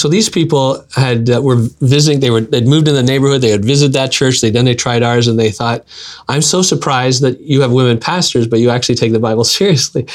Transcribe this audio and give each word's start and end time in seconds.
So 0.00 0.08
these 0.08 0.30
people 0.30 0.82
had 0.96 1.28
uh, 1.28 1.42
were 1.42 1.56
visiting. 1.82 2.20
They 2.20 2.30
were 2.30 2.40
they'd 2.40 2.66
moved 2.66 2.88
in 2.88 2.94
the 2.94 3.02
neighborhood. 3.02 3.42
They 3.42 3.50
had 3.50 3.62
visited 3.62 3.92
that 3.92 4.10
church. 4.10 4.40
They 4.40 4.48
then 4.48 4.64
they 4.64 4.74
tried 4.74 5.02
ours, 5.02 5.28
and 5.28 5.38
they 5.38 5.50
thought, 5.50 5.84
"I'm 6.26 6.40
so 6.40 6.62
surprised 6.62 7.20
that 7.20 7.38
you 7.42 7.60
have 7.60 7.70
women 7.70 8.00
pastors, 8.00 8.46
but 8.46 8.60
you 8.60 8.70
actually 8.70 8.94
take 8.94 9.12
the 9.12 9.18
Bible 9.18 9.44
seriously." 9.58 10.06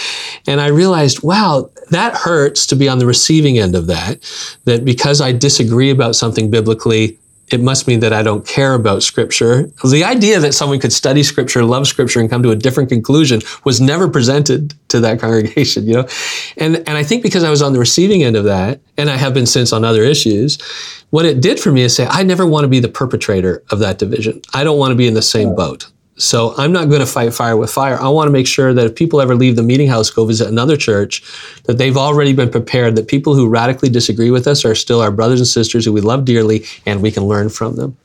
And 0.47 0.59
I 0.59 0.69
realized, 0.69 1.21
wow, 1.21 1.69
that 1.91 2.15
hurts 2.15 2.65
to 2.67 2.75
be 2.75 2.89
on 2.89 2.97
the 2.97 3.05
receiving 3.05 3.59
end 3.59 3.75
of 3.75 3.85
that. 3.85 4.17
That 4.63 4.85
because 4.85 5.21
I 5.21 5.31
disagree 5.31 5.91
about 5.91 6.15
something 6.15 6.49
biblically, 6.49 7.19
it 7.51 7.61
must 7.61 7.87
mean 7.87 7.99
that 7.99 8.11
I 8.11 8.23
don't 8.23 8.45
care 8.45 8.73
about 8.73 9.03
scripture. 9.03 9.69
The 9.83 10.03
idea 10.03 10.39
that 10.39 10.53
someone 10.53 10.79
could 10.79 10.93
study 10.93 11.21
scripture, 11.21 11.63
love 11.63 11.87
scripture, 11.87 12.19
and 12.19 12.29
come 12.29 12.41
to 12.43 12.51
a 12.51 12.55
different 12.55 12.89
conclusion 12.89 13.41
was 13.63 13.79
never 13.79 14.09
presented 14.09 14.73
to 14.89 14.99
that 15.01 15.19
congregation, 15.21 15.85
you 15.85 15.93
know? 15.93 16.07
And, 16.57 16.77
and 16.77 16.97
I 16.97 17.03
think 17.03 17.21
because 17.23 17.43
I 17.43 17.49
was 17.49 17.61
on 17.61 17.73
the 17.73 17.79
receiving 17.79 18.23
end 18.23 18.35
of 18.35 18.45
that, 18.45 18.79
and 18.97 19.09
I 19.09 19.17
have 19.17 19.33
been 19.33 19.45
since 19.45 19.71
on 19.71 19.83
other 19.83 20.03
issues, 20.03 20.57
what 21.11 21.25
it 21.25 21.41
did 21.41 21.59
for 21.59 21.71
me 21.71 21.81
is 21.81 21.95
say, 21.95 22.07
I 22.09 22.23
never 22.23 22.45
want 22.45 22.63
to 22.63 22.67
be 22.67 22.79
the 22.79 22.89
perpetrator 22.89 23.63
of 23.69 23.79
that 23.79 23.99
division. 23.99 24.41
I 24.53 24.63
don't 24.63 24.79
want 24.79 24.91
to 24.91 24.95
be 24.95 25.07
in 25.07 25.13
the 25.13 25.21
same 25.21 25.55
boat. 25.55 25.89
So 26.17 26.53
I'm 26.57 26.71
not 26.71 26.87
going 26.87 27.01
to 27.01 27.05
fight 27.05 27.33
fire 27.33 27.57
with 27.57 27.69
fire. 27.69 27.99
I 27.99 28.07
want 28.07 28.27
to 28.27 28.31
make 28.31 28.47
sure 28.47 28.73
that 28.73 28.85
if 28.85 28.95
people 28.95 29.19
ever 29.19 29.35
leave 29.35 29.57
the 29.57 29.63
meeting 29.63 29.87
house, 29.87 30.09
go 30.09 30.25
visit 30.25 30.47
another 30.47 30.77
church, 30.77 31.21
that 31.63 31.77
they've 31.77 31.97
already 31.97 32.33
been 32.33 32.49
prepared, 32.49 32.95
that 32.95 33.07
people 33.07 33.35
who 33.35 33.49
radically 33.49 33.89
disagree 33.89 34.31
with 34.31 34.47
us 34.47 34.63
are 34.63 34.75
still 34.75 35.01
our 35.01 35.11
brothers 35.11 35.41
and 35.41 35.47
sisters 35.47 35.83
who 35.83 35.91
we 35.91 36.01
love 36.01 36.23
dearly, 36.23 36.65
and 36.85 37.01
we 37.01 37.11
can 37.11 37.23
learn 37.23 37.49
from 37.49 37.75
them. 37.75 37.97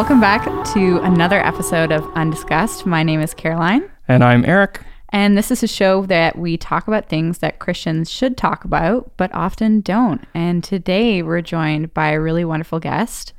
Welcome 0.00 0.18
back 0.18 0.46
to 0.72 0.96
another 1.02 1.44
episode 1.44 1.92
of 1.92 2.02
Undiscussed. 2.14 2.86
My 2.86 3.02
name 3.02 3.20
is 3.20 3.34
Caroline. 3.34 3.90
And 4.08 4.24
I'm 4.24 4.46
Eric. 4.46 4.80
And 5.10 5.36
this 5.36 5.50
is 5.50 5.62
a 5.62 5.68
show 5.68 6.06
that 6.06 6.38
we 6.38 6.56
talk 6.56 6.88
about 6.88 7.10
things 7.10 7.40
that 7.40 7.58
Christians 7.58 8.10
should 8.10 8.38
talk 8.38 8.64
about, 8.64 9.12
but 9.18 9.30
often 9.34 9.82
don't. 9.82 10.26
And 10.32 10.64
today 10.64 11.22
we're 11.22 11.42
joined 11.42 11.92
by 11.92 12.12
a 12.12 12.18
really 12.20 12.46
wonderful 12.46 12.80
guest, 12.80 13.34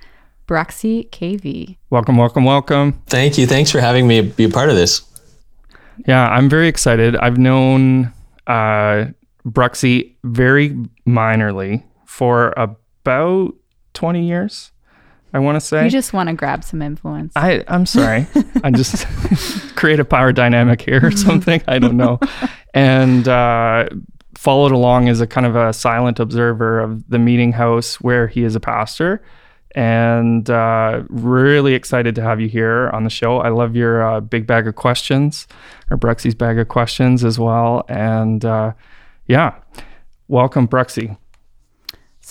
Bruxy 0.47 1.09
Cavey. 1.09 1.77
Welcome, 1.89 2.15
welcome, 2.15 2.45
welcome. 2.45 3.01
Thank 3.07 3.39
you. 3.39 3.47
Thanks 3.47 3.71
for 3.71 3.79
having 3.79 4.07
me 4.07 4.21
be 4.21 4.43
a 4.43 4.49
part 4.49 4.69
of 4.69 4.75
this. 4.75 5.01
Yeah, 6.05 6.29
I'm 6.29 6.47
very 6.47 6.67
excited. 6.67 7.15
I've 7.15 7.39
known 7.39 8.13
uh, 8.45 9.05
Bruxy 9.47 10.13
very 10.23 10.77
minorly 11.07 11.83
for 12.05 12.53
about 12.55 13.55
20 13.95 14.23
years. 14.23 14.71
I 15.33 15.39
want 15.39 15.55
to 15.55 15.61
say. 15.61 15.85
You 15.85 15.89
just 15.89 16.13
want 16.13 16.29
to 16.29 16.35
grab 16.35 16.63
some 16.63 16.81
influence. 16.81 17.33
I, 17.35 17.63
I'm 17.67 17.85
sorry. 17.85 18.27
I 18.63 18.71
just 18.71 19.05
create 19.75 19.99
a 19.99 20.05
power 20.05 20.31
dynamic 20.31 20.81
here 20.81 20.99
or 21.03 21.11
something. 21.11 21.61
I 21.67 21.79
don't 21.79 21.97
know. 21.97 22.19
And 22.73 23.27
uh, 23.27 23.89
followed 24.35 24.71
along 24.71 25.07
as 25.07 25.21
a 25.21 25.27
kind 25.27 25.45
of 25.45 25.55
a 25.55 25.71
silent 25.73 26.19
observer 26.19 26.79
of 26.79 27.07
the 27.09 27.19
meeting 27.19 27.51
house 27.51 28.01
where 28.01 28.27
he 28.27 28.43
is 28.43 28.55
a 28.55 28.59
pastor. 28.59 29.21
And 29.73 30.49
uh, 30.49 31.03
really 31.07 31.75
excited 31.75 32.15
to 32.15 32.21
have 32.21 32.41
you 32.41 32.49
here 32.49 32.89
on 32.89 33.05
the 33.05 33.09
show. 33.09 33.37
I 33.37 33.49
love 33.49 33.75
your 33.75 34.03
uh, 34.03 34.19
big 34.19 34.45
bag 34.45 34.67
of 34.67 34.75
questions, 34.75 35.47
or 35.89 35.97
Bruxy's 35.97 36.35
bag 36.35 36.59
of 36.59 36.67
questions 36.67 37.23
as 37.23 37.39
well. 37.39 37.85
And 37.87 38.43
uh, 38.43 38.73
yeah, 39.27 39.55
welcome, 40.27 40.67
Bruxy. 40.67 41.17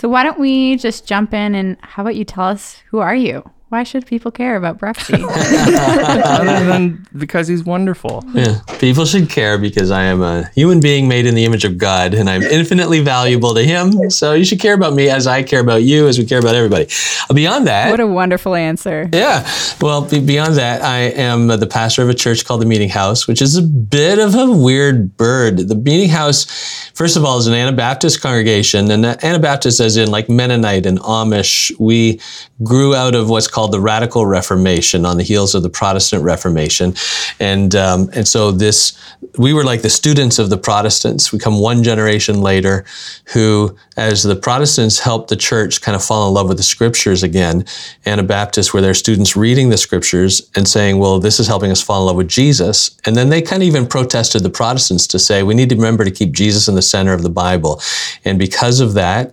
So 0.01 0.09
why 0.09 0.23
don't 0.23 0.39
we 0.39 0.77
just 0.77 1.05
jump 1.05 1.31
in 1.31 1.53
and 1.53 1.77
how 1.81 2.01
about 2.01 2.15
you 2.15 2.25
tell 2.25 2.45
us 2.45 2.81
who 2.89 2.97
are 2.97 3.13
you? 3.13 3.47
Why 3.71 3.83
should 3.83 4.05
people 4.05 4.31
care 4.31 4.57
about 4.57 4.79
Bruxy? 4.79 5.23
Other 6.25 6.65
than 6.65 7.07
because 7.17 7.47
he's 7.47 7.63
wonderful. 7.63 8.21
Yeah, 8.33 8.59
people 8.79 9.05
should 9.05 9.29
care 9.29 9.57
because 9.57 9.91
I 9.91 10.03
am 10.03 10.21
a 10.21 10.49
human 10.53 10.81
being 10.81 11.07
made 11.07 11.25
in 11.25 11.35
the 11.35 11.45
image 11.45 11.63
of 11.63 11.77
God 11.77 12.13
and 12.13 12.29
I'm 12.29 12.41
infinitely 12.41 12.99
valuable 12.99 13.53
to 13.53 13.63
Him. 13.63 14.09
So 14.09 14.33
you 14.33 14.43
should 14.43 14.59
care 14.59 14.73
about 14.73 14.93
me 14.93 15.09
as 15.09 15.25
I 15.25 15.43
care 15.43 15.61
about 15.61 15.83
you, 15.83 16.09
as 16.09 16.19
we 16.19 16.25
care 16.25 16.39
about 16.39 16.53
everybody. 16.53 16.89
Uh, 17.29 17.33
beyond 17.33 17.65
that, 17.67 17.89
what 17.89 18.01
a 18.01 18.07
wonderful 18.07 18.55
answer. 18.55 19.09
Yeah. 19.13 19.49
Well, 19.79 20.01
beyond 20.01 20.55
that, 20.57 20.81
I 20.81 21.03
am 21.03 21.47
the 21.47 21.65
pastor 21.65 22.03
of 22.03 22.09
a 22.09 22.13
church 22.13 22.43
called 22.43 22.61
the 22.61 22.65
Meeting 22.65 22.89
House, 22.89 23.25
which 23.25 23.41
is 23.41 23.55
a 23.55 23.61
bit 23.61 24.19
of 24.19 24.35
a 24.35 24.51
weird 24.51 25.15
bird. 25.15 25.59
The 25.69 25.75
Meeting 25.75 26.09
House, 26.09 26.91
first 26.93 27.15
of 27.15 27.23
all, 27.23 27.37
is 27.37 27.47
an 27.47 27.53
Anabaptist 27.53 28.19
congregation, 28.21 28.91
and 28.91 29.05
Anabaptist, 29.05 29.79
as 29.79 29.95
in 29.95 30.11
like 30.11 30.27
Mennonite 30.27 30.85
and 30.85 30.99
Amish, 30.99 31.71
we 31.79 32.19
grew 32.63 32.93
out 32.93 33.15
of 33.15 33.29
what's 33.29 33.47
called 33.47 33.60
called 33.61 33.71
the 33.71 33.79
Radical 33.79 34.25
Reformation 34.25 35.05
on 35.05 35.17
the 35.17 35.23
heels 35.23 35.53
of 35.53 35.61
the 35.61 35.69
Protestant 35.69 36.23
Reformation, 36.23 36.95
and 37.39 37.75
um, 37.75 38.09
and 38.11 38.27
so 38.27 38.51
this 38.51 38.97
we 39.37 39.53
were 39.53 39.63
like 39.63 39.83
the 39.83 39.89
students 39.89 40.39
of 40.39 40.49
the 40.49 40.57
Protestants. 40.57 41.31
We 41.31 41.37
come 41.37 41.59
one 41.59 41.83
generation 41.83 42.41
later, 42.41 42.85
who 43.33 43.75
as 43.97 44.23
the 44.23 44.35
Protestants 44.35 44.97
helped 44.97 45.29
the 45.29 45.35
church 45.35 45.79
kind 45.81 45.95
of 45.95 46.03
fall 46.03 46.27
in 46.27 46.33
love 46.33 46.47
with 46.47 46.57
the 46.57 46.63
Scriptures 46.63 47.21
again. 47.21 47.65
Anabaptists 48.07 48.73
were 48.73 48.81
their 48.81 48.95
students 48.95 49.35
reading 49.35 49.69
the 49.69 49.77
Scriptures 49.77 50.41
and 50.55 50.67
saying, 50.67 50.97
"Well, 50.97 51.19
this 51.19 51.39
is 51.39 51.45
helping 51.45 51.69
us 51.69 51.83
fall 51.83 52.01
in 52.01 52.07
love 52.07 52.15
with 52.15 52.29
Jesus," 52.29 52.89
and 53.05 53.15
then 53.15 53.29
they 53.29 53.43
kind 53.43 53.61
of 53.61 53.67
even 53.67 53.85
protested 53.85 54.41
the 54.41 54.49
Protestants 54.49 55.05
to 55.05 55.19
say, 55.19 55.43
"We 55.43 55.53
need 55.53 55.69
to 55.69 55.75
remember 55.75 56.03
to 56.03 56.09
keep 56.09 56.31
Jesus 56.31 56.67
in 56.67 56.73
the 56.73 56.81
center 56.81 57.13
of 57.13 57.21
the 57.21 57.29
Bible," 57.29 57.79
and 58.25 58.37
because 58.37 58.79
of 58.79 58.93
that 58.93 59.31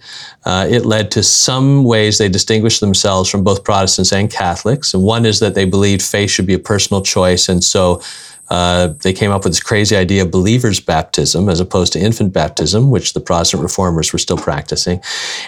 uh, 0.48 0.66
it 0.70 0.86
led 0.86 1.10
to 1.10 1.22
some 1.22 1.84
ways 1.84 2.16
they 2.16 2.28
distinguished 2.28 2.80
themselves 2.80 3.28
from 3.28 3.44
both 3.44 3.64
Protestants 3.64 4.12
and 4.12 4.30
Catholics. 4.30 4.94
And 4.94 5.02
one 5.02 5.26
is 5.26 5.40
that 5.40 5.54
they 5.54 5.66
believed 5.66 6.00
faith 6.00 6.30
should 6.30 6.46
be 6.46 6.54
a 6.54 6.58
personal 6.58 7.02
choice. 7.02 7.50
And 7.50 7.62
so 7.62 8.00
uh, 8.50 8.88
they 9.02 9.12
came 9.12 9.30
up 9.30 9.44
with 9.44 9.52
this 9.52 9.60
crazy 9.60 9.96
idea 9.96 10.22
of 10.22 10.30
believers' 10.30 10.80
baptism 10.80 11.48
as 11.48 11.60
opposed 11.60 11.92
to 11.92 11.98
infant 11.98 12.32
baptism, 12.32 12.90
which 12.90 13.12
the 13.12 13.20
Protestant 13.20 13.62
reformers 13.62 14.12
were 14.12 14.18
still 14.18 14.38
practicing. 14.38 15.00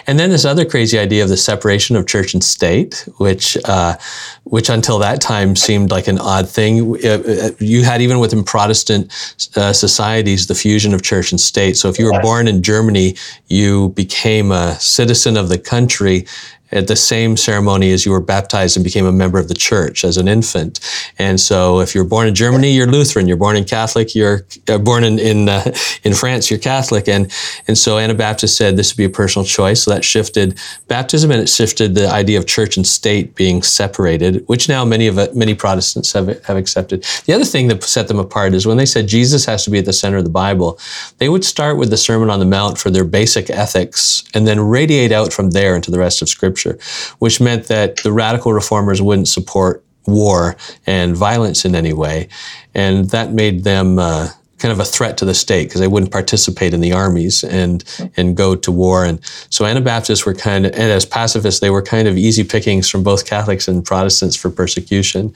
And 0.07 0.19
then 0.19 0.29
this 0.29 0.45
other 0.45 0.65
crazy 0.65 0.99
idea 0.99 1.23
of 1.23 1.29
the 1.29 1.37
separation 1.37 1.95
of 1.95 2.07
church 2.07 2.33
and 2.33 2.43
state, 2.43 3.07
which, 3.17 3.57
uh, 3.65 3.97
which 4.43 4.69
until 4.69 4.99
that 4.99 5.19
time 5.21 5.55
seemed 5.55 5.89
like 5.89 6.07
an 6.07 6.19
odd 6.19 6.47
thing. 6.47 6.97
Uh, 7.03 7.09
uh, 7.09 7.49
you 7.59 7.83
had 7.83 8.01
even 8.01 8.19
within 8.19 8.43
Protestant 8.43 9.11
uh, 9.55 9.73
societies 9.73 10.47
the 10.47 10.55
fusion 10.55 10.93
of 10.93 11.01
church 11.01 11.31
and 11.31 11.39
state. 11.39 11.77
So 11.77 11.89
if 11.89 11.97
you 11.97 12.05
were 12.05 12.21
born 12.21 12.47
in 12.47 12.61
Germany, 12.61 13.15
you 13.47 13.89
became 13.89 14.51
a 14.51 14.79
citizen 14.79 15.37
of 15.37 15.49
the 15.49 15.57
country 15.57 16.25
at 16.71 16.87
the 16.87 16.95
same 16.95 17.37
ceremony 17.37 17.91
as 17.91 18.05
you 18.05 18.11
were 18.11 18.21
baptized 18.21 18.77
and 18.77 18.83
became 18.83 19.05
a 19.05 19.11
member 19.11 19.39
of 19.39 19.47
the 19.47 19.53
church 19.53 20.03
as 20.03 20.17
an 20.17 20.27
infant. 20.27 20.79
And 21.17 21.39
so, 21.39 21.79
if 21.79 21.93
you're 21.93 22.03
born 22.03 22.27
in 22.27 22.35
Germany, 22.35 22.71
you're 22.71 22.87
Lutheran. 22.87 23.27
You're 23.27 23.37
born 23.37 23.55
in 23.55 23.65
Catholic. 23.65 24.15
You're 24.15 24.45
uh, 24.67 24.77
born 24.77 25.03
in 25.03 25.19
in, 25.19 25.49
uh, 25.49 25.73
in 26.03 26.13
France. 26.13 26.49
You're 26.49 26.59
Catholic. 26.59 27.07
And 27.07 27.31
and 27.67 27.77
so 27.77 27.97
Anabaptists 27.97 28.57
said 28.57 28.77
this 28.77 28.93
would 28.93 28.97
be 28.97 29.05
a 29.05 29.09
personal 29.09 29.45
choice. 29.45 29.83
So 29.83 29.91
that 29.91 30.05
shifted 30.05 30.57
baptism, 30.87 31.31
and 31.31 31.41
it 31.41 31.49
shifted 31.49 31.95
the 31.95 32.07
idea 32.07 32.37
of 32.37 32.47
church 32.47 32.77
and 32.77 32.85
state 32.85 33.35
being 33.35 33.61
separated, 33.63 34.47
which 34.47 34.69
now 34.69 34.85
many 34.85 35.07
of 35.07 35.17
it, 35.17 35.35
many 35.35 35.55
Protestants 35.55 36.13
have 36.13 36.27
have 36.45 36.57
accepted. 36.57 37.03
The 37.25 37.33
other 37.33 37.45
thing 37.45 37.67
that 37.67 37.83
set 37.83 38.07
them 38.07 38.19
apart 38.19 38.53
is 38.53 38.65
when 38.65 38.77
they 38.77 38.85
said 38.85 39.07
Jesus 39.07 39.45
has 39.45 39.63
to 39.65 39.69
be 39.69 39.79
at 39.79 39.85
the 39.85 39.93
center 39.93 40.17
of 40.17 40.23
the 40.23 40.29
Bible, 40.29 40.79
they 41.17 41.29
would 41.29 41.43
start 41.43 41.77
with 41.77 41.89
the 41.89 41.97
Sermon 41.97 42.29
on 42.29 42.39
the 42.39 42.45
Mount 42.45 42.77
for 42.77 42.89
their 42.89 43.03
basic 43.03 43.49
ethics, 43.49 44.23
and 44.33 44.47
then 44.47 44.59
radiate 44.59 45.11
out 45.11 45.33
from 45.33 45.51
there 45.51 45.75
into 45.75 45.91
the 45.91 45.99
rest 45.99 46.21
of 46.21 46.29
Scripture. 46.29 46.60
Scripture, 46.61 47.15
which 47.19 47.41
meant 47.41 47.67
that 47.67 47.97
the 47.97 48.11
radical 48.11 48.53
reformers 48.53 49.01
wouldn't 49.01 49.27
support 49.27 49.83
war 50.07 50.55
and 50.87 51.15
violence 51.15 51.65
in 51.65 51.75
any 51.75 51.93
way. 51.93 52.27
And 52.73 53.09
that 53.11 53.33
made 53.33 53.63
them 53.63 53.99
uh, 53.99 54.29
kind 54.57 54.71
of 54.71 54.79
a 54.79 54.85
threat 54.85 55.17
to 55.17 55.25
the 55.25 55.33
state 55.33 55.67
because 55.67 55.81
they 55.81 55.87
wouldn't 55.87 56.11
participate 56.11 56.73
in 56.73 56.81
the 56.81 56.93
armies 56.93 57.43
and 57.43 57.83
and 58.17 58.37
go 58.37 58.55
to 58.55 58.71
war. 58.71 59.05
And 59.05 59.19
so 59.49 59.65
Anabaptists 59.65 60.25
were 60.25 60.33
kind 60.33 60.65
of, 60.65 60.73
and 60.73 60.91
as 60.91 61.05
pacifists, 61.05 61.59
they 61.59 61.69
were 61.69 61.81
kind 61.81 62.07
of 62.07 62.17
easy 62.17 62.43
pickings 62.43 62.89
from 62.89 63.03
both 63.03 63.25
Catholics 63.25 63.67
and 63.67 63.83
Protestants 63.83 64.35
for 64.35 64.49
persecution, 64.49 65.33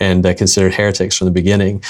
and 0.00 0.24
uh, 0.24 0.34
considered 0.34 0.74
heretics 0.74 1.16
from 1.16 1.26
the 1.26 1.32
beginning. 1.32 1.82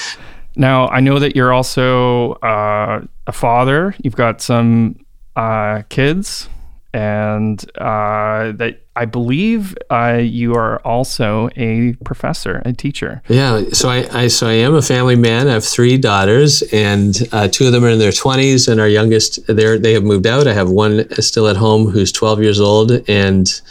Now 0.55 0.87
I 0.87 0.99
know 0.99 1.19
that 1.19 1.35
you're 1.35 1.53
also 1.53 2.33
uh, 2.33 3.01
a 3.27 3.31
father. 3.31 3.95
You've 4.03 4.15
got 4.15 4.41
some 4.41 4.99
uh, 5.35 5.83
kids 5.89 6.49
and 6.93 7.63
uh, 7.77 8.51
that 8.53 8.81
I 8.95 9.05
believe 9.05 9.77
uh, 9.89 10.19
you 10.21 10.55
are 10.55 10.79
also 10.79 11.49
a 11.55 11.93
professor, 12.03 12.61
a 12.65 12.73
teacher. 12.73 13.21
Yeah, 13.27 13.63
so 13.71 13.89
I, 13.89 14.07
I, 14.11 14.27
so 14.27 14.47
I 14.47 14.53
am 14.53 14.75
a 14.75 14.81
family 14.81 15.15
man. 15.15 15.47
I 15.47 15.53
have 15.53 15.63
three 15.63 15.97
daughters, 15.97 16.63
and 16.73 17.15
uh, 17.31 17.47
two 17.47 17.67
of 17.67 17.71
them 17.71 17.85
are 17.85 17.89
in 17.89 17.99
their 17.99 18.11
twenties, 18.11 18.67
and 18.67 18.79
our 18.79 18.87
youngest 18.87 19.45
they 19.47 19.77
they 19.77 19.93
have 19.93 20.03
moved 20.03 20.27
out. 20.27 20.47
I 20.47 20.53
have 20.53 20.69
one 20.69 21.09
still 21.21 21.47
at 21.47 21.57
home 21.57 21.87
who's 21.87 22.11
twelve 22.11 22.41
years 22.41 22.59
old, 22.59 22.91
and 23.07 23.61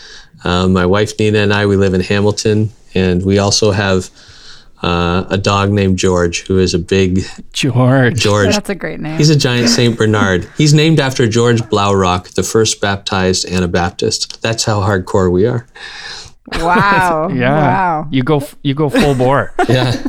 uh, 0.44 0.68
my 0.68 0.86
wife 0.86 1.18
Nina 1.18 1.38
and 1.38 1.52
I 1.52 1.66
we 1.66 1.76
live 1.76 1.94
in 1.94 2.00
Hamilton, 2.00 2.70
and 2.94 3.24
we 3.24 3.38
also 3.38 3.72
have 3.72 4.10
uh, 4.82 5.24
a 5.28 5.36
dog 5.38 5.70
named 5.70 5.98
George, 5.98 6.46
who 6.46 6.58
is 6.58 6.74
a 6.74 6.78
big 6.78 7.22
George. 7.52 8.14
George. 8.20 8.52
That's 8.54 8.70
a 8.70 8.74
great 8.74 9.00
name. 9.00 9.16
He's 9.18 9.30
a 9.30 9.36
giant 9.36 9.68
Saint 9.68 9.98
Bernard. 9.98 10.48
He's 10.56 10.72
named 10.74 11.00
after 11.00 11.26
George 11.26 11.60
Blaurock, 11.62 12.34
the 12.34 12.42
first 12.42 12.80
baptized 12.80 13.46
Anabaptist. 13.46 14.40
That's 14.42 14.64
how 14.64 14.80
hardcore 14.80 15.30
we 15.32 15.46
are. 15.46 15.66
wow. 16.60 17.28
Yeah. 17.34 17.50
Wow. 17.52 18.08
You 18.10 18.22
go. 18.22 18.42
You 18.62 18.74
go 18.74 18.88
full 18.88 19.14
bore. 19.14 19.52
Yeah. 19.68 20.02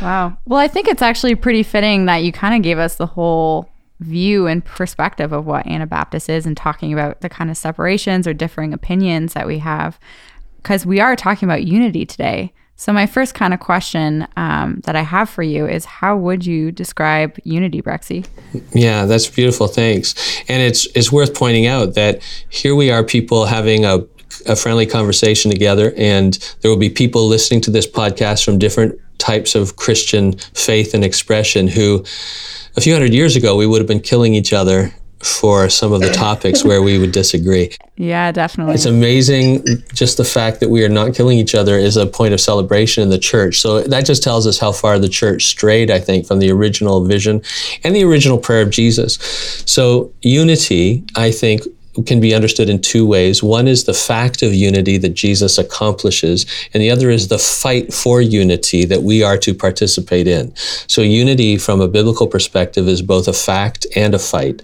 Wow. 0.00 0.36
Well, 0.46 0.58
I 0.58 0.68
think 0.68 0.88
it's 0.88 1.02
actually 1.02 1.34
pretty 1.36 1.62
fitting 1.62 2.06
that 2.06 2.18
you 2.24 2.32
kind 2.32 2.54
of 2.56 2.62
gave 2.62 2.78
us 2.78 2.96
the 2.96 3.06
whole 3.06 3.68
view 4.00 4.48
and 4.48 4.64
perspective 4.64 5.32
of 5.32 5.46
what 5.46 5.66
Anabaptist 5.66 6.28
is 6.28 6.44
and 6.44 6.56
talking 6.56 6.92
about 6.92 7.20
the 7.20 7.28
kind 7.28 7.50
of 7.50 7.56
separations 7.56 8.26
or 8.26 8.34
differing 8.34 8.72
opinions 8.72 9.34
that 9.34 9.46
we 9.46 9.58
have 9.58 10.00
because 10.56 10.84
we 10.84 10.98
are 10.98 11.14
talking 11.14 11.48
about 11.48 11.64
unity 11.64 12.04
today. 12.04 12.52
So, 12.76 12.92
my 12.92 13.06
first 13.06 13.34
kind 13.34 13.54
of 13.54 13.60
question 13.60 14.26
um, 14.36 14.80
that 14.84 14.96
I 14.96 15.02
have 15.02 15.30
for 15.30 15.42
you 15.42 15.66
is 15.66 15.84
how 15.84 16.16
would 16.16 16.44
you 16.44 16.72
describe 16.72 17.38
unity, 17.44 17.80
Bruxy? 17.80 18.26
Yeah, 18.72 19.04
that's 19.04 19.28
beautiful. 19.28 19.68
Thanks. 19.68 20.14
And 20.48 20.62
it's 20.62 20.86
it's 20.96 21.12
worth 21.12 21.34
pointing 21.34 21.66
out 21.66 21.94
that 21.94 22.22
here 22.48 22.74
we 22.74 22.90
are, 22.90 23.04
people 23.04 23.46
having 23.46 23.84
a 23.84 24.04
a 24.46 24.56
friendly 24.56 24.86
conversation 24.86 25.50
together, 25.50 25.92
and 25.96 26.34
there 26.60 26.70
will 26.70 26.78
be 26.78 26.90
people 26.90 27.28
listening 27.28 27.60
to 27.62 27.70
this 27.70 27.86
podcast 27.86 28.44
from 28.44 28.58
different 28.58 28.98
types 29.18 29.54
of 29.54 29.76
Christian 29.76 30.32
faith 30.54 30.94
and 30.94 31.04
expression 31.04 31.68
who, 31.68 32.04
a 32.76 32.80
few 32.80 32.92
hundred 32.92 33.12
years 33.12 33.36
ago, 33.36 33.56
we 33.56 33.66
would 33.66 33.80
have 33.80 33.86
been 33.86 34.00
killing 34.00 34.34
each 34.34 34.52
other 34.52 34.92
for 35.22 35.68
some 35.68 35.92
of 35.92 36.00
the 36.00 36.10
topics 36.10 36.64
where 36.64 36.82
we 36.82 36.98
would 36.98 37.12
disagree. 37.12 37.70
Yeah, 37.96 38.32
definitely. 38.32 38.74
It's 38.74 38.86
amazing 38.86 39.64
just 39.94 40.16
the 40.16 40.24
fact 40.24 40.60
that 40.60 40.68
we 40.68 40.84
are 40.84 40.88
not 40.88 41.14
killing 41.14 41.38
each 41.38 41.54
other 41.54 41.76
is 41.78 41.96
a 41.96 42.06
point 42.06 42.34
of 42.34 42.40
celebration 42.40 43.02
in 43.02 43.10
the 43.10 43.18
church. 43.18 43.60
So 43.60 43.82
that 43.82 44.04
just 44.04 44.22
tells 44.22 44.46
us 44.46 44.58
how 44.58 44.72
far 44.72 44.98
the 44.98 45.08
church 45.08 45.46
strayed, 45.46 45.90
I 45.90 46.00
think, 46.00 46.26
from 46.26 46.40
the 46.40 46.50
original 46.50 47.04
vision 47.04 47.42
and 47.84 47.94
the 47.94 48.04
original 48.04 48.38
prayer 48.38 48.62
of 48.62 48.70
Jesus. 48.70 49.14
So 49.66 50.12
unity, 50.22 51.04
I 51.14 51.30
think, 51.30 51.62
can 52.06 52.20
be 52.20 52.34
understood 52.34 52.70
in 52.70 52.80
two 52.80 53.06
ways. 53.06 53.42
One 53.42 53.68
is 53.68 53.84
the 53.84 53.94
fact 53.94 54.42
of 54.42 54.54
unity 54.54 54.96
that 54.98 55.10
Jesus 55.10 55.58
accomplishes, 55.58 56.46
and 56.72 56.82
the 56.82 56.90
other 56.90 57.10
is 57.10 57.28
the 57.28 57.38
fight 57.38 57.92
for 57.92 58.20
unity 58.20 58.84
that 58.86 59.02
we 59.02 59.22
are 59.22 59.36
to 59.38 59.54
participate 59.54 60.26
in. 60.26 60.54
So, 60.86 61.02
unity 61.02 61.58
from 61.58 61.80
a 61.80 61.88
biblical 61.88 62.26
perspective 62.26 62.88
is 62.88 63.02
both 63.02 63.28
a 63.28 63.32
fact 63.32 63.86
and 63.94 64.14
a 64.14 64.18
fight. 64.18 64.62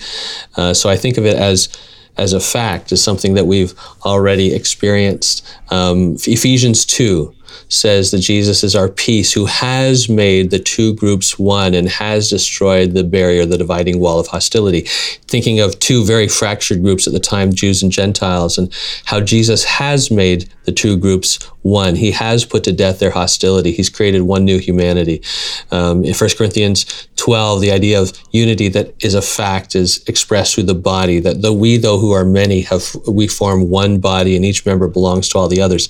Uh, 0.57 0.73
so, 0.73 0.89
I 0.89 0.97
think 0.97 1.19
of 1.19 1.27
it 1.27 1.37
as 1.37 1.69
as 2.17 2.33
a 2.33 2.41
fact, 2.41 2.91
as 2.91 3.03
something 3.03 3.35
that 3.35 3.47
we've 3.47 3.73
already 4.05 4.53
experienced. 4.53 5.47
Um, 5.71 6.17
Ephesians 6.27 6.85
2 6.85 7.33
says 7.69 8.11
that 8.11 8.19
Jesus 8.19 8.65
is 8.65 8.75
our 8.75 8.89
peace, 8.89 9.33
who 9.33 9.47
has 9.47 10.09
made 10.09 10.51
the 10.51 10.59
two 10.59 10.95
groups 10.95 11.39
one 11.39 11.75
and 11.75 11.89
has 11.89 12.31
destroyed 12.31 12.93
the 12.93 13.05
barrier, 13.05 13.45
the 13.45 13.59
dividing 13.59 14.01
wall 14.01 14.19
of 14.19 14.27
hostility. 14.27 14.83
Thinking 15.29 15.61
of 15.61 15.79
two 15.79 16.05
very 16.05 16.29
fractured 16.29 16.83
groups 16.83 17.07
at 17.07 17.13
the 17.13 17.21
time, 17.21 17.53
Jews 17.53 17.83
and 17.83 17.93
Gentiles, 17.93 18.59
and 18.59 18.73
how 19.05 19.21
Jesus 19.21 19.65
has 19.65 20.11
made 20.11 20.49
the 20.65 20.73
two 20.73 20.97
groups 20.97 21.39
one. 21.63 21.95
He 21.95 22.11
has 22.13 22.45
put 22.45 22.65
to 22.65 22.73
death 22.73 22.99
their 22.99 23.11
hostility. 23.11 23.73
He's 23.73 23.91
created 23.91 24.23
one 24.23 24.45
new 24.45 24.59
humanity. 24.59 25.23
Um, 25.71 26.05
in 26.05 26.15
1 26.15 26.31
Corinthians 26.37 27.09
12, 27.17 27.61
the 27.61 27.73
idea 27.73 28.01
of 28.01 28.13
unity 28.33 28.69
that 28.69 28.95
is 29.03 29.15
a 29.15 29.23
fact 29.23 29.75
is 29.75 30.03
expressed 30.07 30.55
through 30.55 30.65
the 30.65 30.75
body, 30.75 31.21
that 31.21 31.43
though 31.43 31.53
we, 31.53 31.77
though 31.77 31.99
who 31.99 32.13
are 32.13 32.25
many, 32.25 32.63
have 32.63 32.95
we 33.07 33.29
form 33.29 33.69
one 33.69 33.99
body 33.99 34.37
and 34.37 34.45
each 34.45 34.65
member 34.65 34.89
belongs 34.89 35.29
to 35.29 35.39
all 35.39 35.49
the 35.49 35.61
others. 35.61 35.89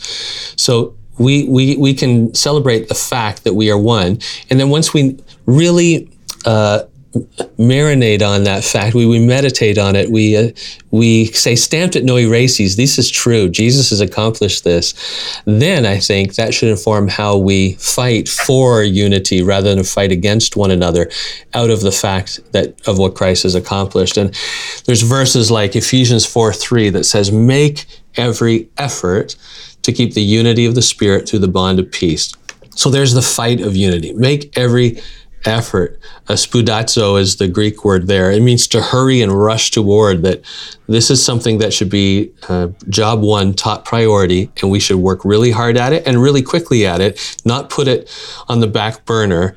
So 0.57 0.95
we, 1.19 1.49
we, 1.49 1.77
we 1.77 1.95
can 1.95 2.35
celebrate 2.35 2.89
the 2.89 2.95
fact 2.95 3.45
that 3.45 3.55
we 3.55 3.71
are 3.71 3.79
one. 3.79 4.19
And 4.51 4.59
then 4.59 4.71
once 4.71 4.95
we 4.95 5.19
really 5.47 6.11
uh, 6.45 6.85
marinate 7.59 8.23
on 8.23 8.45
that 8.45 8.63
fact, 8.63 8.95
we, 8.95 9.07
we 9.07 9.19
meditate 9.19 9.79
on 9.79 9.97
it, 9.97 10.11
we, 10.11 10.37
uh, 10.37 10.51
we 10.91 11.27
say, 11.27 11.57
stamped 11.57 11.97
at 11.97 12.05
no 12.05 12.17
erases, 12.17 12.77
this 12.77 12.99
is 12.99 13.11
true, 13.11 13.49
Jesus 13.49 13.91
has 13.91 14.01
accomplished 14.01 14.65
this, 14.65 14.95
then 15.45 15.87
I 15.87 15.99
think 15.99 16.35
that 16.35 16.53
should 16.53 16.69
inform 16.69 17.09
how 17.09 17.37
we 17.37 17.75
fight 17.75 18.29
for 18.29 18.83
unity 18.83 19.43
rather 19.43 19.75
than 19.75 19.85
fight 19.85 20.13
against 20.13 20.57
one 20.57 20.71
another 20.71 21.11
out 21.55 21.71
of 21.71 21.81
the 21.81 21.93
fact 21.93 22.41
that 22.53 22.87
of 22.87 22.99
what 22.99 23.15
Christ 23.15 23.45
has 23.45 23.55
accomplished. 23.55 24.17
And 24.17 24.35
there's 24.85 25.03
verses 25.03 25.51
like 25.51 25.75
Ephesians 25.77 26.27
4 26.27 26.53
3 26.53 26.91
that 26.91 27.05
says, 27.05 27.33
make 27.33 27.87
every 28.17 28.69
effort 28.77 29.37
to 29.89 29.93
keep 29.95 30.13
the 30.13 30.21
unity 30.21 30.67
of 30.67 30.75
the 30.75 30.83
Spirit 30.83 31.27
through 31.27 31.39
the 31.39 31.49
bond 31.49 31.79
of 31.79 31.91
peace. 31.91 32.35
So 32.77 32.91
there's 32.91 33.15
the 33.15 33.23
fight 33.23 33.63
of 33.63 33.75
unity. 33.75 34.13
Make 34.13 34.57
every 34.57 35.01
effort. 35.47 35.99
Uh, 36.29 36.35
spoudazo 36.35 37.19
is 37.19 37.37
the 37.37 37.49
Greek 37.49 37.87
word 37.87 38.07
there. 38.07 38.31
It 38.31 38.43
means 38.43 38.67
to 38.69 38.83
hurry 38.83 39.23
and 39.23 39.33
rush 39.33 39.71
toward 39.71 40.23
that 40.25 40.43
this 40.89 41.11
is 41.11 41.25
something 41.25 41.57
that 41.59 41.73
should 41.73 41.89
be 41.89 42.31
uh, 42.51 42.69
job 42.91 43.23
one, 43.23 43.55
top 43.55 43.87
priority, 43.87 44.51
and 44.61 44.71
we 44.71 44.79
should 44.79 44.99
work 44.99 45.25
really 45.25 45.53
hard 45.53 45.79
at 45.79 45.95
it 45.95 46.07
and 46.07 46.21
really 46.21 46.43
quickly 46.43 46.85
at 46.87 47.01
it, 47.01 47.39
not 47.47 47.71
put 47.71 47.89
it 47.89 48.15
on 48.47 48.61
the 48.61 48.67
back 48.67 49.07
burner, 49.07 49.57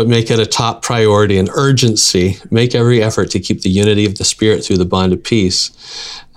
but 0.00 0.08
make 0.08 0.30
it 0.30 0.38
a 0.38 0.46
top 0.46 0.80
priority 0.80 1.36
and 1.36 1.50
urgency. 1.52 2.38
Make 2.50 2.74
every 2.74 3.02
effort 3.02 3.30
to 3.32 3.38
keep 3.38 3.60
the 3.60 3.68
unity 3.68 4.06
of 4.06 4.16
the 4.16 4.24
Spirit 4.24 4.64
through 4.64 4.78
the 4.78 4.86
bond 4.86 5.12
of 5.12 5.22
peace. 5.22 5.70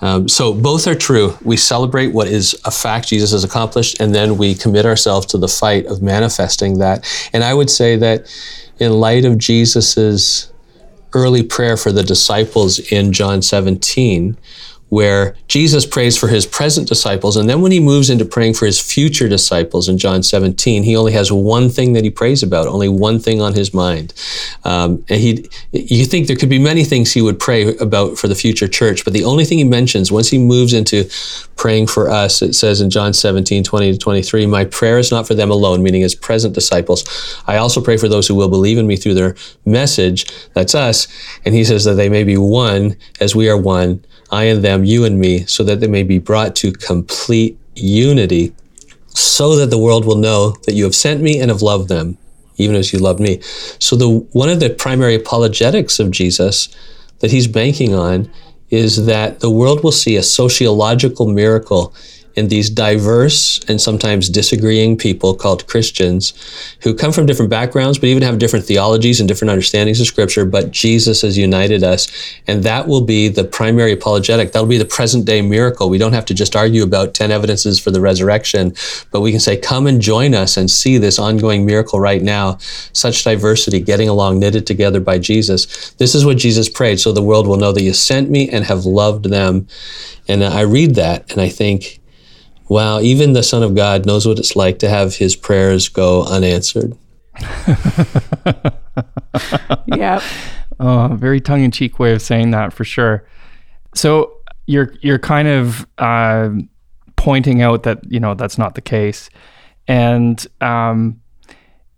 Um, 0.02 0.28
so 0.28 0.54
both 0.54 0.86
are 0.86 0.96
true. 0.96 1.38
We 1.46 1.56
celebrate 1.56 2.08
what 2.08 2.28
is 2.28 2.60
a 2.66 2.72
fact 2.72 3.08
Jesus 3.08 3.32
has 3.32 3.46
accomplished, 3.46 4.02
and 4.02 4.14
then 4.14 4.36
we 4.36 4.54
commit 4.54 4.86
ourselves 4.86 5.28
to 5.28 5.38
the 5.38 5.48
fight 5.48 5.86
of 5.86 6.02
manifesting 6.02 6.80
that. 6.80 7.10
And 7.32 7.42
I 7.42 7.54
would 7.54 7.70
say 7.70 7.96
that 7.96 8.30
in 8.80 8.92
light 8.92 9.24
of 9.24 9.38
Jesus's 9.38 10.52
early 11.14 11.42
prayer 11.42 11.78
for 11.78 11.94
the 11.94 12.04
disciples 12.04 12.80
in 12.92 13.14
John 13.14 13.42
17, 13.42 14.36
where 14.94 15.36
Jesus 15.48 15.88
prays 15.88 16.16
for 16.16 16.28
his 16.28 16.46
present 16.46 16.88
disciples. 16.88 17.36
And 17.36 17.50
then 17.50 17.62
when 17.62 17.72
he 17.72 17.80
moves 17.80 18.12
into 18.12 18.26
praying 18.26 18.54
for 18.54 18.68
his 18.68 18.80
future 18.80 19.28
disciples 19.28 19.90
in 19.90 19.98
John 19.98 20.22
17, 20.22 20.84
he 20.84 20.96
only 20.96 21.14
has 21.14 21.32
one 21.32 21.70
thing 21.70 21.94
that 21.94 22.04
he 22.04 22.12
prays 22.12 22.44
about, 22.44 22.68
only 22.68 22.88
one 22.88 23.18
thing 23.18 23.42
on 23.42 23.56
his 23.56 23.74
mind. 23.74 24.14
Um, 24.64 25.04
and 25.10 25.20
he, 25.20 25.50
you 25.72 26.06
think 26.06 26.28
there 26.28 26.36
could 26.36 26.48
be 26.48 26.60
many 26.60 26.84
things 26.84 27.12
he 27.12 27.24
would 27.24 27.40
pray 27.40 27.76
about 27.78 28.20
for 28.20 28.28
the 28.28 28.36
future 28.36 28.68
church, 28.68 29.04
but 29.04 29.14
the 29.14 29.26
only 29.26 29.46
thing 29.46 29.58
he 29.58 29.64
mentions 29.64 30.12
once 30.12 30.30
he 30.30 30.38
moves 30.38 30.74
into 30.74 31.10
praying 31.56 31.88
for 31.88 32.12
us, 32.12 32.44
it 32.44 32.54
says 32.54 32.80
in 32.80 32.92
John 32.92 33.14
17, 33.14 33.64
20 33.64 33.94
to 33.94 33.98
23, 33.98 34.46
my 34.46 34.64
prayer 34.64 35.00
is 35.00 35.10
not 35.10 35.26
for 35.26 35.34
them 35.34 35.50
alone, 35.50 35.82
meaning 35.82 36.02
his 36.02 36.14
present 36.14 36.54
disciples. 36.54 37.04
I 37.48 37.58
also 37.58 37.82
pray 37.82 37.98
for 37.98 38.08
those 38.08 38.28
who 38.28 38.36
will 38.36 38.50
believe 38.50 38.78
in 38.78 38.86
me 38.86 38.98
through 38.98 39.16
their 39.16 39.36
message. 39.66 40.32
That's 40.54 40.76
us. 40.76 41.08
And 41.46 41.56
he 41.56 41.64
says 41.64 41.84
that 41.86 41.96
they 41.96 42.10
may 42.10 42.24
be 42.24 42.38
one 42.38 42.96
as 43.20 43.36
we 43.36 43.50
are 43.50 43.58
one 43.58 44.04
I 44.32 44.46
and 44.46 44.64
them, 44.64 44.84
you 44.86 45.06
and 45.06 45.20
me, 45.20 45.46
so 45.46 45.64
that 45.64 45.80
they 45.80 45.88
may 45.88 46.04
be 46.04 46.20
brought 46.20 46.56
to 46.58 46.72
complete 46.72 47.58
unity, 47.76 48.54
so 49.10 49.56
that 49.56 49.70
the 49.70 49.78
world 49.78 50.06
will 50.06 50.18
know 50.18 50.52
that 50.66 50.74
you 50.74 50.84
have 50.84 50.96
sent 50.96 51.22
me 51.22 51.40
and 51.40 51.50
have 51.50 51.62
loved 51.62 51.90
them, 51.90 52.18
even 52.58 52.76
as 52.76 52.94
you 52.94 53.00
loved 53.00 53.20
me. 53.20 53.42
So 53.80 53.96
the 53.96 54.10
one 54.10 54.50
of 54.50 54.60
the 54.60 54.70
primary 54.70 55.16
apologetics 55.16 56.00
of 56.00 56.12
Jesus 56.12 56.76
that 57.20 57.32
he's 57.32 57.48
banking 57.48 57.94
on 57.94 58.30
is 58.70 59.06
that 59.06 59.40
the 59.40 59.52
world 59.52 59.84
will 59.84 59.92
see 59.92 60.16
a 60.16 60.24
sociological 60.24 61.28
miracle 61.28 61.94
in 62.36 62.48
these 62.48 62.70
diverse 62.70 63.60
and 63.68 63.80
sometimes 63.80 64.30
disagreeing 64.30 64.98
people 64.98 65.36
called 65.36 65.68
Christians 65.68 66.34
who 66.82 66.96
come 66.96 67.12
from 67.12 67.26
different 67.26 67.52
backgrounds, 67.52 68.00
but 68.00 68.08
even 68.08 68.24
have 68.24 68.40
different 68.40 68.66
theologies 68.66 69.20
and 69.20 69.28
different 69.28 69.52
understandings 69.52 70.00
of 70.02 70.08
Scripture. 70.08 70.46
But 70.46 70.72
Jesus 70.72 71.22
has 71.22 71.38
united 71.38 71.84
us, 71.84 72.08
and 72.48 72.64
that 72.64 72.88
will 72.88 73.02
be 73.02 73.28
the 73.28 73.44
primary 73.44 73.92
apologetic. 73.92 74.52
That'll 74.52 74.68
be 74.68 74.78
the 74.78 74.86
present 74.86 75.26
day 75.26 75.42
miracle. 75.42 75.90
We 75.90 75.98
don't 75.98 76.14
have 76.14 76.26
to 76.26 76.34
just 76.34 76.56
argue 76.56 76.84
about 76.84 77.14
10 77.14 77.32
evidences 77.32 77.80
for 77.80 77.92
the 77.92 78.02
resurrection, 78.02 78.74
but 79.12 79.22
we 79.22 79.32
can 79.32 79.40
say, 79.40 79.58
Come 79.58 79.88
and 79.88 80.02
join 80.02 80.34
us 80.34 80.58
and 80.58 80.70
see 80.70 80.98
this 80.98 81.20
ongoing 81.20 81.66
miracle 81.66 82.00
right 82.00 82.22
now. 82.22 82.58
Such 82.94 83.24
diversity, 83.24 83.80
getting 83.80 84.10
along, 84.10 84.40
knitted 84.40 84.66
together 84.66 85.00
by 85.00 85.20
Jesus. 85.20 85.92
This 85.92 86.16
is 86.16 86.26
what 86.26 86.38
Jesus 86.38 86.68
prayed, 86.70 87.00
so 87.00 87.12
the 87.12 87.22
world 87.22 87.48
will 87.48 87.58
know 87.58 87.72
that 87.72 87.84
you 87.84 87.94
sent 87.94 88.30
me 88.30 88.50
and 88.50 88.66
have 88.66 88.86
loved 88.86 89.26
them. 89.26 89.68
And 90.28 90.44
I 90.44 90.62
read 90.62 90.96
that 90.96 91.32
and 91.32 91.42
I 91.42 91.50
think, 91.50 92.00
wow, 92.70 93.00
even 93.00 93.34
the 93.34 93.44
Son 93.44 93.64
of 93.64 93.76
God 93.76 94.06
knows 94.06 94.28
what 94.28 94.40
it's 94.40 94.56
like 94.56 94.80
to 94.80 94.90
have 94.90 95.16
his 95.16 95.36
prayers 95.36 95.90
go 95.90 96.26
unanswered. 96.26 96.98
yep. 99.88 100.22
Oh, 100.80 101.10
very 101.14 101.40
tongue 101.40 101.64
in 101.64 101.72
cheek 101.72 102.00
way 102.00 102.14
of 102.14 102.22
saying 102.22 102.52
that 102.52 102.74
for 102.74 102.84
sure. 102.84 103.28
So 103.96 104.34
you're 104.66 104.94
you're 105.02 105.20
kind 105.20 105.48
of 105.48 105.88
uh, 105.98 106.50
pointing 107.16 107.62
out 107.62 107.84
that 107.84 108.00
you 108.12 108.20
know 108.20 108.34
that's 108.34 108.58
not 108.58 108.76
the 108.76 108.82
case, 108.82 109.30
and 109.88 110.46
um, 110.62 111.22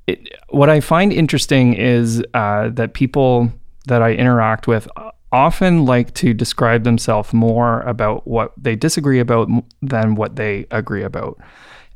it, 0.08 0.20
what 0.50 0.70
I 0.70 0.80
find 0.80 1.14
interesting 1.14 1.74
is 1.74 2.24
uh, 2.34 2.70
that 2.70 2.94
people 2.94 3.52
that 3.88 4.02
I 4.02 4.14
interact 4.14 4.68
with 4.68 4.88
often 5.36 5.86
like 5.86 6.14
to 6.14 6.34
describe 6.34 6.86
themselves 6.86 7.34
more 7.34 7.82
about 7.82 8.26
what 8.26 8.54
they 8.58 8.76
disagree 8.76 9.20
about 9.20 9.50
than 9.82 10.16
what 10.16 10.38
they 10.38 10.66
agree 10.72 11.04
about. 11.04 11.38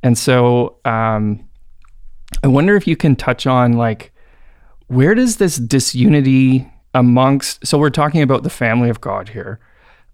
And 0.03 0.17
so, 0.17 0.77
um, 0.83 1.47
I 2.43 2.47
wonder 2.47 2.75
if 2.75 2.85
you 2.85 2.95
can 2.95 3.15
touch 3.15 3.47
on 3.47 3.73
like 3.73 4.11
where 4.87 5.15
does 5.15 5.37
this 5.37 5.57
disunity 5.57 6.69
amongst 6.93 7.65
so 7.65 7.77
we're 7.77 7.89
talking 7.89 8.21
about 8.21 8.43
the 8.43 8.49
family 8.49 8.89
of 8.89 8.99
God 9.01 9.29
here. 9.29 9.59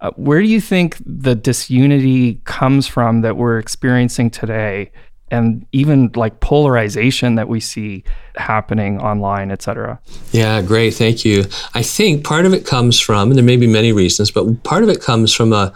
Uh, 0.01 0.11
where 0.17 0.41
do 0.41 0.47
you 0.47 0.61
think 0.61 0.97
the 1.05 1.35
disunity 1.35 2.35
comes 2.43 2.85
from 2.85 3.21
that 3.21 3.37
we're 3.37 3.57
experiencing 3.57 4.29
today 4.29 4.91
and 5.31 5.65
even 5.71 6.11
like 6.15 6.39
polarization 6.39 7.35
that 7.35 7.47
we 7.47 7.59
see 7.59 8.03
happening 8.35 8.99
online, 8.99 9.51
et 9.51 9.61
cetera? 9.61 9.99
Yeah, 10.31 10.61
great. 10.61 10.93
Thank 10.93 11.25
you. 11.25 11.45
I 11.73 11.81
think 11.81 12.23
part 12.23 12.45
of 12.45 12.53
it 12.53 12.65
comes 12.65 12.99
from, 12.99 13.29
and 13.29 13.37
there 13.37 13.43
may 13.43 13.57
be 13.57 13.67
many 13.67 13.91
reasons, 13.91 14.31
but 14.31 14.63
part 14.63 14.83
of 14.83 14.89
it 14.89 15.01
comes 15.01 15.33
from 15.33 15.51
a, 15.51 15.73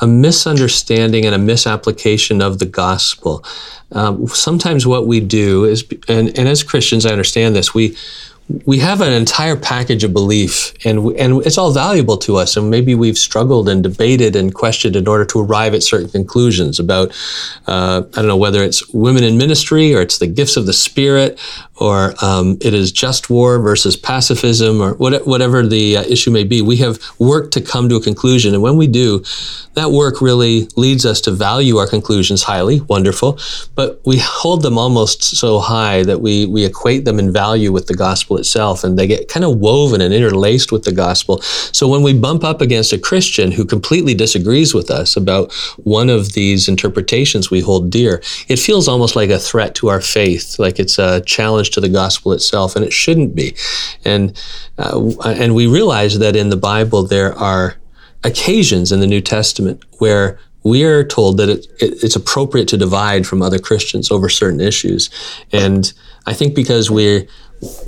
a 0.00 0.06
misunderstanding 0.06 1.24
and 1.24 1.34
a 1.34 1.38
misapplication 1.38 2.42
of 2.42 2.58
the 2.58 2.66
gospel. 2.66 3.44
Um, 3.92 4.26
sometimes 4.26 4.86
what 4.86 5.06
we 5.06 5.20
do 5.20 5.64
is, 5.64 5.84
and, 6.08 6.36
and 6.38 6.48
as 6.48 6.62
Christians, 6.62 7.06
I 7.06 7.10
understand 7.10 7.54
this, 7.54 7.74
we 7.74 7.96
we 8.64 8.78
have 8.78 9.00
an 9.00 9.12
entire 9.12 9.56
package 9.56 10.04
of 10.04 10.12
belief 10.12 10.74
and 10.84 10.98
and 11.16 11.44
it's 11.46 11.56
all 11.56 11.72
valuable 11.72 12.16
to 12.18 12.36
us 12.36 12.56
and 12.56 12.70
maybe 12.70 12.94
we've 12.94 13.16
struggled 13.16 13.68
and 13.68 13.82
debated 13.82 14.36
and 14.36 14.54
questioned 14.54 14.96
in 14.96 15.08
order 15.08 15.24
to 15.24 15.40
arrive 15.40 15.74
at 15.74 15.82
certain 15.82 16.08
conclusions 16.08 16.78
about 16.78 17.10
uh, 17.66 18.02
I 18.12 18.16
don't 18.16 18.26
know 18.26 18.36
whether 18.36 18.62
it's 18.62 18.86
women 18.92 19.24
in 19.24 19.38
ministry 19.38 19.94
or 19.94 20.02
it's 20.02 20.18
the 20.18 20.26
gifts 20.26 20.56
of 20.56 20.66
the 20.66 20.72
spirit 20.72 21.38
or 21.82 22.14
um, 22.24 22.56
it 22.60 22.74
is 22.74 22.92
just 22.92 23.28
war 23.28 23.58
versus 23.58 23.96
pacifism 23.96 24.80
or 24.80 24.94
what, 24.94 25.26
whatever 25.26 25.66
the 25.66 25.96
uh, 25.96 26.02
issue 26.02 26.30
may 26.30 26.44
be 26.44 26.62
we 26.62 26.76
have 26.76 27.00
worked 27.18 27.52
to 27.52 27.60
come 27.60 27.88
to 27.88 27.96
a 27.96 28.00
conclusion. 28.00 28.54
And 28.54 28.62
when 28.62 28.76
we 28.76 28.86
do 28.86 29.24
that 29.74 29.90
work 29.90 30.20
really 30.20 30.68
leads 30.76 31.06
us 31.06 31.20
to 31.22 31.30
value 31.30 31.78
our 31.78 31.86
conclusions 31.86 32.42
highly. 32.42 32.80
Wonderful. 32.82 33.38
But 33.74 34.00
we 34.04 34.18
hold 34.18 34.62
them 34.62 34.78
almost 34.78 35.22
so 35.22 35.58
high 35.58 36.02
that 36.04 36.20
we 36.20 36.46
we 36.46 36.64
equate 36.64 37.04
them 37.04 37.18
in 37.18 37.32
value 37.32 37.72
with 37.72 37.86
the 37.86 37.94
gospel 37.94 38.36
itself, 38.36 38.84
and 38.84 38.98
they 38.98 39.06
get 39.06 39.28
kind 39.28 39.44
of 39.44 39.58
woven 39.58 40.00
and 40.00 40.12
interlaced 40.12 40.72
with 40.72 40.84
the 40.84 40.92
gospel. 40.92 41.40
So 41.72 41.88
when 41.88 42.02
we 42.02 42.12
bump 42.12 42.44
up 42.44 42.60
against 42.60 42.92
a 42.92 42.98
Christian 42.98 43.50
who 43.50 43.64
completely 43.64 44.14
disagrees 44.14 44.74
with 44.74 44.90
us 44.90 45.16
about 45.16 45.52
one 45.82 46.10
of 46.10 46.32
these 46.32 46.68
interpretations 46.68 47.50
we 47.50 47.60
hold 47.60 47.90
dear, 47.90 48.22
it 48.48 48.58
feels 48.58 48.88
almost 48.88 49.16
like 49.16 49.30
a 49.30 49.38
threat 49.38 49.74
to 49.76 49.88
our 49.88 50.00
faith, 50.00 50.58
like 50.58 50.78
it's 50.78 50.98
a 50.98 51.22
challenge 51.22 51.70
to 51.72 51.80
the 51.80 51.88
gospel 51.88 52.32
itself, 52.32 52.76
and 52.76 52.84
it 52.84 52.92
shouldn't 52.92 53.34
be. 53.34 53.54
And 54.04 54.40
uh, 54.78 55.12
and 55.24 55.54
we 55.54 55.66
realize 55.66 56.18
that 56.18 56.36
in 56.36 56.50
the 56.50 56.56
Bible 56.56 57.02
there 57.02 57.36
are 57.38 57.76
occasions 58.24 58.92
in 58.92 59.00
the 59.00 59.06
New 59.06 59.20
Testament 59.20 59.82
where 59.98 60.38
we 60.64 60.84
are 60.84 61.04
told 61.04 61.38
that 61.38 61.48
it, 61.48 61.66
it, 61.80 62.04
it's 62.04 62.16
appropriate 62.16 62.68
to 62.68 62.76
divide 62.76 63.26
from 63.26 63.42
other 63.42 63.58
Christians 63.58 64.10
over 64.10 64.28
certain 64.28 64.60
issues. 64.60 65.10
And 65.50 65.92
I 66.26 66.34
think 66.34 66.54
because 66.54 66.90
we're 66.90 67.26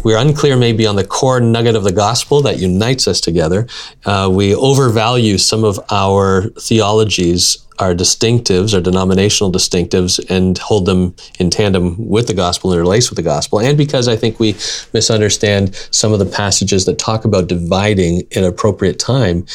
we're 0.04 0.18
unclear 0.18 0.56
maybe 0.56 0.86
on 0.86 0.94
the 0.94 1.04
core 1.04 1.40
nugget 1.40 1.74
of 1.74 1.82
the 1.82 1.92
gospel 1.92 2.40
that 2.42 2.58
unites 2.58 3.08
us 3.08 3.20
together. 3.20 3.66
Uh, 4.04 4.30
we 4.32 4.54
overvalue 4.54 5.36
some 5.36 5.64
of 5.64 5.80
our 5.90 6.42
theologies 6.60 7.63
our 7.78 7.94
distinctives, 7.94 8.74
our 8.74 8.80
denominational 8.80 9.50
distinctives, 9.50 10.24
and 10.30 10.58
hold 10.58 10.86
them 10.86 11.14
in 11.38 11.50
tandem 11.50 11.96
with 12.08 12.26
the 12.26 12.34
gospel 12.34 12.76
relate 12.76 13.10
with 13.10 13.16
the 13.16 13.22
gospel. 13.22 13.60
And 13.60 13.76
because 13.76 14.06
I 14.08 14.16
think 14.16 14.38
we 14.38 14.52
misunderstand 14.92 15.74
some 15.90 16.12
of 16.12 16.18
the 16.18 16.26
passages 16.26 16.84
that 16.84 16.98
talk 16.98 17.24
about 17.24 17.48
dividing 17.48 18.22
at 18.36 18.44
appropriate 18.44 18.98
time, 18.98 19.46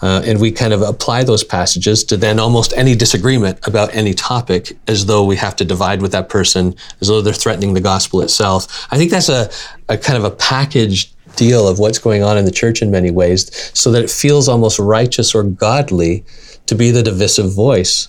uh, 0.00 0.22
and 0.24 0.40
we 0.40 0.50
kind 0.50 0.72
of 0.72 0.82
apply 0.82 1.22
those 1.22 1.44
passages 1.44 2.02
to 2.04 2.16
then 2.16 2.40
almost 2.40 2.72
any 2.76 2.96
disagreement 2.96 3.64
about 3.66 3.94
any 3.94 4.14
topic 4.14 4.76
as 4.88 5.06
though 5.06 5.24
we 5.24 5.36
have 5.36 5.54
to 5.56 5.64
divide 5.64 6.02
with 6.02 6.12
that 6.12 6.28
person, 6.28 6.74
as 7.00 7.08
though 7.08 7.20
they're 7.20 7.32
threatening 7.32 7.74
the 7.74 7.80
gospel 7.80 8.20
itself. 8.20 8.86
I 8.90 8.96
think 8.96 9.10
that's 9.10 9.28
a, 9.28 9.50
a 9.88 9.96
kind 9.96 10.18
of 10.18 10.24
a 10.24 10.30
packaged 10.30 11.14
deal 11.36 11.66
of 11.66 11.78
what's 11.78 11.98
going 11.98 12.22
on 12.22 12.36
in 12.36 12.44
the 12.44 12.50
church 12.50 12.82
in 12.82 12.90
many 12.90 13.10
ways, 13.10 13.70
so 13.72 13.90
that 13.92 14.02
it 14.02 14.10
feels 14.10 14.48
almost 14.48 14.78
righteous 14.78 15.34
or 15.34 15.44
godly 15.44 16.24
to 16.72 16.78
be 16.78 16.90
the 16.90 17.02
divisive 17.02 17.52
voice, 17.52 18.08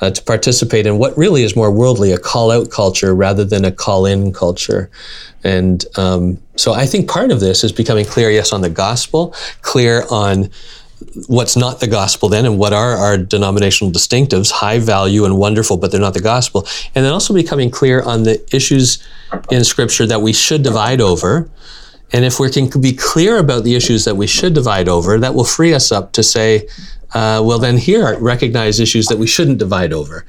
uh, 0.00 0.10
to 0.10 0.22
participate 0.22 0.86
in 0.86 0.96
what 0.96 1.16
really 1.18 1.42
is 1.42 1.56
more 1.56 1.72
worldly, 1.72 2.12
a 2.12 2.18
call 2.18 2.52
out 2.52 2.70
culture 2.70 3.14
rather 3.14 3.44
than 3.44 3.64
a 3.64 3.72
call 3.72 4.06
in 4.06 4.32
culture. 4.32 4.88
And 5.42 5.84
um, 5.96 6.38
so 6.54 6.72
I 6.72 6.86
think 6.86 7.08
part 7.08 7.32
of 7.32 7.40
this 7.40 7.64
is 7.64 7.72
becoming 7.72 8.04
clear, 8.04 8.30
yes, 8.30 8.52
on 8.52 8.60
the 8.60 8.70
gospel, 8.70 9.34
clear 9.62 10.04
on 10.08 10.50
what's 11.26 11.56
not 11.56 11.80
the 11.80 11.86
gospel 11.86 12.28
then 12.28 12.46
and 12.46 12.58
what 12.58 12.72
are 12.72 12.92
our 12.96 13.18
denominational 13.18 13.92
distinctives 13.92 14.50
high 14.50 14.78
value 14.78 15.26
and 15.26 15.36
wonderful 15.36 15.76
but 15.76 15.90
they're 15.90 16.00
not 16.00 16.14
the 16.14 16.20
gospel 16.20 16.66
and 16.94 17.04
then 17.04 17.12
also 17.12 17.34
becoming 17.34 17.70
clear 17.70 18.00
on 18.00 18.22
the 18.22 18.42
issues 18.56 19.06
in 19.50 19.62
scripture 19.62 20.06
that 20.06 20.22
we 20.22 20.32
should 20.32 20.62
divide 20.62 21.02
over 21.02 21.50
and 22.14 22.24
if 22.24 22.40
we 22.40 22.50
can 22.50 22.70
be 22.80 22.94
clear 22.94 23.38
about 23.38 23.62
the 23.62 23.74
issues 23.74 24.06
that 24.06 24.16
we 24.16 24.26
should 24.26 24.54
divide 24.54 24.88
over 24.88 25.18
that 25.18 25.34
will 25.34 25.44
free 25.44 25.74
us 25.74 25.92
up 25.92 26.12
to 26.12 26.22
say 26.22 26.66
uh, 27.16 27.40
well, 27.42 27.58
then 27.58 27.78
here 27.78 28.04
are 28.04 28.18
recognize 28.18 28.78
issues 28.78 29.06
that 29.06 29.16
we 29.16 29.26
shouldn't 29.26 29.56
divide 29.56 29.90
over. 29.90 30.26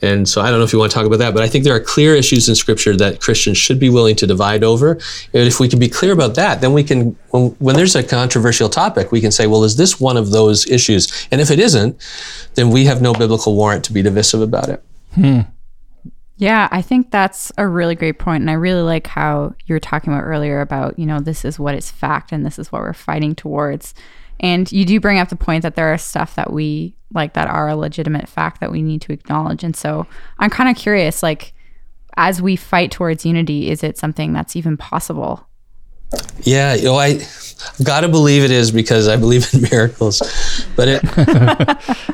And 0.00 0.28
so 0.28 0.40
I 0.40 0.48
don't 0.48 0.60
know 0.60 0.64
if 0.64 0.72
you 0.72 0.78
want 0.78 0.92
to 0.92 0.94
talk 0.94 1.04
about 1.04 1.18
that, 1.18 1.34
but 1.34 1.42
I 1.42 1.48
think 1.48 1.64
there 1.64 1.74
are 1.74 1.80
clear 1.80 2.14
issues 2.14 2.48
in 2.48 2.54
Scripture 2.54 2.96
that 2.98 3.20
Christians 3.20 3.58
should 3.58 3.80
be 3.80 3.90
willing 3.90 4.14
to 4.14 4.28
divide 4.28 4.62
over. 4.62 4.92
And 5.34 5.48
if 5.48 5.58
we 5.58 5.68
can 5.68 5.80
be 5.80 5.88
clear 5.88 6.12
about 6.12 6.36
that, 6.36 6.60
then 6.60 6.72
we 6.72 6.84
can, 6.84 7.18
when, 7.30 7.46
when 7.58 7.74
there's 7.74 7.96
a 7.96 8.04
controversial 8.04 8.68
topic, 8.68 9.10
we 9.10 9.20
can 9.20 9.32
say, 9.32 9.48
well, 9.48 9.64
is 9.64 9.76
this 9.76 9.98
one 9.98 10.16
of 10.16 10.30
those 10.30 10.68
issues? 10.68 11.26
And 11.32 11.40
if 11.40 11.50
it 11.50 11.58
isn't, 11.58 12.00
then 12.54 12.70
we 12.70 12.84
have 12.84 13.02
no 13.02 13.12
biblical 13.12 13.56
warrant 13.56 13.84
to 13.86 13.92
be 13.92 14.00
divisive 14.00 14.40
about 14.40 14.68
it. 14.68 14.84
Hmm. 15.16 15.40
Yeah, 16.36 16.68
I 16.70 16.80
think 16.80 17.10
that's 17.10 17.50
a 17.58 17.66
really 17.66 17.96
great 17.96 18.20
point. 18.20 18.42
And 18.42 18.50
I 18.50 18.54
really 18.54 18.82
like 18.82 19.08
how 19.08 19.56
you 19.66 19.74
were 19.74 19.80
talking 19.80 20.12
about 20.12 20.22
earlier 20.22 20.60
about, 20.60 20.96
you 20.96 21.06
know, 21.06 21.18
this 21.18 21.44
is 21.44 21.58
what 21.58 21.74
is 21.74 21.90
fact 21.90 22.30
and 22.30 22.46
this 22.46 22.56
is 22.56 22.70
what 22.70 22.82
we're 22.82 22.92
fighting 22.92 23.34
towards. 23.34 23.94
And 24.40 24.70
you 24.72 24.84
do 24.84 24.98
bring 25.00 25.18
up 25.18 25.28
the 25.28 25.36
point 25.36 25.62
that 25.62 25.76
there 25.76 25.92
are 25.92 25.98
stuff 25.98 26.34
that 26.34 26.52
we 26.52 26.96
like 27.12 27.34
that 27.34 27.48
are 27.48 27.68
a 27.68 27.76
legitimate 27.76 28.28
fact 28.28 28.60
that 28.60 28.72
we 28.72 28.82
need 28.82 29.02
to 29.02 29.12
acknowledge. 29.12 29.62
And 29.62 29.76
so 29.76 30.06
I'm 30.38 30.50
kind 30.50 30.68
of 30.68 30.76
curious, 30.76 31.22
like, 31.22 31.52
as 32.16 32.40
we 32.40 32.56
fight 32.56 32.90
towards 32.90 33.26
unity, 33.26 33.70
is 33.70 33.82
it 33.82 33.98
something 33.98 34.32
that's 34.32 34.56
even 34.56 34.76
possible? 34.76 35.46
Yeah, 36.42 36.74
you 36.74 36.84
know, 36.84 36.96
I 36.96 37.18
have 37.18 37.54
gotta 37.84 38.08
believe 38.08 38.42
it 38.42 38.50
is 38.50 38.72
because 38.72 39.06
I 39.06 39.16
believe 39.16 39.52
in 39.54 39.62
miracles, 39.70 40.20
but 40.74 40.88
it 40.88 41.00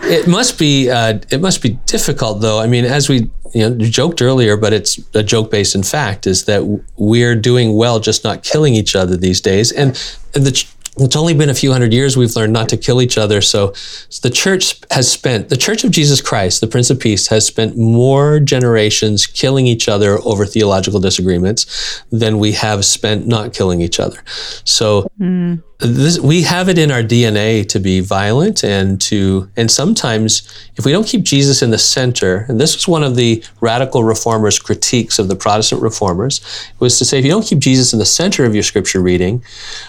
it 0.05 0.29
must 0.29 0.59
be 0.59 0.91
uh, 0.91 1.21
it 1.31 1.41
must 1.41 1.63
be 1.63 1.71
difficult 1.87 2.43
though. 2.43 2.61
I 2.61 2.67
mean, 2.67 2.85
as 2.85 3.09
we 3.09 3.31
you 3.55 3.71
know 3.71 3.79
joked 3.79 4.21
earlier, 4.21 4.57
but 4.59 4.75
it's 4.75 5.01
a 5.15 5.23
joke 5.23 5.51
based 5.51 5.75
in 5.75 5.83
fact 5.83 6.27
is 6.27 6.45
that 6.45 6.63
we're 6.97 7.37
doing 7.37 7.75
well, 7.75 7.99
just 7.99 8.23
not 8.23 8.43
killing 8.43 8.75
each 8.75 8.95
other 8.95 9.17
these 9.17 9.41
days, 9.41 9.73
and, 9.73 9.89
and 10.35 10.45
the 10.45 10.67
it's 10.99 11.17
only 11.17 11.35
been 11.35 11.51
a 11.51 11.55
few 11.55 11.73
hundred 11.73 11.93
years 11.93 12.17
we've 12.17 12.35
learned 12.37 12.53
not 12.53 12.69
to 12.71 12.77
kill 12.77 13.03
each 13.03 13.19
other. 13.19 13.41
So, 13.41 13.73
so, 14.09 14.27
the 14.27 14.35
church 14.35 14.81
has 14.91 15.11
spent, 15.11 15.49
the 15.49 15.57
Church 15.57 15.85
of 15.85 15.91
Jesus 15.91 16.21
Christ, 16.21 16.61
the 16.61 16.67
Prince 16.67 16.91
of 16.91 16.99
Peace, 16.99 17.29
has 17.29 17.47
spent 17.47 17.77
more 17.77 18.41
generations 18.41 19.27
killing 19.27 19.67
each 19.67 19.89
other 19.89 20.19
over 20.25 20.47
theological 20.47 21.01
disagreements 21.01 22.03
than 22.11 22.39
we 22.39 22.53
have 22.53 22.85
spent 22.85 23.27
not 23.27 23.53
killing 23.53 23.81
each 23.81 24.01
other. 24.01 24.23
So 24.65 25.07
mm. 25.21 25.63
this, 25.79 26.19
we 26.19 26.43
have 26.43 26.69
it 26.69 26.79
in 26.79 26.91
our 26.91 27.03
DNA 27.03 27.69
to 27.69 27.79
be 27.79 28.01
violent 28.01 28.65
and 28.65 29.01
to, 29.03 29.51
and 29.57 29.71
sometimes 29.71 30.69
if 30.77 30.85
we 30.87 30.93
don't 30.93 31.07
keep 31.07 31.23
Jesus 31.23 31.63
in 31.63 31.71
the 31.71 31.79
center, 31.79 32.47
and 32.49 32.59
this 32.59 32.75
was 32.75 32.89
one 32.89 33.03
of 33.03 33.17
the 33.17 33.45
radical 33.61 34.03
reformers' 34.03 34.59
critiques 34.59 35.19
of 35.19 35.29
the 35.29 35.37
Protestant 35.37 35.83
reformers, 35.83 36.41
was 36.79 36.99
to 36.99 37.05
say 37.05 37.19
if 37.19 37.25
you 37.25 37.31
don't 37.31 37.47
keep 37.47 37.59
Jesus 37.59 37.93
in 37.93 37.99
the 37.99 38.07
center 38.07 38.45
of 38.45 38.55
your 38.55 38.63
scripture 38.63 39.01
reading, 39.01 39.43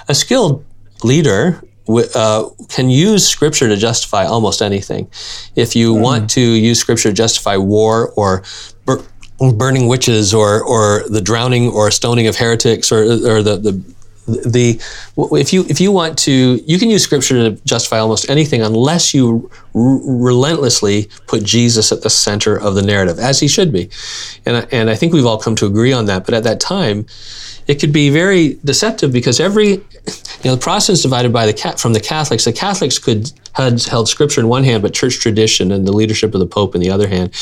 a 0.10 0.16
skilled 0.16 0.66
leader 1.04 1.62
uh, 2.16 2.50
can 2.70 2.90
use 2.90 3.28
scripture 3.28 3.68
to 3.68 3.78
justify 3.78 4.26
almost 4.26 4.62
anything. 4.62 5.10
If 5.56 5.76
you 5.76 5.94
mm 5.94 6.02
want 6.02 6.30
to 6.32 6.42
use 6.42 6.80
scripture 6.80 7.10
to 7.10 7.14
justify 7.16 7.58
war 7.58 8.12
or 8.16 8.44
bur- 8.86 9.04
burning 9.56 9.88
witches 9.88 10.34
or, 10.34 10.62
or 10.64 11.04
the 11.10 11.22
drowning 11.22 11.70
or 11.70 11.92
stoning 11.92 12.28
of 12.28 12.36
heretics 12.36 12.92
or, 12.92 13.04
or 13.04 13.42
the, 13.44 13.58
the 13.58 13.82
the 14.28 14.78
if 15.40 15.54
you 15.54 15.66
if 15.70 15.80
you 15.80 15.90
want 15.92 16.18
to 16.18 16.62
you 16.66 16.78
can 16.78 16.90
use 16.90 17.02
scripture 17.02 17.50
to 17.50 17.62
justify 17.64 17.98
almost 17.98 18.30
anything 18.30 18.62
unless 18.62 19.14
you 19.14 19.50
r- 19.74 20.00
relentlessly 20.04 21.10
put 21.28 21.44
Jesus 21.44 21.94
at 21.94 22.02
the 22.02 22.10
center 22.10 22.60
of 22.60 22.76
the 22.76 22.82
narrative 22.82 23.20
as 23.20 23.40
he 23.40 23.48
should 23.48 23.72
be 23.72 23.90
and 24.46 24.68
and 24.74 24.90
I 24.90 24.96
think 24.96 25.14
we've 25.14 25.26
all 25.26 25.38
come 25.38 25.56
to 25.56 25.66
agree 25.66 25.94
on 25.94 26.08
that 26.08 26.26
but 26.26 26.34
at 26.34 26.44
that 26.44 26.60
time 26.60 27.06
it 27.68 27.80
could 27.80 27.92
be 27.92 28.10
very 28.10 28.58
deceptive 28.64 29.12
because 29.12 29.40
every, 29.40 29.68
you 29.68 29.82
know, 30.46 30.56
the 30.56 30.62
Protestants 30.62 31.02
divided 31.02 31.34
by 31.34 31.46
the 31.46 31.54
Cat 31.54 31.80
from 31.80 31.94
the 31.94 32.00
Catholics. 32.00 32.46
The 32.46 32.54
Catholics 32.54 32.98
could 32.98 33.32
had 33.54 33.84
held 33.84 34.08
Scripture 34.08 34.40
in 34.40 34.48
one 34.48 34.64
hand, 34.64 34.84
but 34.84 34.94
church 34.94 35.20
tradition 35.20 35.72
and 35.72 35.88
the 35.88 35.92
leadership 35.92 36.36
of 36.36 36.40
the 36.40 36.46
Pope 36.46 36.76
in 36.76 36.82
the 36.82 36.92
other 36.92 37.08
hand. 37.08 37.34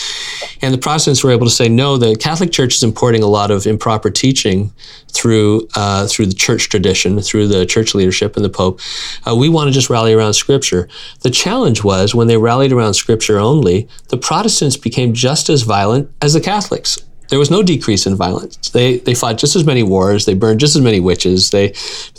And 0.62 0.74
the 0.74 0.77
Protestants 0.77 1.24
were 1.24 1.32
able 1.32 1.46
to 1.46 1.51
say, 1.51 1.67
no, 1.67 1.98
the 1.98 2.15
Catholic 2.15 2.53
Church 2.53 2.75
is 2.75 2.84
importing 2.84 3.22
a 3.22 3.27
lot 3.27 3.51
of 3.51 3.67
improper 3.67 4.10
teaching 4.10 4.72
through 5.12 5.67
uh, 5.75 6.08
through 6.08 6.27
the 6.27 6.34
church 6.34 6.70
tradition, 6.70 7.22
through 7.22 7.48
the 7.48 7.65
church 7.65 7.94
leadership 7.94 8.36
and 8.36 8.46
the 8.46 8.50
Pope. 8.50 8.79
Uh, 9.27 9.36
we 9.36 9.50
want 9.50 9.67
to 9.67 9.74
just 9.74 9.89
rally 9.89 10.13
around 10.13 10.34
Scripture. 10.34 10.88
The 11.22 11.29
challenge 11.29 11.84
was 11.84 12.15
when 12.15 12.27
they 12.27 12.38
rallied 12.38 12.72
around 12.72 12.94
Scripture 12.96 13.38
only, 13.38 13.88
the 14.08 14.17
Protestants 14.17 14.77
became 14.77 15.13
just 15.13 15.50
as 15.50 15.63
violent 15.63 16.10
as 16.22 16.34
the 16.34 16.41
Catholics 16.41 16.98
there 17.29 17.39
was 17.39 17.51
no 17.51 17.63
decrease 17.63 18.05
in 18.05 18.15
violence. 18.15 18.70
They 18.70 18.98
they 18.98 19.15
fought 19.15 19.38
just 19.38 19.55
as 19.55 19.65
many 19.65 19.84
wars. 19.84 20.25
They 20.25 20.34
burned 20.34 20.60
just 20.60 20.75
as 20.75 20.82
many 20.82 21.00
witches. 21.00 21.50
They 21.50 21.74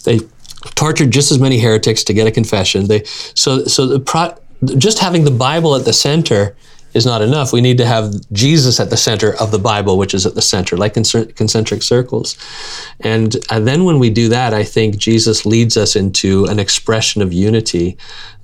they 0.05 0.21
tortured 0.75 1.11
just 1.11 1.31
as 1.31 1.39
many 1.39 1.59
heretics 1.59 2.05
to 2.05 2.15
get 2.15 2.27
a 2.27 2.31
confession. 2.31 2.87
They 2.89 3.05
so 3.05 3.65
so 3.65 3.87
the 3.87 4.01
pro, 4.01 4.35
just 4.79 4.99
having 4.99 5.25
the 5.25 5.31
Bible 5.31 5.75
at 5.75 5.85
the 5.85 5.93
center 5.93 6.57
is 6.97 7.05
not 7.05 7.21
enough. 7.21 7.53
We 7.53 7.61
need 7.61 7.77
to 7.79 7.87
have 7.87 8.15
Jesus 8.33 8.81
at 8.81 8.89
the 8.89 8.97
center 8.97 9.35
of 9.35 9.51
the 9.51 9.59
Bible, 9.59 9.99
which 9.99 10.15
is 10.15 10.25
at 10.25 10.35
the 10.35 10.43
center, 10.43 10.77
like 10.79 10.95
concentric 10.95 11.83
circles. 11.83 12.39
And, 13.01 13.37
and 13.51 13.69
then 13.69 13.85
when 13.85 13.99
we 13.99 14.09
do 14.09 14.31
that, 14.31 14.55
I 14.55 14.65
think 14.65 14.97
Jesus 14.97 15.45
leads 15.45 15.77
us 15.77 15.95
into 15.95 16.47
an 16.47 16.59
expression 16.59 17.21
of 17.21 17.35
unity 17.35 17.99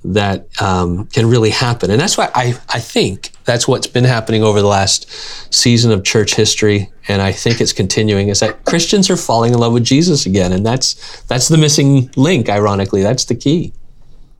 that 0.05 0.45
um, 0.61 1.07
can 1.07 1.27
really 1.27 1.49
happen. 1.49 1.89
And 1.89 1.99
that's 1.99 2.15
why 2.15 2.29
I, 2.35 2.53
I 2.69 2.79
think 2.79 3.31
that's 3.45 3.67
what's 3.67 3.87
been 3.87 4.03
happening 4.03 4.43
over 4.43 4.61
the 4.61 4.67
last 4.67 5.09
season 5.53 5.91
of 5.91 6.03
church 6.03 6.35
history. 6.35 6.91
And 7.07 7.21
I 7.21 7.31
think 7.31 7.59
it's 7.59 7.73
continuing 7.73 8.29
is 8.29 8.39
that 8.39 8.65
Christians 8.65 9.09
are 9.09 9.17
falling 9.17 9.53
in 9.53 9.59
love 9.59 9.73
with 9.73 9.83
Jesus 9.83 10.25
again. 10.25 10.51
And 10.51 10.65
that's, 10.65 11.21
that's 11.23 11.47
the 11.47 11.57
missing 11.57 12.09
link, 12.15 12.49
ironically. 12.49 13.01
That's 13.01 13.25
the 13.25 13.35
key. 13.35 13.73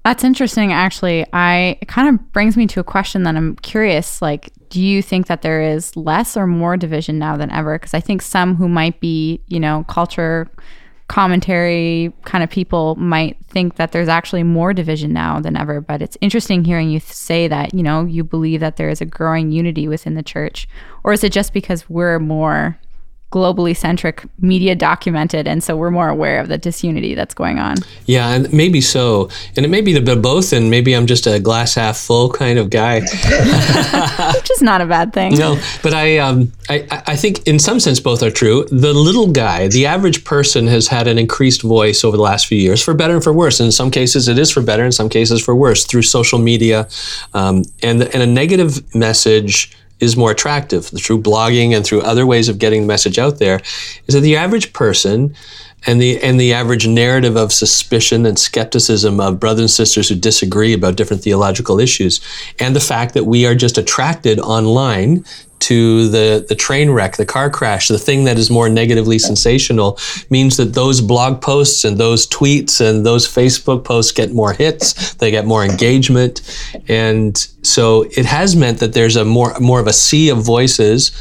That's 0.03 0.23
interesting, 0.25 0.73
actually. 0.73 1.25
I 1.31 1.77
it 1.81 1.87
kind 1.87 2.09
of 2.09 2.33
brings 2.33 2.57
me 2.57 2.67
to 2.67 2.81
a 2.81 2.83
question 2.83 3.23
that 3.23 3.37
I'm 3.37 3.55
curious. 3.57 4.21
Like, 4.21 4.49
do 4.69 4.81
you 4.81 5.01
think 5.01 5.27
that 5.27 5.43
there 5.43 5.61
is 5.61 5.95
less 5.95 6.35
or 6.35 6.45
more 6.45 6.75
division 6.75 7.17
now 7.17 7.37
than 7.37 7.49
ever? 7.51 7.79
Because 7.79 7.93
I 7.93 8.01
think 8.01 8.21
some 8.21 8.55
who 8.55 8.67
might 8.67 8.99
be, 8.99 9.41
you 9.47 9.61
know, 9.61 9.85
culture 9.87 10.49
commentary 11.13 12.11
kind 12.23 12.43
of 12.43 12.49
people 12.49 12.95
might 12.95 13.37
think 13.45 13.75
that 13.75 13.91
there's 13.91 14.07
actually 14.07 14.41
more 14.41 14.73
division 14.73 15.13
now 15.13 15.39
than 15.39 15.55
ever. 15.55 15.79
But 15.79 16.01
it's 16.01 16.17
interesting 16.21 16.65
hearing 16.65 16.89
you 16.89 16.99
say 16.99 17.47
that, 17.47 17.71
you 17.71 17.83
know, 17.83 18.03
you 18.03 18.23
believe 18.23 18.61
that 18.61 18.77
there 18.77 18.89
is 18.89 18.99
a 18.99 19.05
growing 19.05 19.51
unity 19.51 19.87
within 19.87 20.15
the 20.15 20.23
church. 20.23 20.67
Or 21.03 21.13
is 21.13 21.23
it 21.23 21.31
just 21.31 21.53
because 21.53 21.87
we're 21.87 22.17
more 22.17 22.79
globally 23.33 23.75
centric 23.75 24.23
media 24.39 24.75
documented 24.75 25.47
and 25.47 25.63
so 25.63 25.75
we're 25.75 25.89
more 25.89 26.07
aware 26.07 26.39
of 26.39 26.49
the 26.49 26.57
disunity 26.57 27.15
that's 27.15 27.33
going 27.33 27.57
on. 27.57 27.75
Yeah 28.05 28.29
and 28.29 28.53
maybe 28.53 28.79
so. 28.79 29.29
And 29.57 29.65
it 29.65 29.69
may 29.69 29.81
be 29.81 29.91
the 29.91 30.01
bit 30.01 30.21
both 30.21 30.53
and 30.53 30.69
maybe 30.69 30.93
i'm 30.93 31.07
just 31.07 31.25
a 31.25 31.39
glass 31.39 31.73
half 31.73 31.97
full 31.97 32.29
kind 32.29 32.59
of 32.59 32.69
guy. 32.69 32.99
Which 34.35 34.51
is 34.51 34.61
not 34.61 34.81
a 34.81 34.85
bad 34.85 35.13
thing. 35.13 35.33
No 35.33 35.59
but 35.81 35.95
I, 35.95 36.19
um, 36.19 36.51
I 36.69 36.85
i 37.07 37.15
think 37.15 37.47
in 37.47 37.57
some 37.57 37.79
sense 37.79 37.99
both 37.99 38.21
are 38.21 38.29
true. 38.29 38.65
The 38.69 38.93
little 38.93 39.31
guy 39.31 39.67
the 39.67 39.87
average 39.87 40.23
person 40.25 40.67
has 40.67 40.87
had 40.87 41.07
an 41.07 41.17
increased 41.17 41.63
voice 41.63 42.03
over 42.03 42.15
the 42.15 42.23
last 42.23 42.45
few 42.45 42.59
years 42.59 42.83
for 42.83 42.93
better 42.93 43.15
and 43.15 43.23
for 43.23 43.33
worse. 43.33 43.59
In 43.59 43.71
some 43.71 43.89
cases 43.89 44.27
it 44.27 44.37
is 44.37 44.51
for 44.51 44.61
better 44.61 44.85
in 44.85 44.91
some 44.91 45.09
cases 45.09 45.43
for 45.43 45.55
worse 45.55 45.85
through 45.85 46.03
social 46.03 46.37
media 46.37 46.87
um, 47.33 47.63
and, 47.81 48.03
and 48.03 48.21
a 48.21 48.27
negative 48.27 48.93
message 48.93 49.75
is 49.99 50.17
more 50.17 50.31
attractive 50.31 50.85
through 50.85 51.21
blogging 51.21 51.75
and 51.75 51.85
through 51.85 52.01
other 52.01 52.25
ways 52.25 52.49
of 52.49 52.59
getting 52.59 52.81
the 52.81 52.87
message 52.87 53.17
out 53.17 53.39
there 53.39 53.59
is 54.07 54.15
that 54.15 54.21
the 54.21 54.35
average 54.35 54.73
person 54.73 55.33
and 55.85 56.01
the 56.01 56.21
and 56.21 56.39
the 56.39 56.53
average 56.53 56.87
narrative 56.87 57.35
of 57.35 57.51
suspicion 57.51 58.25
and 58.25 58.39
skepticism 58.39 59.19
of 59.19 59.39
brothers 59.39 59.61
and 59.61 59.71
sisters 59.71 60.09
who 60.09 60.15
disagree 60.15 60.73
about 60.73 60.95
different 60.95 61.23
theological 61.23 61.79
issues 61.79 62.21
and 62.59 62.75
the 62.75 62.79
fact 62.79 63.13
that 63.13 63.25
we 63.25 63.45
are 63.45 63.55
just 63.55 63.77
attracted 63.77 64.39
online 64.39 65.23
to 65.63 66.09
the, 66.09 66.45
the 66.47 66.55
train 66.55 66.89
wreck, 66.89 67.15
the 67.15 67.25
car 67.25 67.49
crash, 67.49 67.87
the 67.87 67.97
thing 67.97 68.25
that 68.25 68.37
is 68.37 68.49
more 68.49 68.69
negatively 68.69 69.17
sensational 69.17 69.97
means 70.29 70.57
that 70.57 70.73
those 70.73 70.99
blog 70.99 71.41
posts 71.41 71.85
and 71.85 71.97
those 71.97 72.27
tweets 72.27 72.81
and 72.81 73.05
those 73.05 73.27
Facebook 73.27 73.83
posts 73.83 74.11
get 74.11 74.33
more 74.33 74.53
hits, 74.53 75.13
they 75.15 75.31
get 75.31 75.45
more 75.45 75.63
engagement. 75.63 76.41
And 76.89 77.37
so 77.61 78.03
it 78.17 78.25
has 78.25 78.55
meant 78.55 78.79
that 78.79 78.93
there's 78.93 79.15
a 79.15 79.23
more, 79.23 79.57
more 79.59 79.79
of 79.79 79.87
a 79.87 79.93
sea 79.93 80.29
of 80.29 80.39
voices, 80.43 81.11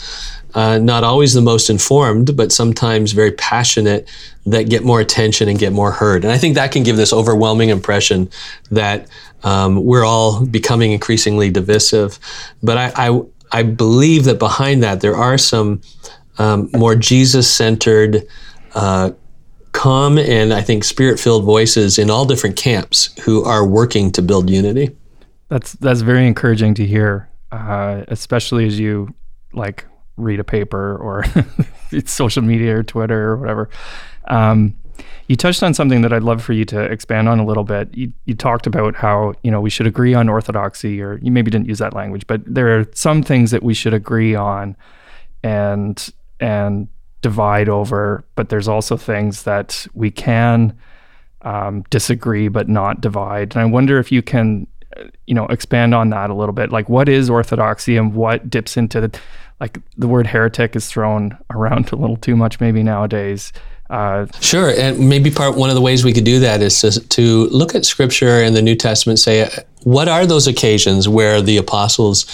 uh, 0.54 0.78
not 0.78 1.04
always 1.04 1.32
the 1.34 1.40
most 1.40 1.70
informed, 1.70 2.36
but 2.36 2.52
sometimes 2.52 3.12
very 3.12 3.32
passionate 3.32 4.08
that 4.44 4.68
get 4.68 4.82
more 4.84 5.00
attention 5.00 5.48
and 5.48 5.58
get 5.58 5.72
more 5.72 5.92
heard. 5.92 6.24
And 6.24 6.32
I 6.32 6.38
think 6.38 6.56
that 6.56 6.72
can 6.72 6.82
give 6.82 6.96
this 6.96 7.12
overwhelming 7.12 7.68
impression 7.68 8.28
that 8.70 9.06
um, 9.44 9.84
we're 9.84 10.04
all 10.04 10.44
becoming 10.44 10.92
increasingly 10.92 11.50
divisive. 11.50 12.18
But 12.62 12.78
I, 12.78 12.92
I, 12.96 13.22
I 13.52 13.62
believe 13.62 14.24
that 14.24 14.38
behind 14.38 14.82
that 14.82 15.00
there 15.00 15.14
are 15.14 15.38
some 15.38 15.82
um, 16.38 16.70
more 16.72 16.94
Jesus 16.94 17.50
centered, 17.52 18.26
uh, 18.74 19.10
calm, 19.72 20.18
and 20.18 20.52
I 20.52 20.62
think 20.62 20.84
spirit 20.84 21.20
filled 21.20 21.44
voices 21.44 21.98
in 21.98 22.10
all 22.10 22.24
different 22.24 22.56
camps 22.56 23.14
who 23.22 23.44
are 23.44 23.66
working 23.66 24.10
to 24.12 24.22
build 24.22 24.48
unity. 24.48 24.96
That's 25.48 25.72
that's 25.74 26.00
very 26.00 26.26
encouraging 26.26 26.74
to 26.74 26.86
hear, 26.86 27.28
uh, 27.50 28.04
especially 28.08 28.66
as 28.66 28.80
you 28.80 29.14
like 29.52 29.84
read 30.16 30.40
a 30.40 30.44
paper 30.44 30.96
or 30.96 31.24
social 32.06 32.42
media 32.42 32.76
or 32.78 32.82
Twitter 32.82 33.30
or 33.30 33.36
whatever. 33.36 33.68
Um, 34.28 34.74
you 35.28 35.36
touched 35.36 35.62
on 35.62 35.74
something 35.74 36.02
that 36.02 36.12
I'd 36.12 36.22
love 36.22 36.42
for 36.42 36.52
you 36.52 36.64
to 36.66 36.80
expand 36.80 37.28
on 37.28 37.38
a 37.38 37.46
little 37.46 37.64
bit. 37.64 37.88
You, 37.94 38.12
you 38.24 38.34
talked 38.34 38.66
about 38.66 38.94
how 38.96 39.34
you 39.42 39.50
know 39.50 39.60
we 39.60 39.70
should 39.70 39.86
agree 39.86 40.14
on 40.14 40.28
orthodoxy, 40.28 41.00
or 41.00 41.18
you 41.22 41.30
maybe 41.30 41.50
didn't 41.50 41.68
use 41.68 41.78
that 41.78 41.94
language, 41.94 42.26
but 42.26 42.42
there 42.46 42.78
are 42.78 42.86
some 42.94 43.22
things 43.22 43.50
that 43.50 43.62
we 43.62 43.74
should 43.74 43.94
agree 43.94 44.34
on, 44.34 44.76
and 45.42 46.12
and 46.40 46.88
divide 47.22 47.68
over. 47.68 48.24
But 48.34 48.48
there's 48.48 48.68
also 48.68 48.96
things 48.96 49.44
that 49.44 49.86
we 49.94 50.10
can 50.10 50.76
um, 51.42 51.82
disagree 51.90 52.48
but 52.48 52.68
not 52.68 53.00
divide. 53.00 53.54
And 53.54 53.62
I 53.62 53.64
wonder 53.64 53.98
if 53.98 54.12
you 54.12 54.22
can, 54.22 54.66
you 55.26 55.34
know, 55.34 55.46
expand 55.46 55.94
on 55.94 56.10
that 56.10 56.30
a 56.30 56.34
little 56.34 56.52
bit. 56.52 56.70
Like, 56.70 56.88
what 56.88 57.08
is 57.08 57.30
orthodoxy 57.30 57.96
and 57.96 58.14
what 58.14 58.48
dips 58.48 58.76
into 58.76 59.00
the, 59.00 59.20
like 59.60 59.78
the 59.96 60.08
word 60.08 60.26
heretic 60.26 60.76
is 60.76 60.88
thrown 60.88 61.36
around 61.50 61.92
a 61.92 61.96
little 61.96 62.16
too 62.16 62.36
much 62.36 62.60
maybe 62.60 62.82
nowadays. 62.82 63.52
Uh, 63.92 64.26
sure, 64.40 64.70
and 64.70 65.06
maybe 65.06 65.30
part 65.30 65.54
one 65.54 65.68
of 65.68 65.74
the 65.74 65.80
ways 65.82 66.02
we 66.02 66.14
could 66.14 66.24
do 66.24 66.40
that 66.40 66.62
is 66.62 66.80
to, 66.80 66.98
to 67.08 67.46
look 67.48 67.74
at 67.74 67.84
Scripture 67.84 68.42
in 68.42 68.54
the 68.54 68.62
New 68.62 68.74
Testament. 68.74 69.18
Say, 69.18 69.46
what 69.84 70.08
are 70.08 70.26
those 70.26 70.46
occasions 70.46 71.08
where 71.08 71.42
the 71.42 71.56
apostles 71.56 72.26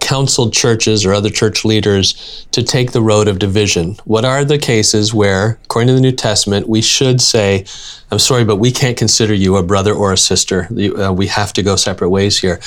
counseled 0.00 0.52
churches 0.52 1.04
or 1.04 1.12
other 1.12 1.30
church 1.30 1.64
leaders 1.64 2.46
to 2.52 2.62
take 2.62 2.92
the 2.92 3.02
road 3.02 3.28
of 3.28 3.38
division? 3.38 3.96
What 4.04 4.24
are 4.24 4.44
the 4.44 4.58
cases 4.58 5.12
where, 5.12 5.58
according 5.64 5.88
to 5.88 5.94
the 5.94 6.00
New 6.00 6.12
Testament, 6.12 6.68
we 6.68 6.80
should 6.80 7.20
say, 7.20 7.64
I'm 8.10 8.18
sorry, 8.18 8.44
but 8.44 8.56
we 8.56 8.70
can't 8.70 8.96
consider 8.96 9.34
you 9.34 9.56
a 9.56 9.62
brother 9.62 9.92
or 9.92 10.12
a 10.12 10.16
sister. 10.16 10.68
Uh, 10.70 11.12
we 11.12 11.26
have 11.26 11.52
to 11.54 11.62
go 11.62 11.76
separate 11.76 12.10
ways 12.10 12.38
here. 12.38 12.60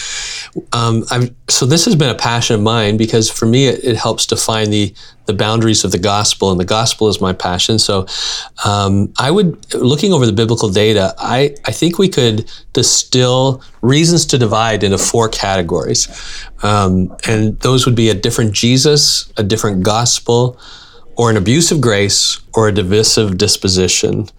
Um, 0.73 1.05
so 1.49 1.65
this 1.65 1.85
has 1.85 1.95
been 1.95 2.09
a 2.09 2.15
passion 2.15 2.55
of 2.55 2.61
mine 2.61 2.97
because 2.97 3.29
for 3.29 3.45
me, 3.45 3.67
it, 3.67 3.83
it, 3.83 3.95
helps 3.95 4.25
define 4.25 4.69
the 4.69 4.93
the 5.27 5.33
boundaries 5.33 5.83
of 5.83 5.91
the 5.91 5.99
gospel, 5.99 6.51
and 6.51 6.59
the 6.59 6.65
gospel 6.65 7.09
is 7.09 7.21
my 7.21 7.33
passion. 7.33 7.77
So 7.77 8.07
um, 8.65 9.13
I 9.19 9.29
would, 9.29 9.73
looking 9.73 10.13
over 10.13 10.25
the 10.25 10.33
biblical 10.33 10.69
data, 10.69 11.13
I, 11.17 11.53
I 11.65 11.71
think 11.71 11.99
we 11.99 12.09
could 12.09 12.49
distill 12.73 13.61
reasons 13.81 14.25
to 14.27 14.37
divide 14.37 14.83
into 14.83 14.97
four 14.97 15.29
categories. 15.29 16.07
Um, 16.63 17.15
and 17.27 17.59
those 17.61 17.85
would 17.85 17.95
be 17.95 18.09
a 18.09 18.13
different 18.13 18.53
Jesus, 18.53 19.31
a 19.37 19.43
different 19.43 19.83
gospel, 19.83 20.59
or 21.15 21.29
an 21.29 21.37
abuse 21.37 21.71
of 21.71 21.81
grace, 21.81 22.39
or 22.53 22.67
a 22.67 22.71
divisive 22.71 23.37
disposition 23.37 24.29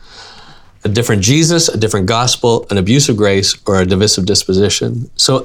a 0.85 0.88
different 0.88 1.22
Jesus, 1.22 1.68
a 1.68 1.77
different 1.77 2.07
gospel, 2.07 2.66
an 2.70 2.79
abuse 2.79 3.09
of 3.09 3.16
grace, 3.16 3.57
or 3.66 3.81
a 3.81 3.87
divisive 3.87 4.27
disposition. 4.27 5.11
So 5.16 5.44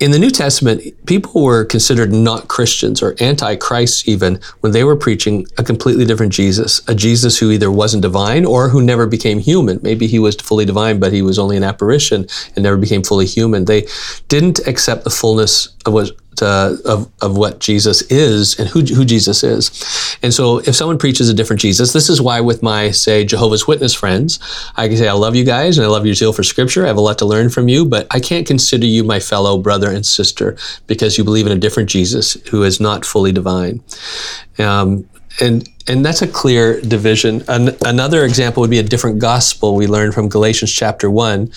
in 0.00 0.10
the 0.10 0.18
New 0.18 0.30
Testament, 0.30 0.82
people 1.06 1.44
were 1.44 1.64
considered 1.64 2.12
not 2.12 2.48
Christians 2.48 3.02
or 3.02 3.14
anti-Christ 3.20 4.08
even 4.08 4.40
when 4.60 4.72
they 4.72 4.82
were 4.82 4.96
preaching 4.96 5.46
a 5.58 5.62
completely 5.62 6.04
different 6.04 6.32
Jesus, 6.32 6.80
a 6.88 6.94
Jesus 6.94 7.38
who 7.38 7.50
either 7.50 7.70
wasn't 7.70 8.02
divine 8.02 8.44
or 8.44 8.68
who 8.68 8.82
never 8.82 9.06
became 9.06 9.38
human. 9.38 9.78
Maybe 9.82 10.06
he 10.08 10.18
was 10.18 10.34
fully 10.36 10.64
divine, 10.64 10.98
but 10.98 11.12
he 11.12 11.22
was 11.22 11.38
only 11.38 11.56
an 11.56 11.62
apparition 11.62 12.26
and 12.56 12.62
never 12.64 12.76
became 12.76 13.04
fully 13.04 13.26
human. 13.26 13.66
They 13.66 13.86
didn't 14.28 14.66
accept 14.66 15.04
the 15.04 15.10
fullness 15.10 15.68
of 15.86 15.92
what 15.92 16.10
uh, 16.40 16.76
of, 16.84 17.10
of 17.20 17.36
what 17.36 17.58
Jesus 17.58 18.02
is 18.02 18.58
and 18.58 18.68
who, 18.68 18.80
who 18.80 19.04
Jesus 19.04 19.44
is. 19.44 20.16
And 20.22 20.32
so 20.32 20.58
if 20.58 20.74
someone 20.74 20.98
preaches 20.98 21.28
a 21.28 21.34
different 21.34 21.60
Jesus, 21.60 21.92
this 21.92 22.08
is 22.08 22.20
why 22.20 22.40
with 22.40 22.62
my, 22.62 22.90
say, 22.90 23.24
Jehovah's 23.24 23.66
Witness 23.66 23.94
friends, 23.94 24.38
I 24.76 24.88
can 24.88 24.96
say, 24.96 25.08
I 25.08 25.12
love 25.12 25.36
you 25.36 25.44
guys 25.44 25.76
and 25.76 25.84
I 25.84 25.90
love 25.90 26.06
your 26.06 26.14
zeal 26.14 26.32
for 26.32 26.42
scripture. 26.42 26.84
I 26.84 26.86
have 26.86 26.96
a 26.96 27.02
lot 27.02 27.18
to 27.18 27.26
learn 27.26 27.50
from 27.50 27.68
you, 27.68 27.84
but 27.84 28.06
I 28.10 28.20
can't 28.20 28.46
consider 28.46 28.86
you 28.86 29.04
my 29.04 29.20
fellow 29.20 29.58
brother 29.58 29.90
and 29.90 30.06
sister 30.06 30.56
because 30.86 31.18
you 31.18 31.24
believe 31.24 31.46
in 31.46 31.52
a 31.52 31.60
different 31.60 31.90
Jesus 31.90 32.34
who 32.50 32.62
is 32.62 32.80
not 32.80 33.04
fully 33.04 33.32
divine. 33.32 33.82
Um, 34.58 35.08
and 35.40 35.68
and 35.88 36.04
that's 36.04 36.22
a 36.22 36.28
clear 36.28 36.80
division. 36.80 37.42
An, 37.48 37.76
another 37.84 38.24
example 38.24 38.60
would 38.60 38.70
be 38.70 38.78
a 38.78 38.84
different 38.84 39.18
gospel 39.18 39.74
we 39.74 39.86
learn 39.86 40.12
from 40.12 40.28
Galatians 40.28 40.72
chapter 40.72 41.10
1, 41.10 41.50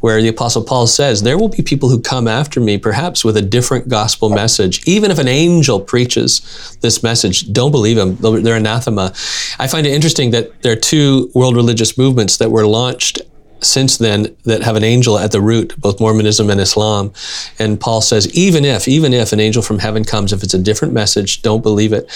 where 0.00 0.20
the 0.20 0.28
Apostle 0.28 0.62
Paul 0.62 0.86
says, 0.86 1.22
There 1.22 1.38
will 1.38 1.48
be 1.48 1.62
people 1.62 1.88
who 1.88 2.00
come 2.00 2.28
after 2.28 2.60
me, 2.60 2.76
perhaps 2.76 3.24
with 3.24 3.36
a 3.36 3.42
different 3.42 3.88
gospel 3.88 4.28
message. 4.28 4.86
Even 4.86 5.10
if 5.10 5.18
an 5.18 5.28
angel 5.28 5.80
preaches 5.80 6.76
this 6.82 7.02
message, 7.02 7.50
don't 7.52 7.70
believe 7.70 7.96
him. 7.96 8.16
They're 8.16 8.56
anathema. 8.56 9.14
I 9.58 9.68
find 9.68 9.86
it 9.86 9.94
interesting 9.94 10.32
that 10.32 10.62
there 10.62 10.72
are 10.72 10.76
two 10.76 11.30
world 11.34 11.56
religious 11.56 11.96
movements 11.96 12.36
that 12.38 12.50
were 12.50 12.66
launched 12.66 13.22
since 13.62 13.96
then 13.96 14.36
that 14.44 14.62
have 14.62 14.76
an 14.76 14.84
angel 14.84 15.18
at 15.18 15.30
the 15.30 15.40
root, 15.40 15.74
both 15.78 16.00
Mormonism 16.00 16.50
and 16.50 16.60
Islam. 16.60 17.12
And 17.58 17.80
Paul 17.80 18.00
says, 18.00 18.32
even 18.34 18.64
if, 18.64 18.88
even 18.88 19.14
if 19.14 19.32
an 19.32 19.40
angel 19.40 19.62
from 19.62 19.78
heaven 19.78 20.04
comes, 20.04 20.32
if 20.32 20.42
it's 20.42 20.54
a 20.54 20.58
different 20.58 20.92
message, 20.92 21.42
don't 21.42 21.62
believe 21.62 21.92
it. 21.92 22.10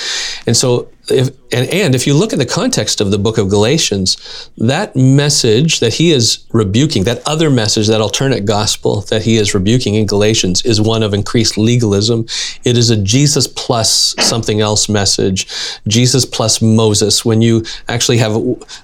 And 0.46 0.56
so 0.56 0.88
if, 1.08 1.28
and, 1.52 1.68
and 1.70 1.94
if 1.94 2.06
you 2.06 2.14
look 2.14 2.32
at 2.32 2.38
the 2.38 2.46
context 2.46 3.00
of 3.00 3.10
the 3.10 3.18
book 3.18 3.38
of 3.38 3.48
Galatians, 3.48 4.50
that 4.58 4.96
message 4.96 5.80
that 5.80 5.94
he 5.94 6.10
is 6.10 6.44
rebuking, 6.52 7.04
that 7.04 7.22
other 7.26 7.50
message, 7.50 7.86
that 7.86 8.00
alternate 8.00 8.44
gospel 8.44 9.02
that 9.02 9.22
he 9.22 9.36
is 9.36 9.54
rebuking 9.54 9.94
in 9.94 10.06
Galatians 10.06 10.64
is 10.64 10.80
one 10.80 11.02
of 11.02 11.14
increased 11.14 11.56
legalism. 11.56 12.26
It 12.64 12.76
is 12.76 12.90
a 12.90 12.96
Jesus 12.96 13.46
plus 13.46 14.16
something 14.20 14.60
else 14.60 14.88
message, 14.88 15.46
Jesus 15.86 16.24
plus 16.24 16.60
Moses. 16.60 17.24
When 17.24 17.40
you 17.40 17.64
actually 17.88 18.18
have 18.18 18.34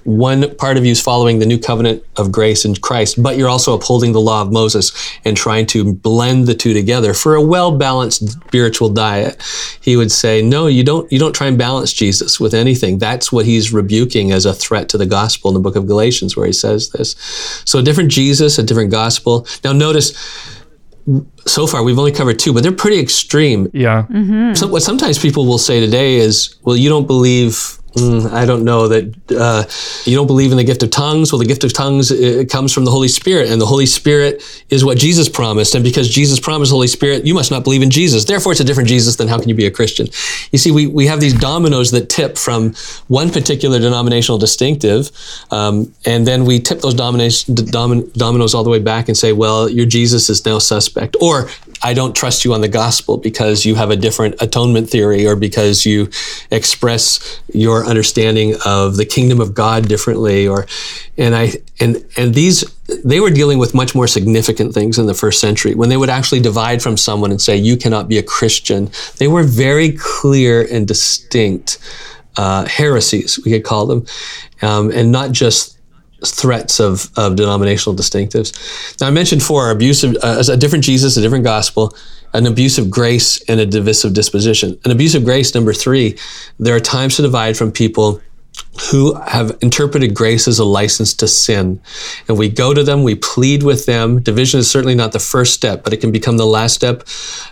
one 0.05 0.55
part 0.55 0.77
of 0.77 0.85
you 0.85 0.91
is 0.91 1.01
following 1.01 1.39
the 1.39 1.45
new 1.45 1.59
covenant 1.59 2.03
of 2.15 2.31
grace 2.31 2.63
in 2.63 2.75
Christ, 2.75 3.21
but 3.21 3.37
you're 3.37 3.49
also 3.49 3.75
upholding 3.75 4.13
the 4.13 4.21
law 4.21 4.41
of 4.41 4.51
Moses 4.51 4.93
and 5.25 5.35
trying 5.35 5.65
to 5.67 5.93
blend 5.93 6.47
the 6.47 6.55
two 6.55 6.73
together 6.73 7.13
for 7.13 7.35
a 7.35 7.41
well 7.41 7.77
balanced 7.77 8.29
spiritual 8.29 8.89
diet, 8.89 9.41
he 9.81 9.97
would 9.97 10.11
say, 10.11 10.41
no, 10.41 10.67
you 10.67 10.83
don't, 10.83 11.11
you 11.11 11.19
don't 11.19 11.35
try 11.35 11.47
and 11.47 11.57
balance 11.57 11.91
Jesus. 11.91 12.12
Jesus 12.13 12.39
with 12.39 12.53
anything. 12.53 12.99
That's 12.99 13.31
what 13.31 13.45
he's 13.45 13.73
rebuking 13.73 14.31
as 14.31 14.45
a 14.45 14.53
threat 14.53 14.87
to 14.89 14.97
the 14.97 15.05
gospel 15.05 15.49
in 15.49 15.55
the 15.55 15.59
book 15.59 15.75
of 15.75 15.87
Galatians, 15.87 16.37
where 16.37 16.45
he 16.45 16.53
says 16.53 16.89
this. 16.89 17.15
So, 17.65 17.79
a 17.79 17.81
different 17.81 18.11
Jesus, 18.11 18.59
a 18.59 18.63
different 18.63 18.91
gospel. 18.91 19.47
Now, 19.63 19.73
notice 19.73 20.13
so 21.45 21.67
far 21.67 21.83
we've 21.83 21.99
only 21.99 22.11
covered 22.11 22.39
two, 22.39 22.53
but 22.53 22.63
they're 22.63 22.71
pretty 22.71 22.99
extreme. 22.99 23.67
Yeah. 23.73 24.05
Mm-hmm. 24.09 24.53
So, 24.53 24.67
what 24.67 24.83
sometimes 24.83 25.17
people 25.17 25.45
will 25.45 25.57
say 25.57 25.79
today 25.79 26.15
is, 26.15 26.55
well, 26.61 26.77
you 26.77 26.89
don't 26.89 27.07
believe 27.07 27.79
Mm, 27.95 28.31
I 28.31 28.45
don't 28.45 28.63
know 28.63 28.87
that 28.87 29.13
uh, 29.31 29.65
you 30.09 30.17
don't 30.17 30.25
believe 30.25 30.51
in 30.51 30.57
the 30.57 30.63
gift 30.63 30.81
of 30.81 30.89
tongues. 30.89 31.31
Well, 31.31 31.37
the 31.37 31.45
gift 31.45 31.63
of 31.63 31.73
tongues 31.73 32.09
it 32.09 32.49
comes 32.49 32.73
from 32.73 32.85
the 32.85 32.91
Holy 32.91 33.07
Spirit, 33.07 33.51
and 33.51 33.61
the 33.61 33.67
Holy 33.67 33.85
Spirit 33.85 34.41
is 34.69 34.83
what 34.83 34.97
Jesus 34.97 35.29
promised. 35.29 35.75
And 35.75 35.83
because 35.83 36.09
Jesus 36.09 36.39
promised 36.39 36.71
the 36.71 36.75
Holy 36.75 36.87
Spirit, 36.87 37.25
you 37.25 37.35
must 37.35 37.51
not 37.51 37.63
believe 37.63 37.83
in 37.83 37.91
Jesus. 37.91 38.25
Therefore, 38.25 38.51
it's 38.51 38.61
a 38.61 38.63
different 38.63 38.89
Jesus. 38.89 39.17
Then 39.17 39.27
how 39.27 39.37
can 39.39 39.47
you 39.47 39.53
be 39.53 39.67
a 39.67 39.71
Christian? 39.71 40.07
You 40.51 40.57
see, 40.57 40.71
we, 40.71 40.87
we 40.87 41.05
have 41.05 41.19
these 41.19 41.33
dominoes 41.33 41.91
that 41.91 42.09
tip 42.09 42.37
from 42.37 42.73
one 43.09 43.29
particular 43.29 43.77
denominational 43.77 44.39
distinctive, 44.39 45.11
um, 45.51 45.93
and 46.03 46.25
then 46.25 46.45
we 46.45 46.59
tip 46.59 46.81
those 46.81 46.95
dominoes 46.95 48.55
all 48.55 48.63
the 48.63 48.71
way 48.71 48.79
back 48.79 49.07
and 49.07 49.15
say, 49.15 49.33
well, 49.33 49.69
your 49.69 49.85
Jesus 49.85 50.29
is 50.29 50.43
now 50.45 50.57
suspect, 50.57 51.15
or 51.21 51.47
I 51.83 51.93
don't 51.93 52.15
trust 52.15 52.45
you 52.45 52.53
on 52.53 52.61
the 52.61 52.69
gospel 52.69 53.17
because 53.17 53.65
you 53.65 53.75
have 53.75 53.91
a 53.91 53.97
different 53.97 54.41
atonement 54.41 54.89
theory, 54.89 55.27
or 55.27 55.35
because 55.35 55.85
you 55.85 56.09
express 56.49 57.41
your 57.53 57.85
understanding 57.85 58.55
of 58.65 58.95
the 58.95 59.05
kingdom 59.05 59.41
of 59.41 59.53
God 59.53 59.87
differently 59.89 60.47
or 60.47 60.65
and 61.17 61.35
I 61.35 61.53
and 61.79 62.03
and 62.17 62.33
these 62.33 62.63
they 63.03 63.19
were 63.19 63.29
dealing 63.29 63.59
with 63.59 63.73
much 63.73 63.93
more 63.93 64.07
significant 64.07 64.73
things 64.73 64.97
in 64.97 65.05
the 65.05 65.13
first 65.13 65.39
century. 65.39 65.75
When 65.75 65.89
they 65.89 65.97
would 65.97 66.09
actually 66.09 66.39
divide 66.39 66.81
from 66.81 66.95
someone 66.95 67.31
and 67.31 67.41
say 67.41 67.57
you 67.57 67.75
cannot 67.75 68.07
be 68.07 68.17
a 68.17 68.23
Christian 68.23 68.89
they 69.17 69.27
were 69.27 69.43
very 69.43 69.91
clear 69.91 70.65
and 70.71 70.87
distinct 70.87 71.79
uh, 72.37 72.65
heresies 72.65 73.39
we 73.43 73.51
could 73.51 73.63
call 73.63 73.85
them 73.85 74.05
um, 74.61 74.89
and 74.91 75.11
not 75.11 75.31
just 75.31 75.77
threats 76.25 76.79
of, 76.79 77.09
of 77.17 77.35
denominational 77.35 77.95
distinctives. 77.95 78.53
Now, 78.99 79.07
I 79.07 79.11
mentioned 79.11 79.43
four 79.43 79.69
abusive, 79.71 80.15
uh, 80.23 80.43
a 80.49 80.57
different 80.57 80.83
Jesus, 80.83 81.17
a 81.17 81.21
different 81.21 81.43
gospel, 81.43 81.95
an 82.33 82.47
abusive 82.47 82.89
grace 82.89 83.41
and 83.47 83.59
a 83.59 83.65
divisive 83.65 84.13
disposition. 84.13 84.79
An 84.85 84.91
abusive 84.91 85.23
grace, 85.23 85.53
number 85.53 85.73
three, 85.73 86.17
there 86.59 86.75
are 86.75 86.79
times 86.79 87.15
to 87.17 87.21
divide 87.21 87.57
from 87.57 87.71
people 87.71 88.21
who 88.91 89.13
have 89.15 89.55
interpreted 89.61 90.15
grace 90.15 90.47
as 90.47 90.59
a 90.59 90.65
license 90.65 91.13
to 91.13 91.27
sin. 91.27 91.79
And 92.27 92.37
we 92.37 92.49
go 92.49 92.73
to 92.73 92.83
them, 92.83 93.03
we 93.03 93.15
plead 93.15 93.63
with 93.63 93.85
them. 93.85 94.21
Division 94.21 94.59
is 94.59 94.69
certainly 94.69 94.95
not 94.95 95.11
the 95.11 95.19
first 95.19 95.53
step, 95.53 95.83
but 95.83 95.93
it 95.93 95.97
can 95.97 96.11
become 96.11 96.37
the 96.37 96.45
last 96.45 96.73
step 96.73 97.03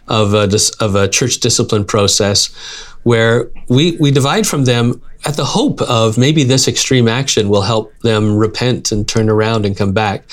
of 0.07 0.33
a, 0.33 0.49
of 0.79 0.95
a 0.95 1.07
church 1.07 1.39
discipline 1.39 1.85
process 1.85 2.47
where 3.03 3.49
we, 3.67 3.97
we 3.97 4.11
divide 4.11 4.47
from 4.47 4.65
them 4.65 5.01
at 5.23 5.35
the 5.35 5.45
hope 5.45 5.81
of 5.81 6.17
maybe 6.17 6.43
this 6.43 6.67
extreme 6.67 7.07
action 7.07 7.47
will 7.47 7.61
help 7.61 7.97
them 7.99 8.35
repent 8.35 8.91
and 8.91 9.07
turn 9.07 9.29
around 9.29 9.65
and 9.65 9.77
come 9.77 9.93
back. 9.93 10.23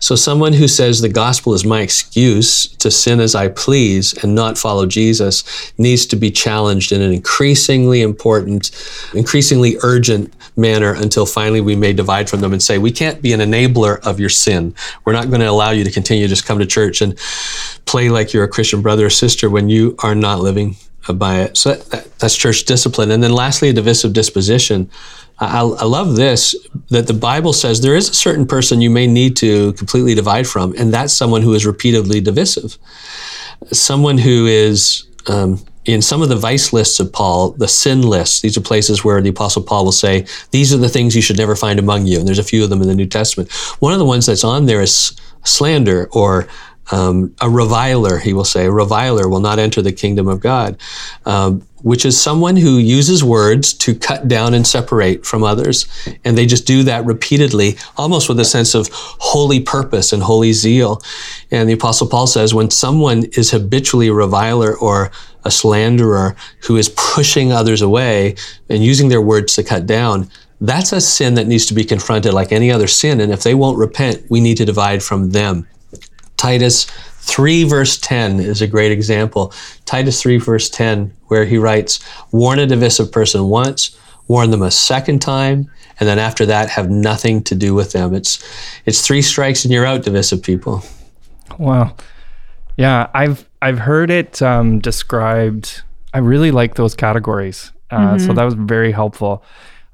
So, 0.00 0.16
someone 0.16 0.52
who 0.52 0.68
says 0.68 1.00
the 1.00 1.08
gospel 1.08 1.54
is 1.54 1.64
my 1.64 1.80
excuse 1.80 2.66
to 2.76 2.90
sin 2.90 3.20
as 3.20 3.34
I 3.34 3.48
please 3.48 4.12
and 4.22 4.34
not 4.34 4.58
follow 4.58 4.84
Jesus 4.84 5.72
needs 5.78 6.04
to 6.06 6.16
be 6.16 6.30
challenged 6.30 6.92
in 6.92 7.00
an 7.00 7.12
increasingly 7.12 8.02
important, 8.02 8.70
increasingly 9.14 9.76
urgent 9.82 10.34
manner 10.56 10.92
until 10.92 11.24
finally 11.24 11.60
we 11.60 11.74
may 11.74 11.92
divide 11.92 12.28
from 12.28 12.40
them 12.40 12.52
and 12.52 12.62
say, 12.62 12.76
We 12.76 12.92
can't 12.92 13.22
be 13.22 13.32
an 13.32 13.40
enabler 13.40 13.98
of 14.06 14.20
your 14.20 14.28
sin. 14.28 14.74
We're 15.04 15.14
not 15.14 15.28
going 15.28 15.40
to 15.40 15.48
allow 15.48 15.70
you 15.70 15.84
to 15.84 15.90
continue 15.90 16.24
to 16.24 16.28
just 16.28 16.44
come 16.46 16.58
to 16.58 16.66
church 16.66 17.00
and 17.00 17.18
play 17.86 18.10
like 18.10 18.32
you're 18.32 18.44
a 18.44 18.48
Christian 18.48 18.82
brother 18.82 19.06
or 19.06 19.10
sister 19.10 19.48
when 19.48 19.70
you 19.70 19.94
are 20.00 20.14
not 20.14 20.40
living 20.40 20.76
by 21.12 21.40
it. 21.40 21.56
So 21.56 21.74
that, 21.74 22.18
that's 22.18 22.36
church 22.36 22.64
discipline. 22.64 23.10
And 23.10 23.22
then 23.22 23.32
lastly, 23.32 23.68
a 23.68 23.72
divisive 23.72 24.12
disposition. 24.12 24.90
I, 25.38 25.60
I, 25.60 25.84
love 25.84 26.14
this 26.16 26.54
that 26.90 27.08
the 27.08 27.14
Bible 27.14 27.52
says 27.52 27.80
there 27.80 27.96
is 27.96 28.08
a 28.08 28.14
certain 28.14 28.46
person 28.46 28.80
you 28.80 28.90
may 28.90 29.06
need 29.06 29.36
to 29.38 29.72
completely 29.72 30.14
divide 30.14 30.46
from, 30.46 30.74
and 30.78 30.94
that's 30.94 31.12
someone 31.12 31.42
who 31.42 31.54
is 31.54 31.66
repeatedly 31.66 32.20
divisive. 32.20 32.78
Someone 33.72 34.18
who 34.18 34.46
is, 34.46 35.04
um, 35.26 35.64
in 35.86 36.02
some 36.02 36.22
of 36.22 36.28
the 36.28 36.36
vice 36.36 36.72
lists 36.72 37.00
of 37.00 37.12
Paul, 37.12 37.50
the 37.50 37.66
sin 37.66 38.02
lists, 38.02 38.40
these 38.40 38.56
are 38.56 38.60
places 38.60 39.04
where 39.04 39.20
the 39.20 39.30
Apostle 39.30 39.62
Paul 39.62 39.84
will 39.84 39.92
say, 39.92 40.24
These 40.52 40.72
are 40.72 40.78
the 40.78 40.88
things 40.88 41.16
you 41.16 41.22
should 41.22 41.38
never 41.38 41.56
find 41.56 41.78
among 41.80 42.06
you. 42.06 42.18
And 42.18 42.28
there's 42.28 42.38
a 42.38 42.44
few 42.44 42.62
of 42.62 42.70
them 42.70 42.80
in 42.80 42.88
the 42.88 42.94
New 42.94 43.06
Testament. 43.06 43.52
One 43.80 43.92
of 43.92 43.98
the 43.98 44.04
ones 44.04 44.26
that's 44.26 44.44
on 44.44 44.66
there 44.66 44.82
is 44.82 45.18
slander 45.42 46.08
or 46.12 46.46
um, 46.92 47.34
a 47.40 47.48
reviler, 47.48 48.18
he 48.18 48.32
will 48.32 48.44
say, 48.44 48.66
a 48.66 48.70
reviler 48.70 49.28
will 49.28 49.40
not 49.40 49.58
enter 49.58 49.80
the 49.80 49.92
kingdom 49.92 50.28
of 50.28 50.40
God, 50.40 50.76
um, 51.24 51.66
which 51.82 52.04
is 52.04 52.20
someone 52.20 52.56
who 52.56 52.78
uses 52.78 53.22
words 53.22 53.72
to 53.74 53.94
cut 53.94 54.28
down 54.28 54.54
and 54.54 54.66
separate 54.66 55.24
from 55.26 55.44
others. 55.44 55.86
And 56.24 56.36
they 56.36 56.46
just 56.46 56.66
do 56.66 56.82
that 56.84 57.04
repeatedly, 57.04 57.76
almost 57.96 58.28
with 58.28 58.40
a 58.40 58.44
sense 58.44 58.74
of 58.74 58.88
holy 58.92 59.60
purpose 59.60 60.12
and 60.12 60.22
holy 60.22 60.52
zeal. 60.52 61.02
And 61.50 61.68
the 61.68 61.74
Apostle 61.74 62.08
Paul 62.08 62.26
says 62.26 62.54
when 62.54 62.70
someone 62.70 63.24
is 63.32 63.50
habitually 63.50 64.08
a 64.08 64.14
reviler 64.14 64.76
or 64.76 65.10
a 65.44 65.50
slanderer 65.50 66.36
who 66.62 66.76
is 66.76 66.88
pushing 66.96 67.52
others 67.52 67.82
away 67.82 68.34
and 68.68 68.82
using 68.82 69.08
their 69.08 69.20
words 69.20 69.54
to 69.54 69.62
cut 69.62 69.86
down, 69.86 70.30
that's 70.60 70.92
a 70.92 71.00
sin 71.00 71.34
that 71.34 71.46
needs 71.46 71.66
to 71.66 71.74
be 71.74 71.84
confronted 71.84 72.32
like 72.32 72.52
any 72.52 72.70
other 72.70 72.86
sin. 72.86 73.20
And 73.20 73.32
if 73.32 73.42
they 73.42 73.54
won't 73.54 73.78
repent, 73.78 74.24
we 74.30 74.40
need 74.40 74.56
to 74.56 74.64
divide 74.64 75.02
from 75.02 75.30
them. 75.30 75.66
Titus 76.44 76.84
3, 76.84 77.64
verse 77.64 77.96
10 77.96 78.38
is 78.38 78.60
a 78.60 78.66
great 78.66 78.92
example. 78.92 79.50
Titus 79.86 80.20
3, 80.20 80.36
verse 80.36 80.68
10, 80.68 81.10
where 81.28 81.46
he 81.46 81.56
writes, 81.56 82.00
Warn 82.32 82.58
a 82.58 82.66
divisive 82.66 83.10
person 83.10 83.48
once, 83.48 83.98
warn 84.28 84.50
them 84.50 84.60
a 84.60 84.70
second 84.70 85.22
time, 85.22 85.70
and 85.98 86.06
then 86.06 86.18
after 86.18 86.44
that, 86.44 86.68
have 86.68 86.90
nothing 86.90 87.42
to 87.44 87.54
do 87.54 87.72
with 87.72 87.92
them. 87.92 88.12
It's, 88.12 88.44
it's 88.84 89.00
three 89.00 89.22
strikes 89.22 89.64
and 89.64 89.72
you're 89.72 89.86
out, 89.86 90.02
divisive 90.02 90.42
people. 90.42 90.84
Wow. 91.58 91.96
Yeah, 92.76 93.08
I've, 93.14 93.48
I've 93.62 93.78
heard 93.78 94.10
it 94.10 94.42
um, 94.42 94.80
described. 94.80 95.82
I 96.12 96.18
really 96.18 96.50
like 96.50 96.74
those 96.74 96.94
categories. 96.94 97.72
Uh, 97.90 98.16
mm-hmm. 98.16 98.26
So 98.26 98.34
that 98.34 98.44
was 98.44 98.52
very 98.52 98.92
helpful. 98.92 99.42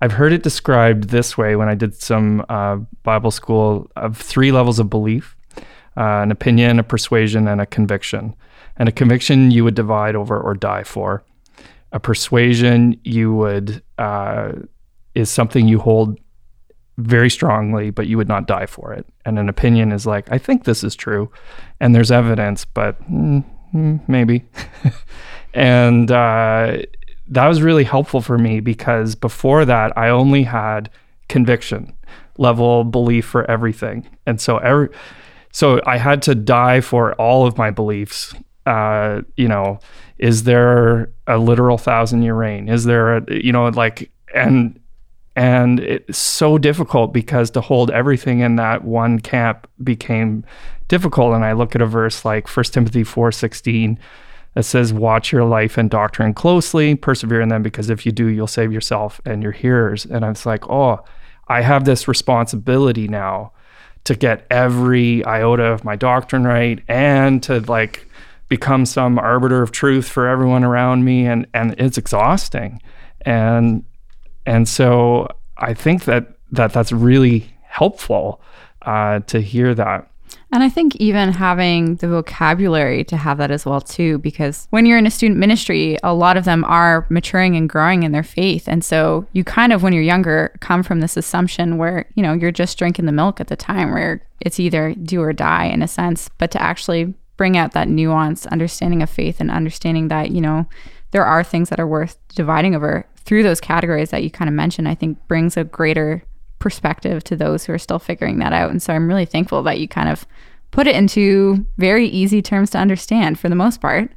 I've 0.01 0.13
heard 0.13 0.33
it 0.33 0.43
described 0.43 1.11
this 1.11 1.39
way 1.39 1.55
when 1.55 1.69
I 1.69 1.77
did 1.77 1.95
some 1.95 2.45
uh, 2.49 2.79
Bible 3.05 3.31
school 3.31 3.89
of 3.95 4.17
three 4.17 4.51
levels 4.51 4.81
of 4.81 4.91
belief 4.91 5.37
uh, 6.01 6.23
an 6.23 6.31
opinion, 6.31 6.79
a 6.79 6.83
persuasion, 6.83 7.47
and 7.47 7.61
a 7.61 7.67
conviction. 7.67 8.35
And 8.79 8.89
a 8.89 8.93
conviction 8.93 9.51
you 9.51 9.65
would 9.65 9.75
divide 9.75 10.17
over 10.17 10.41
or 10.41 10.55
die 10.55 10.83
for. 10.83 11.23
A 11.93 12.01
persuasion 12.01 12.99
you 13.05 13.35
would 13.35 13.83
uh, 13.99 14.53
is 15.15 15.29
something 15.29 15.69
you 15.69 15.79
hold 15.79 16.19
very 16.97 17.29
strongly, 17.29 17.91
but 17.91 18.07
you 18.07 18.17
would 18.17 18.29
not 18.29 18.47
die 18.47 18.65
for 18.65 18.95
it. 18.95 19.07
And 19.27 19.39
an 19.39 19.51
opinion 19.51 19.93
is 19.93 20.07
like, 20.07 20.33
I 20.33 20.39
think 20.39 20.65
this 20.65 20.83
is 20.83 20.97
true, 20.97 21.31
and 21.81 21.95
there's 21.95 22.11
evidence, 22.11 22.65
but 22.65 22.99
mm, 23.11 23.45
mm, 23.75 24.09
maybe. 24.09 24.47
and 25.55 26.11
uh, 26.11 26.79
that 27.29 27.47
was 27.47 27.61
really 27.61 27.85
helpful 27.85 28.23
for 28.23 28.39
me 28.39 28.61
because 28.61 29.15
before 29.15 29.67
that, 29.67 29.97
I 29.99 30.09
only 30.09 30.45
had 30.45 30.89
conviction 31.29 31.95
level 32.39 32.85
belief 32.85 33.27
for 33.27 33.49
everything. 33.51 34.09
And 34.27 34.41
so 34.41 34.57
every 34.59 34.89
so 35.53 35.81
I 35.87 35.99
had 35.99 36.23
to 36.23 36.35
die 36.35 36.81
for 36.81 37.15
all 37.15 37.47
of 37.47 37.59
my 37.59 37.71
beliefs. 37.71 38.35
Uh, 38.67 39.23
you 39.37 39.49
know, 39.49 39.81
is 40.19 40.45
there 40.45 41.11
a 41.27 41.39
literal 41.39 41.79
thousand 41.79 42.23
year 42.23 42.35
reign? 42.35 42.69
Is 42.69 42.85
there 42.85 43.17
a, 43.17 43.25
you 43.43 43.53
know, 43.53 43.69
like, 43.69 44.11
and, 44.35 44.79
and 45.35 45.81
it's 45.81 46.19
so 46.19 46.59
difficult 46.59 47.13
because 47.13 47.51
to 47.53 47.61
hold 47.61 47.91
everything 47.91 48.41
in 48.41 48.57
that 48.57 48.85
one 48.85 49.19
camp 49.19 49.67
became 49.83 50.45
difficult. 50.89 51.35
And 51.35 51.45
I 51.45 51.53
look 51.53 51.75
at 51.75 51.81
a 51.81 51.87
verse 51.87 52.25
like 52.25 52.47
First 52.47 52.75
Timothy 52.75 53.05
4 53.05 53.33
16 53.33 53.99
that 54.55 54.65
says, 54.65 54.93
Watch 54.93 55.33
your 55.33 55.45
life 55.45 55.79
and 55.79 55.89
doctrine 55.89 56.35
closely, 56.35 56.95
persevere 56.95 57.41
in 57.41 57.49
them, 57.49 57.63
because 57.63 57.89
if 57.89 58.05
you 58.05 58.13
do, 58.13 58.27
you'll 58.27 58.47
save 58.47 58.73
yourself 58.73 59.21
and 59.25 59.43
your 59.43 59.53
hearers. 59.53 60.05
And 60.05 60.25
I 60.25 60.29
was 60.29 60.45
like, 60.45 60.69
Oh, 60.69 61.03
I 61.49 61.63
have 61.63 61.85
this 61.85 62.07
responsibility 62.07 63.09
now 63.09 63.53
to 64.05 64.15
get 64.15 64.47
every 64.51 65.25
iota 65.25 65.65
of 65.65 65.85
my 65.85 65.97
doctrine 65.97 66.45
right 66.45 66.83
and 66.89 67.43
to 67.43 67.61
like 67.61 68.07
become 68.49 68.85
some 68.85 69.19
arbiter 69.19 69.63
of 69.63 69.71
truth 69.71 70.09
for 70.09 70.27
everyone 70.29 70.65
around 70.65 71.05
me 71.05 71.27
and 71.27 71.47
and 71.55 71.75
it's 71.79 71.97
exhausting. 71.97 72.83
And 73.23 73.85
and 74.45 74.69
so 74.69 75.29
I 75.57 75.75
think 75.75 76.05
that 76.05 76.37
that 76.53 76.73
that's 76.73 76.93
really 76.93 77.51
helpful 77.63 78.43
uh, 78.83 79.21
to 79.21 79.41
hear 79.41 79.75
that 79.75 80.10
and 80.53 80.63
I 80.63 80.69
think 80.69 80.97
even 80.97 81.33
having 81.33 81.97
the 81.97 82.09
vocabulary 82.09 83.05
to 83.05 83.17
have 83.17 83.39
that 83.39 83.51
as 83.51 83.65
well 83.65 83.81
too, 83.81 84.19
because 84.19 84.67
when 84.71 84.85
you're 84.85 84.99
in 84.99 85.07
a 85.07 85.11
student 85.11 85.39
ministry, 85.39 85.97
a 86.03 86.13
lot 86.13 86.37
of 86.37 86.45
them 86.45 86.65
are 86.65 87.07
maturing 87.09 87.57
and 87.57 87.69
growing 87.69 88.03
in 88.03 88.13
their 88.13 88.25
faith. 88.25 88.69
And 88.69 88.85
so 88.85 89.27
you 89.33 89.45
kind 89.45 89.73
of, 89.73 89.83
when 89.83 89.93
you're 89.93 90.03
younger, 90.03 90.57
come 90.61 90.83
from 90.83 91.01
this 91.01 91.17
assumption 91.17 91.79
where, 91.79 92.07
you 92.15 92.23
know, 92.23 92.33
you're 92.33 92.51
just 92.51 92.79
drinking 92.79 93.07
the 93.07 93.13
milk 93.13 93.41
at 93.41 93.49
the 93.49 93.57
time 93.57 93.93
where 93.93 94.27
it's 94.41 94.59
either 94.59 94.95
do 94.95 95.23
or 95.23 95.33
die 95.33 95.67
in 95.67 95.83
a 95.83 95.89
sense, 95.89 96.29
but 96.39 96.51
to 96.51 96.63
actually 96.63 97.15
bring 97.37 97.57
out 97.57 97.73
that 97.73 97.89
nuance, 97.89 98.47
understanding 98.47 99.03
of 99.03 99.09
faith 99.09 99.41
and 99.41 99.51
understanding 99.51 100.09
that, 100.09 100.31
you 100.31 100.41
know, 100.41 100.67
there 101.13 101.25
are 101.25 101.43
things 101.43 101.69
that 101.69 101.81
are 101.81 101.87
worth 101.87 102.17
dividing 102.35 102.75
over 102.75 103.07
through 103.17 103.43
those 103.43 103.61
categories 103.61 104.11
that 104.11 104.23
you 104.23 104.31
kind 104.31 104.49
of 104.49 104.55
mentioned, 104.55 104.89
I 104.89 104.95
think 104.95 105.19
brings 105.29 105.57
a 105.57 105.65
greater 105.65 106.25
perspective 106.61 107.25
to 107.25 107.35
those 107.35 107.65
who 107.65 107.73
are 107.73 107.79
still 107.79 107.99
figuring 107.99 108.39
that 108.39 108.53
out. 108.53 108.71
And 108.71 108.81
so 108.81 108.93
I'm 108.93 109.09
really 109.09 109.27
thankful 109.27 109.65
that 109.65 109.81
you 109.81 109.89
kind 109.89 110.09
of 110.09 110.25
put 110.71 110.87
it 110.87 110.95
into 110.95 111.67
very 111.79 112.07
easy 112.07 112.41
terms 112.41 112.71
to 112.71 112.79
understand 112.79 113.41
for 113.41 113.49
the 113.49 113.57
most 113.57 113.81
part. 113.81 114.13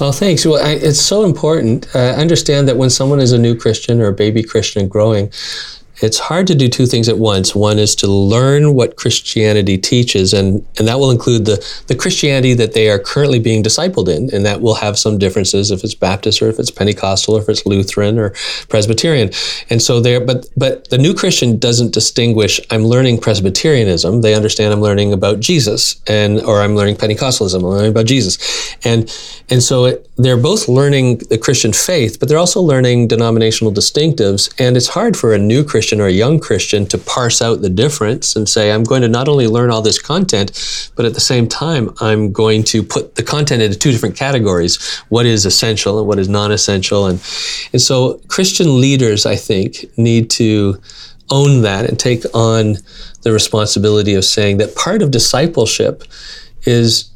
Well, 0.00 0.12
thanks. 0.12 0.46
Well, 0.46 0.64
I, 0.64 0.70
it's 0.70 1.00
so 1.00 1.24
important. 1.24 1.94
Uh, 1.94 2.14
understand 2.16 2.68
that 2.68 2.76
when 2.76 2.88
someone 2.88 3.20
is 3.20 3.32
a 3.32 3.38
new 3.38 3.54
Christian 3.54 4.00
or 4.00 4.06
a 4.06 4.12
baby 4.12 4.42
Christian 4.42 4.88
growing, 4.88 5.30
it's 6.02 6.18
hard 6.18 6.46
to 6.48 6.54
do 6.54 6.68
two 6.68 6.86
things 6.86 7.08
at 7.08 7.18
once. 7.18 7.54
One 7.54 7.78
is 7.78 7.94
to 7.96 8.06
learn 8.06 8.74
what 8.74 8.96
Christianity 8.96 9.78
teaches, 9.78 10.34
and, 10.34 10.66
and 10.78 10.86
that 10.86 10.98
will 10.98 11.10
include 11.10 11.46
the, 11.46 11.64
the 11.86 11.94
Christianity 11.94 12.54
that 12.54 12.74
they 12.74 12.90
are 12.90 12.98
currently 12.98 13.38
being 13.38 13.62
discipled 13.62 14.08
in, 14.08 14.28
and 14.34 14.44
that 14.44 14.60
will 14.60 14.74
have 14.74 14.98
some 14.98 15.18
differences 15.18 15.70
if 15.70 15.82
it's 15.84 15.94
Baptist 15.94 16.42
or 16.42 16.48
if 16.48 16.58
it's 16.58 16.70
Pentecostal 16.70 17.36
or 17.36 17.40
if 17.40 17.48
it's 17.48 17.64
Lutheran 17.64 18.18
or 18.18 18.30
Presbyterian. 18.68 19.30
And 19.70 19.80
so 19.80 20.00
there, 20.00 20.20
but 20.20 20.46
but 20.56 20.90
the 20.90 20.98
new 20.98 21.14
Christian 21.14 21.58
doesn't 21.58 21.94
distinguish. 21.94 22.60
I'm 22.70 22.84
learning 22.84 23.18
Presbyterianism. 23.18 24.20
They 24.20 24.34
understand 24.34 24.72
I'm 24.72 24.80
learning 24.80 25.12
about 25.12 25.40
Jesus, 25.40 26.00
and 26.06 26.40
or 26.40 26.60
I'm 26.60 26.76
learning 26.76 26.96
Pentecostalism. 26.96 27.56
I'm 27.56 27.62
learning 27.64 27.92
about 27.92 28.06
Jesus, 28.06 28.76
and 28.84 29.10
and 29.48 29.62
so 29.62 29.86
it, 29.86 30.08
they're 30.16 30.36
both 30.36 30.68
learning 30.68 31.18
the 31.30 31.38
Christian 31.38 31.72
faith, 31.72 32.18
but 32.18 32.28
they're 32.28 32.38
also 32.38 32.60
learning 32.60 33.08
denominational 33.08 33.72
distinctives. 33.72 34.52
And 34.58 34.76
it's 34.76 34.88
hard 34.88 35.16
for 35.16 35.34
a 35.34 35.38
new 35.38 35.62
Christian 35.64 35.85
Christian 35.86 36.00
or 36.00 36.08
a 36.08 36.10
young 36.10 36.40
Christian 36.40 36.84
to 36.86 36.98
parse 36.98 37.40
out 37.40 37.62
the 37.62 37.70
difference 37.70 38.34
and 38.34 38.48
say, 38.48 38.72
I'm 38.72 38.82
going 38.82 39.02
to 39.02 39.08
not 39.08 39.28
only 39.28 39.46
learn 39.46 39.70
all 39.70 39.82
this 39.82 40.02
content, 40.02 40.90
but 40.96 41.04
at 41.04 41.14
the 41.14 41.20
same 41.20 41.46
time, 41.46 41.94
I'm 42.00 42.32
going 42.32 42.64
to 42.64 42.82
put 42.82 43.14
the 43.14 43.22
content 43.22 43.62
into 43.62 43.78
two 43.78 43.92
different 43.92 44.16
categories 44.16 44.82
what 45.10 45.26
is 45.26 45.46
essential 45.46 46.00
and 46.00 46.08
what 46.08 46.18
is 46.18 46.28
non 46.28 46.50
essential. 46.50 47.06
And, 47.06 47.22
and 47.72 47.80
so 47.80 48.20
Christian 48.26 48.80
leaders, 48.80 49.26
I 49.26 49.36
think, 49.36 49.84
need 49.96 50.28
to 50.30 50.80
own 51.30 51.62
that 51.62 51.88
and 51.88 51.96
take 52.00 52.24
on 52.34 52.78
the 53.22 53.30
responsibility 53.30 54.14
of 54.14 54.24
saying 54.24 54.56
that 54.56 54.74
part 54.74 55.02
of 55.02 55.12
discipleship 55.12 56.02
is 56.64 57.12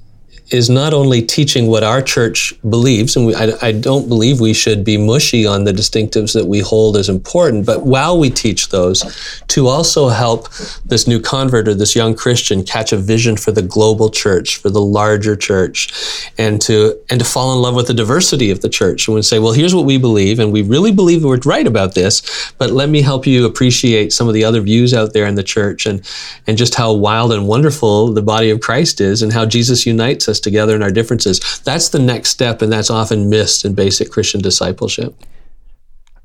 is 0.50 0.68
not 0.68 0.92
only 0.92 1.22
teaching 1.22 1.68
what 1.68 1.84
our 1.84 2.02
church 2.02 2.52
believes, 2.68 3.14
and 3.14 3.26
we, 3.26 3.34
I, 3.34 3.52
I, 3.62 3.72
don't 3.72 4.08
believe 4.08 4.40
we 4.40 4.52
should 4.52 4.84
be 4.84 4.96
mushy 4.96 5.46
on 5.46 5.62
the 5.62 5.72
distinctives 5.72 6.34
that 6.34 6.46
we 6.46 6.58
hold 6.58 6.96
as 6.96 7.08
important, 7.08 7.64
but 7.64 7.86
while 7.86 8.18
we 8.18 8.30
teach 8.30 8.68
those, 8.70 9.00
to 9.48 9.68
also 9.68 10.08
help 10.08 10.52
this 10.84 11.06
new 11.06 11.20
convert 11.20 11.68
or 11.68 11.74
this 11.74 11.94
young 11.94 12.14
Christian 12.16 12.64
catch 12.64 12.92
a 12.92 12.96
vision 12.96 13.36
for 13.36 13.52
the 13.52 13.62
global 13.62 14.10
church, 14.10 14.56
for 14.56 14.70
the 14.70 14.80
larger 14.80 15.36
church, 15.36 16.28
and 16.36 16.60
to 16.62 16.98
and 17.08 17.20
to 17.20 17.26
fall 17.26 17.54
in 17.54 17.62
love 17.62 17.76
with 17.76 17.86
the 17.86 17.94
diversity 17.94 18.50
of 18.50 18.60
the 18.60 18.68
church, 18.68 19.06
and 19.06 19.24
say, 19.24 19.38
well, 19.38 19.52
here's 19.52 19.74
what 19.74 19.84
we 19.84 19.98
believe, 19.98 20.40
and 20.40 20.52
we 20.52 20.62
really 20.62 20.92
believe 20.92 21.24
we're 21.24 21.38
right 21.44 21.66
about 21.66 21.94
this, 21.94 22.52
but 22.58 22.70
let 22.70 22.88
me 22.88 23.02
help 23.02 23.26
you 23.26 23.46
appreciate 23.46 24.12
some 24.12 24.26
of 24.26 24.34
the 24.34 24.44
other 24.44 24.60
views 24.60 24.92
out 24.92 25.12
there 25.12 25.26
in 25.26 25.36
the 25.36 25.44
church, 25.44 25.86
and 25.86 26.04
and 26.48 26.58
just 26.58 26.74
how 26.74 26.92
wild 26.92 27.32
and 27.32 27.46
wonderful 27.46 28.12
the 28.12 28.22
body 28.22 28.50
of 28.50 28.60
Christ 28.60 29.00
is, 29.00 29.22
and 29.22 29.32
how 29.32 29.46
Jesus 29.46 29.86
unites 29.86 30.28
us 30.28 30.39
together 30.40 30.74
in 30.74 30.82
our 30.82 30.90
differences. 30.90 31.60
That's 31.64 31.90
the 31.90 31.98
next 31.98 32.30
step, 32.30 32.62
and 32.62 32.72
that's 32.72 32.90
often 32.90 33.30
missed 33.30 33.64
in 33.64 33.74
basic 33.74 34.10
Christian 34.10 34.40
discipleship. 34.40 35.14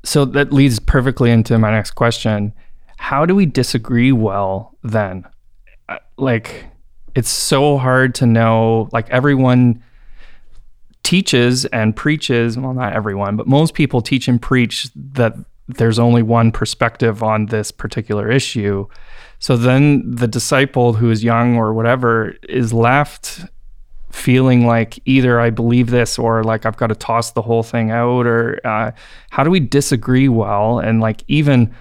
So 0.04 0.24
that 0.24 0.52
leads 0.52 0.78
perfectly 0.78 1.30
into 1.30 1.58
my 1.58 1.70
next 1.70 1.92
question. 1.92 2.52
How 2.96 3.26
do 3.26 3.34
we 3.34 3.46
disagree 3.46 4.12
well 4.12 4.76
then? 4.82 5.24
Uh, 5.88 5.98
like, 6.16 6.66
it's 7.14 7.28
so 7.28 7.76
hard 7.76 8.14
to 8.16 8.26
know. 8.26 8.88
Like, 8.92 9.10
everyone 9.10 9.82
teaches 11.02 11.64
and 11.66 11.94
preaches, 11.94 12.58
well, 12.58 12.74
not 12.74 12.92
everyone, 12.92 13.36
but 13.36 13.46
most 13.46 13.74
people 13.74 14.00
teach 14.00 14.28
and 14.28 14.40
preach 14.42 14.88
that 14.94 15.34
there's 15.68 15.98
only 15.98 16.22
one 16.22 16.52
perspective 16.52 17.22
on 17.22 17.46
this 17.46 17.70
particular 17.70 18.30
issue. 18.30 18.86
So 19.38 19.56
then 19.56 20.08
the 20.08 20.28
disciple 20.28 20.94
who 20.94 21.10
is 21.10 21.22
young 21.22 21.56
or 21.56 21.74
whatever 21.74 22.36
is 22.48 22.72
left 22.72 23.44
feeling 24.16 24.66
like 24.66 24.98
either 25.04 25.38
I 25.38 25.50
believe 25.50 25.90
this 25.90 26.18
or 26.18 26.42
like 26.42 26.64
I've 26.64 26.76
got 26.76 26.88
to 26.88 26.94
toss 26.94 27.32
the 27.32 27.42
whole 27.42 27.62
thing 27.62 27.90
out 27.90 28.26
or 28.26 28.60
uh, 28.64 28.90
how 29.30 29.44
do 29.44 29.50
we 29.50 29.60
disagree 29.60 30.28
well? 30.28 30.78
And 30.78 31.00
like 31.00 31.22
even 31.28 31.74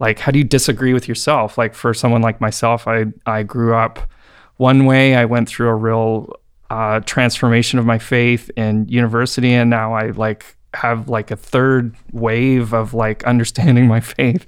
like 0.00 0.18
how 0.18 0.32
do 0.32 0.38
you 0.38 0.44
disagree 0.44 0.94
with 0.94 1.06
yourself? 1.06 1.58
Like 1.58 1.74
for 1.74 1.92
someone 1.92 2.22
like 2.22 2.40
myself 2.40 2.88
I 2.88 3.06
I 3.26 3.42
grew 3.42 3.74
up 3.74 4.10
one 4.56 4.86
way 4.86 5.14
I 5.14 5.26
went 5.26 5.48
through 5.48 5.68
a 5.68 5.74
real 5.74 6.32
uh, 6.70 7.00
transformation 7.00 7.78
of 7.78 7.84
my 7.84 7.98
faith 7.98 8.50
in 8.56 8.88
university 8.88 9.52
and 9.52 9.70
now 9.70 9.94
I 9.94 10.10
like 10.10 10.56
have 10.74 11.08
like 11.08 11.30
a 11.30 11.36
third 11.36 11.94
wave 12.12 12.72
of 12.72 12.94
like 12.94 13.22
understanding 13.24 13.86
my 13.86 14.00
faith. 14.16 14.46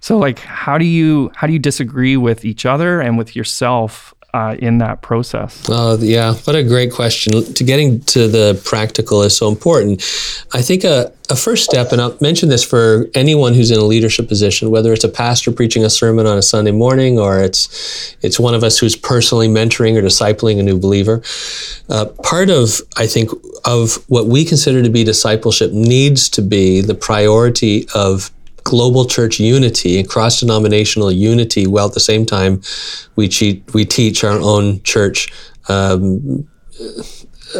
So 0.00 0.16
like 0.16 0.38
how 0.38 0.78
do 0.78 0.84
you 0.84 1.32
how 1.34 1.48
do 1.48 1.52
you 1.52 1.58
disagree 1.58 2.16
with 2.16 2.44
each 2.44 2.64
other 2.64 3.00
and 3.00 3.18
with 3.18 3.34
yourself 3.34 4.14
uh, 4.34 4.56
in 4.58 4.78
that 4.78 5.00
process? 5.00 5.64
Oh, 5.68 5.96
yeah. 5.98 6.34
What 6.34 6.54
a 6.54 6.62
great 6.62 6.92
question. 6.92 7.42
To 7.44 7.64
getting 7.64 8.00
to 8.00 8.28
the 8.28 8.60
practical 8.64 9.22
is 9.22 9.36
so 9.36 9.48
important. 9.48 10.02
I 10.52 10.60
think 10.60 10.84
a, 10.84 11.12
a 11.30 11.36
first 11.36 11.64
step, 11.64 11.92
and 11.92 12.00
I'll 12.00 12.16
mention 12.20 12.48
this 12.50 12.62
for 12.62 13.06
anyone 13.14 13.54
who's 13.54 13.70
in 13.70 13.78
a 13.78 13.84
leadership 13.84 14.28
position, 14.28 14.70
whether 14.70 14.92
it's 14.92 15.04
a 15.04 15.08
pastor 15.08 15.50
preaching 15.50 15.84
a 15.84 15.90
sermon 15.90 16.26
on 16.26 16.36
a 16.36 16.42
Sunday 16.42 16.72
morning 16.72 17.18
or 17.18 17.40
it's, 17.40 18.16
it's 18.22 18.38
one 18.38 18.54
of 18.54 18.62
us 18.62 18.78
who's 18.78 18.96
personally 18.96 19.48
mentoring 19.48 19.96
or 19.96 20.02
discipling 20.02 20.60
a 20.60 20.62
new 20.62 20.78
believer. 20.78 21.22
Uh, 21.88 22.06
part 22.22 22.50
of, 22.50 22.82
I 22.96 23.06
think, 23.06 23.30
of 23.64 24.04
what 24.08 24.26
we 24.26 24.44
consider 24.44 24.82
to 24.82 24.90
be 24.90 25.04
discipleship 25.04 25.72
needs 25.72 26.28
to 26.30 26.42
be 26.42 26.80
the 26.82 26.94
priority 26.94 27.86
of 27.94 28.30
global 28.68 29.06
church 29.06 29.40
unity 29.40 29.98
and 29.98 30.08
cross 30.08 30.40
denominational 30.40 31.10
unity, 31.10 31.66
while 31.66 31.86
at 31.86 31.94
the 31.94 32.00
same 32.00 32.26
time 32.26 32.60
we, 33.16 33.26
cheat, 33.26 33.64
we 33.72 33.84
teach 33.84 34.22
our 34.24 34.38
own 34.38 34.82
church. 34.82 35.32
Um, 35.68 36.46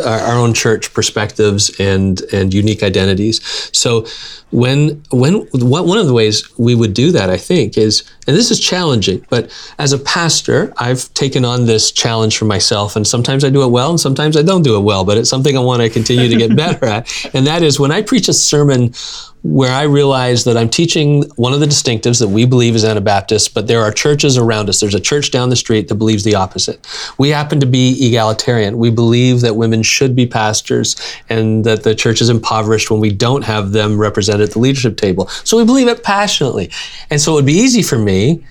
our, 0.05 0.19
our, 0.19 0.39
own 0.39 0.53
church 0.53 0.93
perspectives 0.93 1.71
and 1.81 2.21
and 2.33 2.53
unique 2.53 2.83
identities. 2.83 3.41
So 3.73 4.07
when 4.51 5.03
when 5.11 5.47
what, 5.53 5.87
one 5.87 5.99
of 5.99 6.07
the 6.07 6.13
ways 6.13 6.57
we 6.59 6.75
would 6.75 6.95
do 6.95 7.13
that, 7.13 7.31
I 7.31 7.37
think, 7.37 7.77
is 7.77 8.03
and 8.27 8.37
this 8.37 8.51
is 8.51 8.61
challenging, 8.61 9.25
but 9.29 9.51
as 9.79 9.93
a 9.93 9.99
pastor, 9.99 10.73
I've 10.79 11.13
taken 11.15 11.45
on 11.45 11.67
this 11.67 11.93
challenge 11.93 12.39
for 12.39 12.45
myself, 12.45 12.97
and 12.97 13.07
sometimes 13.07 13.45
I 13.45 13.51
do 13.51 13.63
it 13.63 13.69
well, 13.69 13.91
and 13.91 14.01
sometimes 14.01 14.37
I 14.37 14.43
don't 14.43 14.63
do 14.63 14.77
it 14.77 14.81
well, 14.81 15.05
but 15.05 15.19
it's 15.19 15.31
something 15.31 15.57
I 15.57 15.61
want 15.61 15.83
to 15.83 15.91
continue 15.91 16.29
to 16.29 16.37
get 16.37 16.57
better 16.57 16.87
at, 16.87 17.13
and 17.35 17.47
that 17.47 17.63
is 17.63 17.79
when 17.79 17.93
I 17.93 18.03
preach 18.03 18.29
a 18.29 18.33
sermon 18.35 18.93
where 19.43 19.73
I 19.73 19.83
realize 19.83 20.45
that 20.45 20.57
I'm 20.57 20.69
teaching 20.69 21.23
one 21.37 21.53
of 21.53 21.61
the 21.61 21.67
distinctives 21.67 22.19
that 22.19 22.29
we 22.29 22.45
believe 22.45 22.75
is 22.75 22.85
Anabaptist, 22.85 23.55
but 23.55 23.67
there 23.69 23.81
are 23.81 23.93
churches 23.93 24.37
around 24.37 24.69
us. 24.69 24.81
There's 24.81 24.95
a 24.95 25.01
church 25.01 25.31
down 25.31 25.49
the 25.49 25.57
street 25.57 25.89
that 25.89 25.95
believes 25.95 26.25
the 26.25 26.35
opposite. 26.35 26.87
We 27.19 27.29
happen 27.29 27.61
to 27.61 27.67
be 27.67 27.97
egalitarian. 28.05 28.79
We 28.79 28.91
believe 28.91 29.41
that 29.43 29.55
women 29.55 29.83
should 29.83 30.17
be 30.17 30.27
pastors 30.27 30.97
and 31.29 31.65
that 31.65 31.85
the 31.85 31.95
church 31.95 32.21
is 32.21 32.29
impoverished 32.29 32.91
when 32.91 33.01
we 33.01 33.11
don't 33.11 33.45
have 33.45 33.71
them 33.71 33.99
represented 33.99 34.38
at 34.41 34.53
the 34.53 34.59
leadership 34.59 34.97
table. 34.97 35.29
So 35.45 35.57
we 35.57 35.65
believe 35.65 35.89
it 35.89 36.03
passionately. 36.03 36.71
And 37.11 37.21
so 37.21 37.33
it 37.33 37.35
would 37.37 37.47
be 37.47 37.55
easy 37.55 37.83
for 37.83 37.99
me 37.99 38.45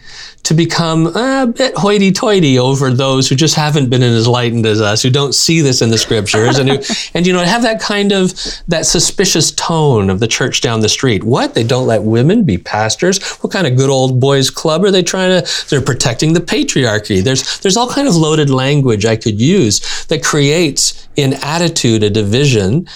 to 0.48 0.54
become 0.54 1.08
a 1.08 1.46
bit 1.46 1.76
hoity-toity 1.76 2.58
over 2.58 2.90
those 2.94 3.28
who 3.28 3.36
just 3.36 3.54
haven't 3.54 3.90
been 3.90 4.02
as 4.02 4.26
enlightened 4.26 4.66
as 4.66 4.80
us, 4.80 5.04
who 5.04 5.10
don't 5.10 5.36
see 5.36 5.60
this 5.60 5.82
in 5.82 5.90
the 5.90 5.98
scriptures, 5.98 6.58
and 6.58 6.70
who, 6.70 6.80
and 7.14 7.28
you 7.28 7.34
know, 7.34 7.44
have 7.44 7.64
that 7.64 7.82
kind 7.82 8.14
of 8.14 8.34
that 8.70 8.86
suspicious 8.86 9.52
tone 9.52 10.10
of 10.10 10.22
the 10.22 10.28
church 10.28 10.62
down 10.62 10.80
the 10.80 10.88
street. 10.88 11.22
What? 11.22 11.54
They 11.54 11.66
don't 11.66 11.86
let 11.86 12.04
women 12.04 12.46
be 12.46 12.58
pastors? 12.58 13.22
What 13.40 13.52
kind 13.52 13.68
of 13.68 13.76
good 13.76 13.90
old 13.90 14.22
boys 14.22 14.50
club 14.50 14.86
are 14.86 14.92
they 14.92 15.04
trying 15.04 15.42
to? 15.42 15.68
They're 15.70 15.82
protecting 15.82 16.32
the 16.32 16.40
patriarchy. 16.40 17.22
There's 17.22 17.60
there's 17.60 17.76
all 17.76 17.90
kind 17.90 18.08
of 18.08 18.16
loaded 18.16 18.50
language 18.50 19.06
I 19.06 19.18
could 19.18 19.42
use 19.42 20.06
that 20.06 20.24
creates 20.24 21.08
in 21.18 21.34
attitude 21.42 22.04
a 22.04 22.10
division. 22.10 22.88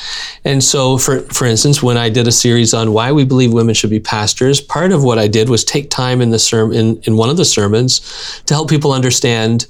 And 0.46 0.64
so, 0.64 0.98
for 0.98 1.20
for 1.34 1.46
instance, 1.46 1.84
when 1.84 1.98
I 1.98 2.10
did 2.10 2.28
a 2.28 2.32
series 2.32 2.74
on 2.74 2.94
why 2.94 3.12
we 3.12 3.26
believe 3.26 3.52
women 3.52 3.76
should 3.76 3.90
be 3.90 4.00
pastors, 4.00 4.62
part 4.62 4.94
of 4.94 5.04
what 5.04 5.20
I 5.20 5.28
did 5.28 5.50
was 5.50 5.66
take 5.66 5.90
time 5.90 6.22
in 6.22 6.30
the 6.30 6.40
sermon 6.40 6.78
in, 6.78 7.02
in 7.04 7.18
one 7.18 7.30
of 7.30 7.36
the 7.36 7.41
the 7.42 7.46
sermons 7.46 8.42
to 8.46 8.54
help 8.54 8.70
people 8.70 8.92
understand 8.92 9.66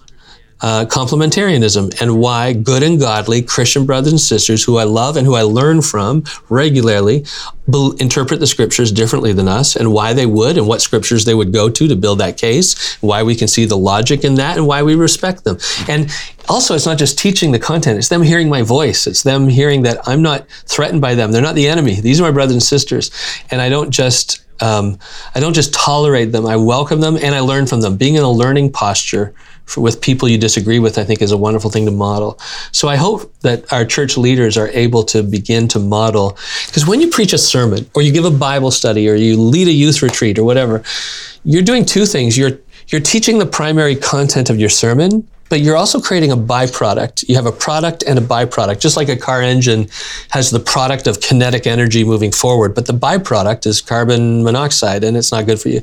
uh, 0.62 0.86
complementarianism 0.86 2.00
and 2.02 2.20
why 2.20 2.54
good 2.54 2.84
and 2.84 3.00
godly 3.00 3.42
Christian 3.42 3.86
brothers 3.86 4.14
and 4.14 4.22
sisters 4.22 4.64
who 4.64 4.78
I 4.78 4.84
love 4.84 5.18
and 5.18 5.26
who 5.26 5.36
I 5.36 5.42
learn 5.42 5.82
from 5.82 6.24
regularly 6.50 7.26
be- 7.70 7.92
interpret 8.00 8.40
the 8.40 8.48
scriptures 8.48 8.92
differently 8.92 9.34
than 9.34 9.48
us 9.48 9.76
and 9.76 9.92
why 9.92 10.14
they 10.14 10.28
would 10.28 10.58
and 10.58 10.68
what 10.68 10.82
scriptures 10.82 11.26
they 11.26 11.34
would 11.34 11.52
go 11.52 11.70
to 11.70 11.88
to 11.88 11.96
build 11.96 12.20
that 12.20 12.38
case, 12.38 12.96
why 13.02 13.24
we 13.24 13.36
can 13.36 13.48
see 13.48 13.66
the 13.66 13.78
logic 13.78 14.24
in 14.24 14.36
that 14.36 14.58
and 14.58 14.68
why 14.68 14.84
we 14.84 14.94
respect 14.94 15.44
them. 15.46 15.58
And 15.88 16.12
also, 16.48 16.76
it's 16.76 16.86
not 16.86 17.00
just 17.00 17.18
teaching 17.18 17.52
the 17.52 17.60
content, 17.60 17.98
it's 17.98 18.10
them 18.10 18.22
hearing 18.22 18.50
my 18.50 18.62
voice. 18.62 19.08
It's 19.08 19.24
them 19.24 19.50
hearing 19.50 19.82
that 19.84 20.08
I'm 20.08 20.22
not 20.22 20.48
threatened 20.68 21.02
by 21.02 21.16
them. 21.16 21.32
They're 21.32 21.42
not 21.42 21.56
the 21.56 21.68
enemy. 21.68 22.00
These 22.02 22.20
are 22.20 22.24
my 22.24 22.32
brothers 22.32 22.54
and 22.54 22.64
sisters. 22.64 23.10
And 23.50 23.62
I 23.62 23.70
don't 23.70 23.90
just 23.90 24.44
um, 24.62 24.98
I 25.36 25.40
don't 25.40 25.54
just 25.54 25.74
tolerate 25.74 26.32
them, 26.32 26.46
I 26.46 26.56
welcome 26.56 27.02
them 27.02 27.18
and 27.18 27.36
I 27.36 27.40
learn 27.40 27.66
from 27.66 27.82
them. 27.82 27.98
Being 27.98 28.16
in 28.16 28.24
a 28.24 28.32
learning 28.32 28.72
posture 28.72 29.34
for, 29.66 29.82
with 29.82 30.02
people 30.02 30.28
you 30.28 30.38
disagree 30.38 30.80
with, 30.80 30.98
I 30.98 31.04
think, 31.04 31.22
is 31.22 31.32
a 31.32 31.38
wonderful 31.38 31.70
thing 31.70 31.86
to 31.86 31.92
model. 31.92 32.40
So 32.72 32.88
I 32.88 32.96
hope 32.96 33.34
that 33.40 33.72
our 33.72 33.86
church 33.86 34.18
leaders 34.18 34.58
are 34.58 34.70
able 34.70 35.04
to 35.06 35.24
begin 35.24 35.68
to 35.70 35.80
model. 35.80 36.38
Because 36.68 36.86
when 36.86 37.02
you 37.02 37.10
preach 37.10 37.34
a 37.34 37.38
sermon, 37.38 37.90
or 37.96 38.02
you 38.02 38.12
give 38.12 38.26
a 38.26 38.32
Bible 38.32 38.72
study, 38.72 39.10
or 39.10 39.16
you 39.16 39.40
lead 39.40 39.68
a 39.68 39.72
youth 39.72 40.02
retreat, 40.02 40.38
or 40.38 40.44
whatever, 40.44 40.84
you're 41.44 41.64
doing 41.64 41.86
two 41.86 42.06
things. 42.06 42.38
You're 42.38 42.60
you're 42.88 43.02
teaching 43.02 43.40
the 43.40 43.46
primary 43.46 43.96
content 43.96 44.50
of 44.50 44.60
your 44.60 44.68
sermon, 44.68 45.26
but 45.52 45.60
you're 45.60 45.76
also 45.76 46.00
creating 46.00 46.32
a 46.32 46.38
byproduct. 46.38 47.28
You 47.28 47.36
have 47.36 47.46
a 47.46 47.52
product 47.52 48.04
and 48.08 48.18
a 48.18 48.22
byproduct, 48.22 48.80
just 48.80 48.96
like 48.96 49.10
a 49.10 49.18
car 49.18 49.42
engine 49.42 49.90
has 50.30 50.50
the 50.50 50.62
product 50.62 51.08
of 51.08 51.20
kinetic 51.20 51.68
energy 51.68 52.06
moving 52.06 52.32
forward, 52.32 52.74
but 52.74 52.86
the 52.86 52.94
byproduct 52.94 53.66
is 53.66 53.82
carbon 53.82 54.46
monoxide 54.46 55.04
and 55.04 55.18
it's 55.18 55.30
not 55.30 55.46
good 55.46 55.60
for 55.60 55.68
you. 55.68 55.82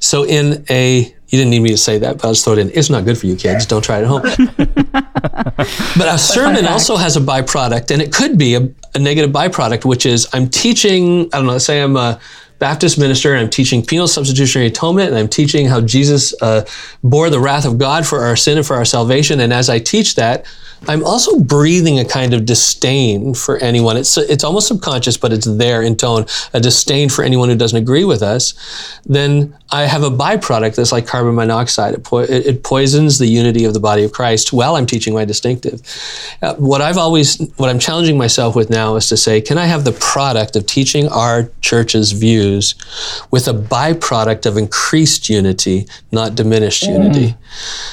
So 0.00 0.26
in 0.26 0.64
a 0.68 1.14
you 1.28 1.38
didn't 1.38 1.50
need 1.50 1.60
me 1.60 1.70
to 1.70 1.78
say 1.78 1.98
that, 1.98 2.16
but 2.16 2.24
I'll 2.24 2.32
just 2.32 2.44
throw 2.44 2.54
it 2.54 2.58
in. 2.58 2.70
It's 2.74 2.90
not 2.90 3.04
good 3.04 3.16
for 3.16 3.26
you 3.26 3.36
kids. 3.36 3.66
Don't 3.66 3.82
try 3.82 3.98
it 3.98 4.02
at 4.02 4.08
home. 4.08 4.22
but 5.96 6.08
a 6.08 6.18
sermon 6.18 6.66
also 6.66 6.96
has 6.96 7.16
a 7.16 7.20
byproduct, 7.20 7.90
and 7.90 8.02
it 8.02 8.12
could 8.12 8.36
be 8.36 8.54
a, 8.54 8.68
a 8.94 8.98
negative 8.98 9.30
byproduct, 9.30 9.84
which 9.84 10.06
is 10.06 10.28
I'm 10.32 10.48
teaching, 10.48 11.26
I 11.32 11.38
don't 11.38 11.46
know, 11.46 11.52
let's 11.52 11.64
say 11.64 11.82
I'm 11.82 11.96
a 11.96 12.20
Baptist 12.58 12.98
minister 12.98 13.32
and 13.32 13.42
I'm 13.42 13.50
teaching 13.50 13.84
penal 13.84 14.06
substitutionary 14.06 14.68
atonement 14.68 15.08
and 15.10 15.18
I'm 15.18 15.28
teaching 15.28 15.66
how 15.66 15.80
Jesus 15.80 16.34
uh, 16.40 16.64
bore 17.02 17.30
the 17.30 17.40
wrath 17.40 17.64
of 17.64 17.78
God 17.78 18.06
for 18.06 18.20
our 18.20 18.36
sin 18.36 18.58
and 18.58 18.66
for 18.66 18.76
our 18.76 18.84
salvation. 18.84 19.40
And 19.40 19.52
as 19.52 19.68
I 19.68 19.78
teach 19.78 20.14
that, 20.14 20.46
I'm 20.88 21.04
also 21.04 21.38
breathing 21.38 21.98
a 21.98 22.04
kind 22.04 22.34
of 22.34 22.44
disdain 22.44 23.34
for 23.34 23.58
anyone. 23.58 23.96
It's, 23.96 24.16
it's 24.16 24.44
almost 24.44 24.68
subconscious, 24.68 25.16
but 25.16 25.32
it's 25.32 25.46
there 25.46 25.82
in 25.82 25.96
tone, 25.96 26.26
a 26.52 26.60
disdain 26.60 27.08
for 27.08 27.24
anyone 27.24 27.48
who 27.48 27.56
doesn't 27.56 27.78
agree 27.78 28.04
with 28.04 28.22
us. 28.22 28.54
Then 29.06 29.56
I 29.70 29.82
have 29.82 30.02
a 30.02 30.10
byproduct 30.10 30.76
that's 30.76 30.92
like 30.92 31.06
carbon 31.06 31.34
monoxide. 31.34 31.94
It, 31.94 32.04
po- 32.04 32.18
it 32.18 32.62
poisons 32.62 33.18
the 33.18 33.26
unity 33.26 33.64
of 33.64 33.74
the 33.74 33.80
body 33.80 34.04
of 34.04 34.12
Christ 34.12 34.52
while 34.52 34.76
I'm 34.76 34.86
teaching 34.86 35.14
my 35.14 35.24
distinctive. 35.24 35.80
Uh, 36.42 36.54
what 36.56 36.80
I've 36.80 36.98
always, 36.98 37.38
what 37.56 37.70
I'm 37.70 37.78
challenging 37.78 38.18
myself 38.18 38.54
with 38.54 38.70
now 38.70 38.96
is 38.96 39.08
to 39.08 39.16
say, 39.16 39.40
can 39.40 39.58
I 39.58 39.66
have 39.66 39.84
the 39.84 39.92
product 39.92 40.54
of 40.56 40.66
teaching 40.66 41.08
our 41.08 41.50
church's 41.60 42.12
views 42.12 42.74
with 43.30 43.48
a 43.48 43.52
byproduct 43.52 44.46
of 44.46 44.56
increased 44.56 45.28
unity, 45.28 45.86
not 46.12 46.34
diminished 46.34 46.84
mm. 46.84 46.92
unity? 46.92 47.36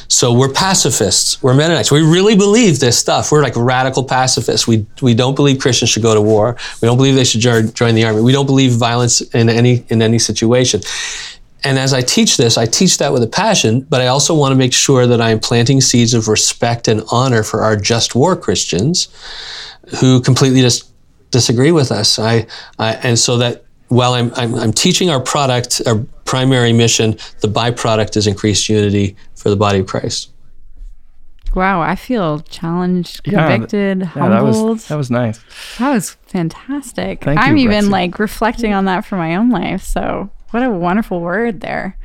So 0.08 0.34
we're 0.34 0.51
pacifists, 0.51 1.41
we're 1.41 1.54
Mennonites. 1.54 1.91
We 1.91 2.01
really 2.01 2.36
believe 2.36 2.80
this 2.81 2.99
stuff. 2.99 3.31
We're 3.31 3.41
like 3.41 3.55
radical 3.55 4.03
pacifists. 4.03 4.67
We, 4.67 4.85
we 5.01 5.13
don't 5.13 5.35
believe 5.35 5.59
Christians 5.59 5.89
should 5.91 6.03
go 6.03 6.13
to 6.13 6.21
war. 6.21 6.57
We 6.81 6.87
don't 6.87 6.97
believe 6.97 7.15
they 7.15 7.23
should 7.23 7.41
join 7.41 7.95
the 7.95 8.03
army. 8.03 8.21
We 8.21 8.33
don't 8.33 8.45
believe 8.45 8.73
violence 8.73 9.21
in 9.21 9.47
any, 9.47 9.85
in 9.87 10.01
any 10.01 10.19
situation. 10.19 10.81
And 11.63 11.77
as 11.77 11.93
I 11.93 12.01
teach 12.01 12.37
this, 12.37 12.57
I 12.57 12.65
teach 12.65 12.97
that 12.97 13.13
with 13.13 13.23
a 13.23 13.27
passion, 13.27 13.81
but 13.81 14.01
I 14.01 14.07
also 14.07 14.33
want 14.33 14.51
to 14.51 14.57
make 14.57 14.73
sure 14.73 15.05
that 15.07 15.21
I'm 15.21 15.39
planting 15.39 15.79
seeds 15.79 16.13
of 16.13 16.27
respect 16.27 16.87
and 16.87 17.03
honor 17.11 17.43
for 17.43 17.61
our 17.61 17.75
just 17.75 18.15
war 18.15 18.35
Christians 18.35 19.07
who 19.99 20.21
completely 20.21 20.61
just 20.61 20.91
disagree 21.29 21.71
with 21.71 21.91
us. 21.91 22.17
I, 22.19 22.47
I 22.79 22.93
and 22.95 23.17
so 23.17 23.37
that 23.37 23.63
while 23.89 24.13
I'm, 24.13 24.31
I'm, 24.35 24.55
I'm 24.55 24.73
teaching 24.73 25.09
our 25.09 25.19
product, 25.19 25.81
our 25.85 26.03
primary 26.25 26.73
mission, 26.73 27.17
the 27.41 27.47
byproduct 27.47 28.17
is 28.17 28.25
increased 28.25 28.69
unity 28.69 29.15
for 29.35 29.49
the 29.49 29.55
body 29.55 29.79
of 29.79 29.87
Christ. 29.87 30.30
Wow, 31.53 31.81
I 31.81 31.95
feel 31.95 32.39
challenged, 32.39 33.23
convicted, 33.23 33.99
yeah, 33.99 34.05
humbled. 34.05 34.31
Yeah, 34.31 34.39
that 34.39 34.43
was 34.43 34.87
that 34.87 34.95
was 34.95 35.11
nice. 35.11 35.39
That 35.79 35.93
was 35.93 36.11
fantastic. 36.11 37.23
Thank 37.23 37.39
I'm 37.39 37.57
you, 37.57 37.65
even 37.65 37.89
like 37.89 38.19
reflecting 38.19 38.73
on 38.73 38.85
that 38.85 39.05
for 39.05 39.17
my 39.17 39.35
own 39.35 39.49
life. 39.49 39.83
So 39.83 40.29
what 40.51 40.63
a 40.63 40.69
wonderful 40.69 41.19
word 41.19 41.61
there, 41.61 41.97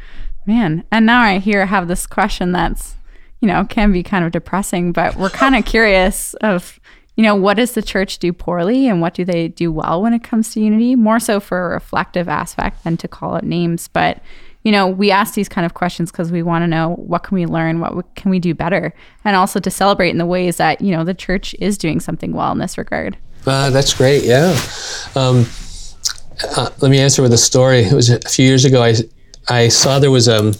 man. 0.46 0.84
And 0.90 1.06
now 1.06 1.22
I 1.22 1.38
hear 1.38 1.66
have 1.66 1.86
this 1.86 2.06
question 2.06 2.52
that's, 2.52 2.96
you 3.40 3.48
know, 3.48 3.64
can 3.64 3.92
be 3.92 4.02
kind 4.02 4.24
of 4.24 4.32
depressing, 4.32 4.92
but 4.92 5.14
we're 5.16 5.30
kind 5.30 5.54
of 5.54 5.64
curious 5.64 6.34
of, 6.34 6.80
you 7.16 7.22
know, 7.22 7.36
what 7.36 7.56
does 7.56 7.72
the 7.72 7.82
church 7.82 8.18
do 8.18 8.32
poorly 8.32 8.88
and 8.88 9.00
what 9.00 9.14
do 9.14 9.24
they 9.24 9.48
do 9.48 9.70
well 9.70 10.02
when 10.02 10.12
it 10.12 10.24
comes 10.24 10.52
to 10.54 10.60
unity? 10.60 10.96
More 10.96 11.20
so 11.20 11.38
for 11.38 11.66
a 11.66 11.74
reflective 11.74 12.28
aspect 12.28 12.82
than 12.82 12.96
to 12.98 13.08
call 13.08 13.36
it 13.36 13.44
names, 13.44 13.88
but 13.88 14.20
you 14.66 14.72
know, 14.72 14.88
we 14.88 15.12
ask 15.12 15.34
these 15.34 15.48
kind 15.48 15.64
of 15.64 15.74
questions 15.74 16.10
because 16.10 16.32
we 16.32 16.42
want 16.42 16.64
to 16.64 16.66
know 16.66 16.96
what 16.96 17.22
can 17.22 17.36
we 17.36 17.46
learn, 17.46 17.78
what 17.78 18.12
can 18.16 18.32
we 18.32 18.40
do 18.40 18.52
better, 18.52 18.92
and 19.24 19.36
also 19.36 19.60
to 19.60 19.70
celebrate 19.70 20.10
in 20.10 20.18
the 20.18 20.26
ways 20.26 20.56
that 20.56 20.80
you 20.80 20.90
know 20.90 21.04
the 21.04 21.14
church 21.14 21.54
is 21.60 21.78
doing 21.78 22.00
something 22.00 22.32
well 22.32 22.50
in 22.50 22.58
this 22.58 22.76
regard. 22.76 23.16
Uh, 23.46 23.70
that's 23.70 23.94
great. 23.94 24.24
Yeah. 24.24 24.58
Um, 25.14 25.46
uh, 26.56 26.68
let 26.80 26.90
me 26.90 26.98
answer 26.98 27.22
with 27.22 27.32
a 27.32 27.38
story. 27.38 27.82
It 27.82 27.92
was 27.92 28.10
a 28.10 28.18
few 28.18 28.44
years 28.44 28.64
ago. 28.64 28.82
I 28.82 28.96
I 29.48 29.68
saw 29.68 30.00
there 30.00 30.10
was 30.10 30.28
um, 30.28 30.54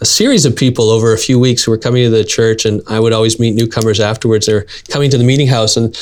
a 0.00 0.06
series 0.06 0.44
of 0.44 0.56
people 0.56 0.90
over 0.90 1.12
a 1.12 1.18
few 1.18 1.38
weeks 1.38 1.62
who 1.62 1.70
were 1.70 1.78
coming 1.78 2.02
to 2.02 2.10
the 2.10 2.24
church, 2.24 2.64
and 2.64 2.82
I 2.88 2.98
would 2.98 3.12
always 3.12 3.38
meet 3.38 3.54
newcomers 3.54 4.00
afterwards. 4.00 4.46
They're 4.46 4.66
coming 4.88 5.08
to 5.10 5.18
the 5.18 5.22
meeting 5.22 5.46
house, 5.46 5.76
and 5.76 5.96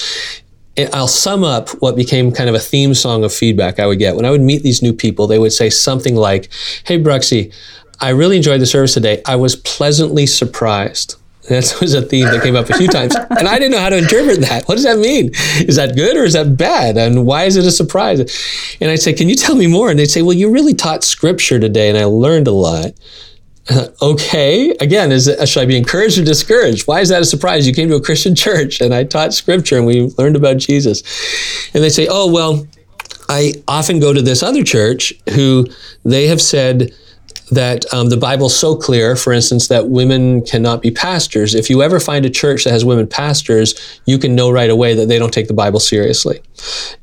I'll 0.93 1.09
sum 1.09 1.45
up 1.45 1.69
what 1.81 1.97
became 1.97 2.33
kind 2.33 2.49
of 2.49 2.55
a 2.55 2.61
theme 2.61 2.95
song 2.95 3.25
of 3.25 3.33
feedback 3.33 3.79
I 3.79 3.87
would 3.87 3.99
get. 3.99 4.17
When 4.17 4.25
I 4.25 4.31
would 4.31 4.41
meet 4.41 4.63
these 4.63 4.83
new 4.83 4.93
people, 4.93 5.27
they 5.27 5.39
would 5.39 5.53
say 5.53 5.69
something 5.71 6.17
like, 6.17 6.49
Hey, 6.85 6.99
Bruxy, 6.99 7.53
I 8.01 8.11
really 8.11 8.37
enjoyed 8.37 8.61
the 8.61 8.67
service 8.67 8.95
today. 8.95 9.23
I 9.27 9.37
was 9.37 9.57
pleasantly 9.57 10.27
surprised. 10.27 11.17
That 11.49 11.77
was 11.81 11.95
a 11.95 12.03
theme 12.03 12.27
that 12.27 12.43
came 12.43 12.57
up 12.57 12.71
a 12.71 12.77
few 12.77 12.89
times. 12.89 13.15
And 13.15 13.49
I 13.49 13.59
didn't 13.59 13.73
know 13.73 13.81
how 13.81 13.91
to 13.91 13.99
interpret 13.99 14.41
that. 14.41 14.65
What 14.67 14.77
does 14.77 14.85
that 14.85 14.99
mean? 14.99 15.31
Is 15.67 15.77
that 15.77 15.97
good 15.97 16.17
or 16.17 16.25
is 16.25 16.35
that 16.35 16.57
bad? 16.57 16.97
And 16.97 17.27
why 17.27 17.45
is 17.45 17.57
it 17.57 17.67
a 17.67 17.71
surprise? 17.71 18.21
And 18.81 18.91
I'd 18.91 19.01
say, 19.01 19.13
Can 19.13 19.29
you 19.29 19.35
tell 19.35 19.57
me 19.57 19.67
more? 19.67 19.91
And 19.91 19.99
they'd 19.99 20.07
say, 20.07 20.23
Well, 20.23 20.37
you 20.37 20.51
really 20.51 20.75
taught 20.75 21.05
scripture 21.05 21.59
today 21.59 21.89
and 21.89 21.99
I 21.99 22.05
learned 22.05 22.47
a 22.47 22.53
lot. 22.53 22.93
okay, 24.03 24.71
again, 24.81 25.13
is 25.13 25.29
it, 25.29 25.47
should 25.49 25.63
I 25.63 25.67
be 25.67 25.77
encouraged 25.77 26.19
or 26.19 26.25
discouraged? 26.25 26.87
Why 26.87 27.01
is 27.01 27.09
that 27.11 27.23
a 27.23 27.25
surprise? 27.25 27.67
You 27.67 27.75
came 27.75 27.89
to 27.89 27.97
a 27.97 28.01
Christian 28.01 28.35
church 28.47 28.81
and 28.81 28.95
I 28.95 29.05
taught 29.05 29.35
scripture 29.35 29.77
and 29.77 29.87
we 29.87 30.13
learned 30.19 30.37
about 30.37 30.59
Jesus. 30.59 31.03
And 31.75 31.83
they 31.83 31.91
say, 31.91 32.07
oh, 32.11 32.31
well, 32.31 32.67
I 33.29 33.55
often 33.69 34.01
go 34.01 34.13
to 34.13 34.23
this 34.23 34.43
other 34.43 34.65
church 34.65 35.13
who 35.35 35.67
they 36.05 36.27
have 36.27 36.41
said, 36.41 36.93
that 37.51 37.85
um, 37.93 38.09
the 38.09 38.17
Bible's 38.17 38.57
so 38.57 38.77
clear, 38.77 39.17
for 39.17 39.33
instance, 39.33 39.69
that 39.69 39.89
women 39.89 40.45
cannot 40.45 40.83
be 40.83 40.91
pastors. 40.91 41.55
If 41.55 41.69
you 41.69 41.83
ever 41.83 41.99
find 41.99 42.25
a 42.25 42.31
church 42.31 42.65
that 42.65 42.71
has 42.71 42.85
women 42.85 43.07
pastors, 43.07 44.01
you 44.07 44.19
can 44.19 44.35
know 44.35 44.51
right 44.51 44.71
away 44.71 44.95
that 44.95 45.09
they 45.09 45.19
don't 45.19 45.33
take 45.33 45.49
the 45.49 45.55
Bible 45.55 45.81
seriously. 45.81 46.41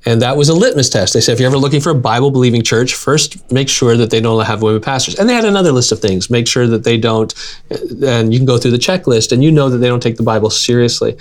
And 0.06 0.22
that 0.22 0.38
was 0.38 0.48
a 0.48 0.54
litmus 0.54 0.89
test. 0.89 1.13
They 1.13 1.22
said, 1.22 1.34
if 1.34 1.39
you're 1.39 1.50
ever 1.50 1.58
looking 1.58 1.82
for 1.82 1.89
a 1.89 1.96
Bible 1.96 2.32
believing 2.32 2.62
church, 2.62 2.93
first 2.96 3.52
make 3.52 3.67
sure 3.67 3.98
that 3.98 4.10
they 4.10 4.22
don't 4.22 4.46
have 4.46 4.62
women 4.62 4.82
pastors. 4.82 5.20
And 5.20 5.28
they 5.28 5.34
had 5.34 5.46
another 5.46 5.74
list 5.74 5.91
of 5.91 6.00
things. 6.00 6.30
Make 6.30 6.48
sure 6.48 6.67
that 6.67 6.86
they 6.86 6.98
don't, 6.98 7.34
and 8.02 8.32
you 8.32 8.39
can 8.39 8.46
go 8.46 8.58
through 8.58 8.72
the 8.72 8.78
checklist 8.78 9.34
and 9.34 9.43
you 9.43 9.52
know 9.52 9.70
that 9.70 9.80
they 9.80 9.88
don't 9.88 10.02
take 10.02 10.15
the 10.15 10.24
Bible 10.24 10.50
seriously. 10.50 11.17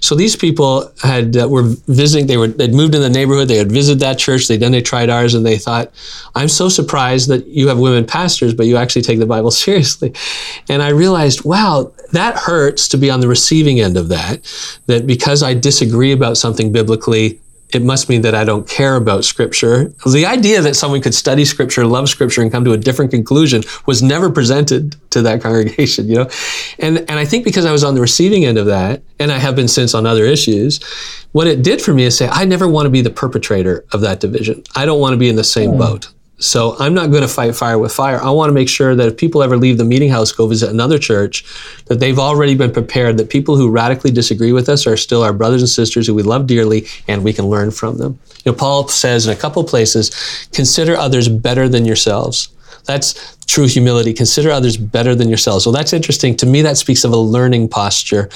So 0.00 0.16
these 0.16 0.34
people 0.34 0.92
had 1.02 1.36
uh, 1.36 1.48
were 1.48 1.62
visiting, 1.86 2.26
they 2.26 2.36
were, 2.36 2.48
they'd 2.48 2.74
moved 2.74 2.94
in 2.96 3.02
the 3.02 3.10
neighborhood, 3.10 3.46
they 3.46 3.56
had 3.56 3.70
visited 3.70 4.00
that 4.00 4.18
church, 4.18 4.48
they 4.48 4.56
then 4.56 4.72
they 4.72 4.82
tried 4.82 5.10
ours 5.10 5.34
and 5.34 5.46
they 5.46 5.58
thought, 5.58 5.92
I'm 6.34 6.48
so 6.48 6.68
surprised 6.68 7.28
that 7.28 7.46
you 7.46 7.68
have 7.68 7.78
women 7.78 8.04
pastors, 8.04 8.52
but 8.52 8.64
but 8.64 8.68
you 8.68 8.78
actually 8.78 9.02
take 9.02 9.18
the 9.18 9.26
Bible 9.26 9.50
seriously. 9.66 10.14
And 10.68 10.82
I 10.82 10.88
realized, 10.88 11.44
wow, 11.44 11.92
that 12.12 12.36
hurts 12.36 12.88
to 12.88 12.96
be 12.96 13.10
on 13.10 13.20
the 13.20 13.28
receiving 13.28 13.78
end 13.80 13.96
of 13.96 14.08
that. 14.08 14.40
That 14.86 15.06
because 15.06 15.42
I 15.42 15.52
disagree 15.52 16.12
about 16.12 16.38
something 16.38 16.72
biblically, 16.72 17.40
it 17.74 17.82
must 17.82 18.08
mean 18.08 18.22
that 18.22 18.34
I 18.34 18.44
don't 18.44 18.68
care 18.68 18.94
about 18.94 19.24
Scripture. 19.24 19.92
The 20.06 20.26
idea 20.26 20.60
that 20.62 20.76
someone 20.76 21.00
could 21.00 21.14
study 21.14 21.44
Scripture, 21.44 21.84
love 21.86 22.08
Scripture, 22.08 22.40
and 22.40 22.50
come 22.52 22.64
to 22.64 22.72
a 22.72 22.76
different 22.76 23.10
conclusion 23.10 23.64
was 23.86 24.02
never 24.02 24.30
presented 24.30 24.96
to 25.10 25.22
that 25.22 25.42
congregation, 25.42 26.08
you 26.08 26.14
know? 26.14 26.28
And, 26.78 26.98
and 26.98 27.12
I 27.12 27.24
think 27.24 27.44
because 27.44 27.64
I 27.64 27.72
was 27.72 27.82
on 27.82 27.94
the 27.94 28.00
receiving 28.00 28.44
end 28.44 28.58
of 28.58 28.66
that, 28.66 29.02
and 29.18 29.32
I 29.32 29.38
have 29.38 29.56
been 29.56 29.68
since 29.68 29.94
on 29.94 30.06
other 30.06 30.24
issues, 30.24 30.82
what 31.32 31.48
it 31.48 31.62
did 31.62 31.82
for 31.82 31.92
me 31.92 32.04
is 32.04 32.16
say, 32.16 32.28
I 32.30 32.44
never 32.44 32.68
want 32.68 32.86
to 32.86 32.90
be 32.90 33.00
the 33.00 33.10
perpetrator 33.10 33.84
of 33.92 34.00
that 34.02 34.20
division. 34.20 34.62
I 34.76 34.86
don't 34.86 35.00
want 35.00 35.14
to 35.14 35.18
be 35.18 35.28
in 35.28 35.36
the 35.36 35.44
same 35.44 35.72
mm. 35.72 35.78
boat. 35.78 36.13
So 36.38 36.76
I'm 36.80 36.94
not 36.94 37.10
going 37.10 37.22
to 37.22 37.28
fight 37.28 37.54
fire 37.54 37.78
with 37.78 37.92
fire. 37.92 38.20
I 38.20 38.30
want 38.30 38.48
to 38.48 38.52
make 38.52 38.68
sure 38.68 38.96
that 38.96 39.06
if 39.06 39.16
people 39.16 39.42
ever 39.42 39.56
leave 39.56 39.78
the 39.78 39.84
meeting 39.84 40.10
house, 40.10 40.32
go 40.32 40.46
visit 40.48 40.68
another 40.68 40.98
church, 40.98 41.44
that 41.86 42.00
they've 42.00 42.18
already 42.18 42.56
been 42.56 42.72
prepared, 42.72 43.18
that 43.18 43.30
people 43.30 43.56
who 43.56 43.70
radically 43.70 44.10
disagree 44.10 44.52
with 44.52 44.68
us 44.68 44.86
are 44.86 44.96
still 44.96 45.22
our 45.22 45.32
brothers 45.32 45.62
and 45.62 45.68
sisters 45.68 46.06
who 46.06 46.14
we 46.14 46.22
love 46.22 46.46
dearly 46.46 46.86
and 47.06 47.22
we 47.22 47.32
can 47.32 47.46
learn 47.46 47.70
from 47.70 47.98
them. 47.98 48.18
You 48.44 48.52
know, 48.52 48.58
Paul 48.58 48.88
says 48.88 49.26
in 49.26 49.32
a 49.32 49.36
couple 49.36 49.62
places, 49.64 50.10
consider 50.52 50.96
others 50.96 51.28
better 51.28 51.68
than 51.68 51.84
yourselves. 51.84 52.48
That's 52.84 53.36
true 53.46 53.66
humility. 53.66 54.12
Consider 54.12 54.50
others 54.50 54.76
better 54.76 55.14
than 55.14 55.28
yourselves. 55.28 55.66
Well, 55.66 55.72
that's 55.72 55.92
interesting. 55.92 56.36
To 56.36 56.46
me, 56.46 56.62
that 56.62 56.76
speaks 56.76 57.04
of 57.04 57.12
a 57.12 57.16
learning 57.16 57.68
posture, 57.68 58.28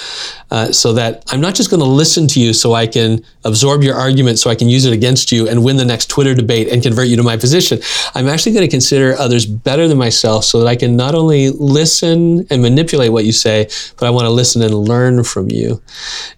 uh, 0.50 0.72
so 0.72 0.92
that 0.94 1.24
I'm 1.28 1.40
not 1.40 1.54
just 1.54 1.70
going 1.70 1.80
to 1.80 1.86
listen 1.86 2.26
to 2.28 2.40
you 2.40 2.52
so 2.52 2.74
I 2.74 2.86
can 2.86 3.24
absorb 3.44 3.82
your 3.82 3.94
argument, 3.94 4.38
so 4.38 4.50
I 4.50 4.54
can 4.54 4.68
use 4.68 4.84
it 4.84 4.92
against 4.92 5.32
you 5.32 5.48
and 5.48 5.64
win 5.64 5.76
the 5.76 5.84
next 5.84 6.08
Twitter 6.08 6.34
debate 6.34 6.68
and 6.68 6.82
convert 6.82 7.08
you 7.08 7.16
to 7.16 7.22
my 7.22 7.36
position. 7.36 7.80
I'm 8.14 8.28
actually 8.28 8.52
going 8.52 8.66
to 8.66 8.70
consider 8.70 9.16
others 9.18 9.46
better 9.46 9.88
than 9.88 9.98
myself, 9.98 10.44
so 10.44 10.60
that 10.60 10.66
I 10.66 10.76
can 10.76 10.96
not 10.96 11.14
only 11.14 11.50
listen 11.50 12.46
and 12.50 12.62
manipulate 12.62 13.12
what 13.12 13.24
you 13.24 13.32
say, 13.32 13.68
but 13.96 14.06
I 14.06 14.10
want 14.10 14.24
to 14.26 14.30
listen 14.30 14.62
and 14.62 14.74
learn 14.74 15.24
from 15.24 15.50
you. 15.50 15.82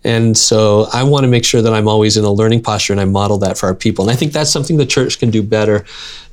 And 0.04 0.36
so 0.36 0.86
I 0.92 1.02
want 1.02 1.24
to 1.24 1.28
make 1.28 1.44
sure 1.44 1.62
that 1.62 1.72
I'm 1.72 1.88
always 1.88 2.16
in 2.16 2.24
a 2.24 2.32
learning 2.32 2.62
posture, 2.62 2.92
and 2.92 3.00
I 3.00 3.04
model 3.04 3.38
that 3.38 3.58
for 3.58 3.66
our 3.66 3.74
people. 3.74 4.04
And 4.04 4.12
I 4.12 4.16
think 4.16 4.32
that's 4.32 4.50
something 4.50 4.76
the 4.76 4.86
church 4.86 5.18
can 5.18 5.30
do 5.30 5.42
better 5.42 5.84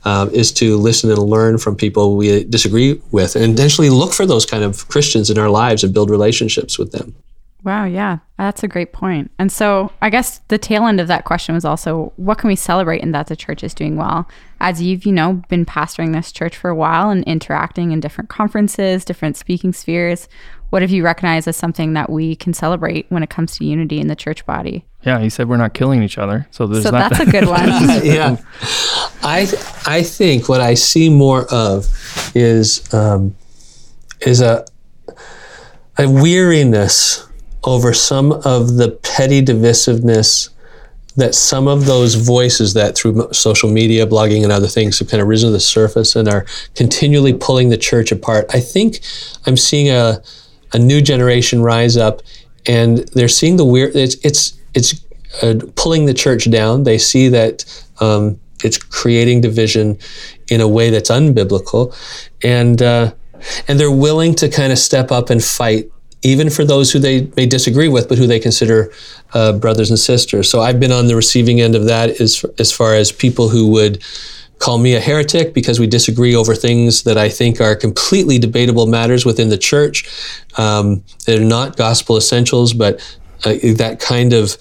um, 0.05 0.29
is 0.29 0.51
to 0.53 0.77
listen 0.77 1.09
and 1.09 1.19
learn 1.19 1.57
from 1.57 1.75
people 1.75 2.15
we 2.15 2.26
disagree 2.43 3.01
with 3.11 3.35
and 3.35 3.43
intentionally 3.45 3.89
look 3.89 4.13
for 4.13 4.25
those 4.25 4.45
kind 4.45 4.63
of 4.63 4.87
Christians 4.87 5.29
in 5.29 5.37
our 5.37 5.49
lives 5.49 5.83
and 5.83 5.93
build 5.93 6.09
relationships 6.09 6.77
with 6.77 6.91
them. 6.91 7.15
Wow, 7.67 7.83
yeah, 7.83 8.19
that's 8.37 8.63
a 8.63 8.67
great 8.69 8.93
point. 8.93 9.29
And 9.37 9.51
so 9.51 9.91
I 10.01 10.09
guess 10.09 10.37
the 10.47 10.57
tail 10.57 10.87
end 10.87 11.01
of 11.01 11.09
that 11.09 11.25
question 11.25 11.53
was 11.53 11.65
also 11.65 12.13
what 12.15 12.37
can 12.37 12.47
we 12.47 12.55
celebrate 12.55 13.01
in 13.01 13.11
that 13.11 13.27
the 13.27 13.35
church 13.35 13.61
is 13.61 13.73
doing 13.73 13.97
well? 13.97 14.25
As 14.61 14.81
you've, 14.81 15.05
you 15.05 15.11
know, 15.11 15.41
been 15.49 15.65
pastoring 15.65 16.13
this 16.13 16.31
church 16.31 16.55
for 16.55 16.69
a 16.69 16.75
while 16.75 17.09
and 17.09 17.25
interacting 17.25 17.91
in 17.91 17.99
different 17.99 18.29
conferences, 18.29 19.03
different 19.03 19.35
speaking 19.35 19.73
spheres, 19.73 20.29
what 20.69 20.81
have 20.81 20.91
you 20.91 21.03
recognized 21.03 21.45
as 21.45 21.57
something 21.57 21.91
that 21.91 22.09
we 22.09 22.37
can 22.37 22.53
celebrate 22.53 23.05
when 23.09 23.21
it 23.21 23.29
comes 23.29 23.57
to 23.57 23.65
unity 23.65 23.99
in 23.99 24.07
the 24.07 24.15
church 24.15 24.45
body? 24.45 24.85
Yeah, 25.03 25.19
he 25.19 25.29
said 25.29 25.49
we're 25.49 25.57
not 25.57 25.73
killing 25.73 26.01
each 26.03 26.17
other. 26.17 26.47
So 26.51 26.67
there's 26.67 26.85
So 26.85 26.91
not 26.91 27.11
that's 27.11 27.17
that. 27.17 27.27
a 27.27 27.31
good 27.31 27.49
one. 27.49 27.67
yeah, 28.05 28.37
I 29.23 29.41
I 29.85 30.03
think 30.03 30.47
what 30.47 30.61
I 30.61 30.73
see 30.75 31.09
more 31.09 31.45
of 31.53 31.85
is 32.33 32.93
um, 32.93 33.35
is 34.21 34.39
a 34.39 34.63
a 35.97 36.07
weariness 36.09 37.26
over 37.63 37.93
some 37.93 38.31
of 38.31 38.77
the 38.77 38.97
petty 39.03 39.41
divisiveness 39.41 40.49
that 41.17 41.33
some 41.33 41.67
of 41.67 41.85
those 41.85 42.13
voices 42.13 42.75
that 42.75 42.95
through 42.95 43.33
social 43.33 43.69
media, 43.69 44.05
blogging, 44.05 44.43
and 44.43 44.51
other 44.51 44.67
things 44.67 44.99
have 44.99 45.09
kind 45.09 45.19
of 45.19 45.27
risen 45.27 45.47
to 45.47 45.51
the 45.51 45.59
surface 45.59 46.15
and 46.15 46.27
are 46.29 46.45
continually 46.75 47.33
pulling 47.33 47.69
the 47.69 47.77
church 47.77 48.11
apart. 48.11 48.45
I 48.53 48.59
think 48.59 48.99
I'm 49.45 49.57
seeing 49.57 49.89
a 49.89 50.21
a 50.73 50.79
new 50.79 51.01
generation 51.01 51.61
rise 51.61 51.97
up, 51.97 52.21
and 52.67 52.99
they're 53.13 53.27
seeing 53.27 53.57
the 53.57 53.65
weird. 53.65 53.95
It's 53.95 54.15
it's 54.23 54.57
it's 54.73 55.01
uh, 55.41 55.55
pulling 55.75 56.05
the 56.05 56.13
church 56.13 56.49
down. 56.49 56.83
They 56.83 56.97
see 56.97 57.29
that 57.29 57.65
um, 57.99 58.39
it's 58.63 58.77
creating 58.77 59.41
division 59.41 59.97
in 60.49 60.61
a 60.61 60.67
way 60.67 60.89
that's 60.89 61.09
unbiblical, 61.09 61.95
and 62.43 62.81
uh, 62.81 63.13
and 63.67 63.79
they're 63.79 63.91
willing 63.91 64.35
to 64.35 64.49
kind 64.49 64.71
of 64.71 64.77
step 64.77 65.11
up 65.11 65.29
and 65.29 65.43
fight. 65.43 65.89
Even 66.27 66.49
for 66.49 66.65
those 66.65 66.91
who 66.91 66.99
they 66.99 67.17
may 67.37 67.45
disagree 67.45 67.87
with, 67.87 68.09
but 68.09 68.17
who 68.17 68.27
they 68.27 68.39
consider 68.39 68.91
uh, 69.33 69.53
brothers 69.53 69.89
and 69.89 69.99
sisters. 69.99 70.49
So 70.49 70.61
I've 70.61 70.79
been 70.79 70.91
on 70.91 71.07
the 71.07 71.15
receiving 71.15 71.61
end 71.61 71.75
of 71.75 71.85
that 71.85 72.07
as, 72.19 72.45
as 72.59 72.69
far 72.71 72.93
as 73.01 73.11
people 73.11 73.47
who 73.49 73.67
would 73.75 74.03
call 74.59 74.77
me 74.77 74.95
a 74.95 74.99
heretic 74.99 75.53
because 75.53 75.79
we 75.79 75.87
disagree 75.87 76.35
over 76.35 76.55
things 76.55 77.03
that 77.03 77.17
I 77.17 77.29
think 77.29 77.61
are 77.61 77.75
completely 77.75 78.39
debatable 78.39 78.87
matters 78.87 79.23
within 79.25 79.49
the 79.49 79.57
church. 79.57 79.97
Um, 80.57 81.03
they're 81.25 81.39
not 81.39 81.77
gospel 81.77 82.17
essentials, 82.17 82.73
but 82.73 82.93
uh, 83.45 83.53
that 83.75 83.99
kind 84.01 84.33
of 84.33 84.57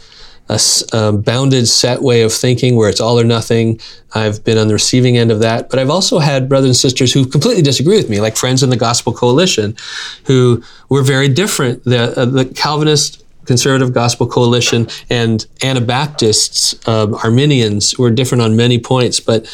a 0.48 0.60
um, 0.92 1.20
bounded 1.22 1.66
set 1.66 2.02
way 2.02 2.22
of 2.22 2.32
thinking 2.32 2.76
where 2.76 2.88
it's 2.88 3.00
all 3.00 3.18
or 3.18 3.24
nothing. 3.24 3.80
I've 4.14 4.44
been 4.44 4.58
on 4.58 4.68
the 4.68 4.74
receiving 4.74 5.16
end 5.16 5.30
of 5.30 5.40
that, 5.40 5.68
but 5.68 5.78
I've 5.78 5.90
also 5.90 6.18
had 6.18 6.48
brothers 6.48 6.68
and 6.68 6.76
sisters 6.76 7.12
who 7.12 7.26
completely 7.26 7.62
disagree 7.62 7.96
with 7.96 8.08
me, 8.08 8.20
like 8.20 8.36
friends 8.36 8.62
in 8.62 8.70
the 8.70 8.76
Gospel 8.76 9.12
Coalition, 9.12 9.76
who 10.24 10.62
were 10.88 11.02
very 11.02 11.28
different. 11.28 11.82
The, 11.84 12.18
uh, 12.18 12.24
the 12.24 12.44
Calvinist 12.44 13.24
Conservative 13.44 13.92
Gospel 13.92 14.26
Coalition 14.26 14.88
and 15.10 15.46
Anabaptists, 15.62 16.76
um, 16.88 17.14
Arminians 17.14 17.98
were 17.98 18.10
different 18.10 18.42
on 18.42 18.56
many 18.56 18.78
points, 18.78 19.20
but 19.20 19.46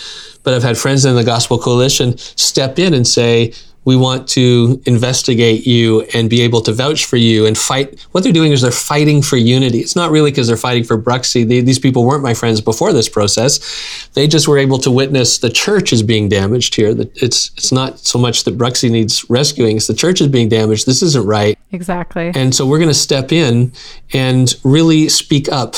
but 0.44 0.54
I've 0.54 0.62
had 0.62 0.76
friends 0.76 1.04
in 1.04 1.14
the 1.14 1.22
Gospel 1.22 1.56
Coalition 1.56 2.18
step 2.18 2.76
in 2.76 2.94
and 2.94 3.06
say, 3.06 3.52
we 3.84 3.96
want 3.96 4.28
to 4.28 4.80
investigate 4.86 5.66
you 5.66 6.02
and 6.14 6.30
be 6.30 6.40
able 6.42 6.60
to 6.62 6.72
vouch 6.72 7.04
for 7.04 7.16
you 7.16 7.46
and 7.46 7.58
fight. 7.58 8.00
What 8.12 8.22
they're 8.22 8.32
doing 8.32 8.52
is 8.52 8.62
they're 8.62 8.70
fighting 8.70 9.22
for 9.22 9.36
unity. 9.36 9.78
It's 9.78 9.96
not 9.96 10.10
really 10.10 10.30
because 10.30 10.46
they're 10.46 10.56
fighting 10.56 10.84
for 10.84 10.96
Bruxy. 10.96 11.46
They, 11.46 11.60
these 11.60 11.78
people 11.78 12.04
weren't 12.04 12.22
my 12.22 12.34
friends 12.34 12.60
before 12.60 12.92
this 12.92 13.08
process. 13.08 14.08
They 14.14 14.28
just 14.28 14.46
were 14.46 14.58
able 14.58 14.78
to 14.78 14.90
witness 14.90 15.38
the 15.38 15.50
church 15.50 15.92
is 15.92 16.02
being 16.02 16.28
damaged 16.28 16.74
here. 16.74 16.94
That 16.94 17.16
it's 17.20 17.50
it's 17.56 17.72
not 17.72 17.98
so 17.98 18.18
much 18.18 18.44
that 18.44 18.56
Bruxy 18.56 18.90
needs 18.90 19.28
rescuing; 19.28 19.76
it's 19.76 19.88
the 19.88 19.94
church 19.94 20.20
is 20.20 20.28
being 20.28 20.48
damaged. 20.48 20.86
This 20.86 21.02
isn't 21.02 21.26
right. 21.26 21.58
exactly. 21.72 22.30
And 22.34 22.54
so 22.54 22.66
we're 22.66 22.78
going 22.78 22.88
to 22.88 22.94
step 22.94 23.32
in 23.32 23.72
and 24.12 24.54
really 24.62 25.08
speak 25.08 25.50
up. 25.50 25.74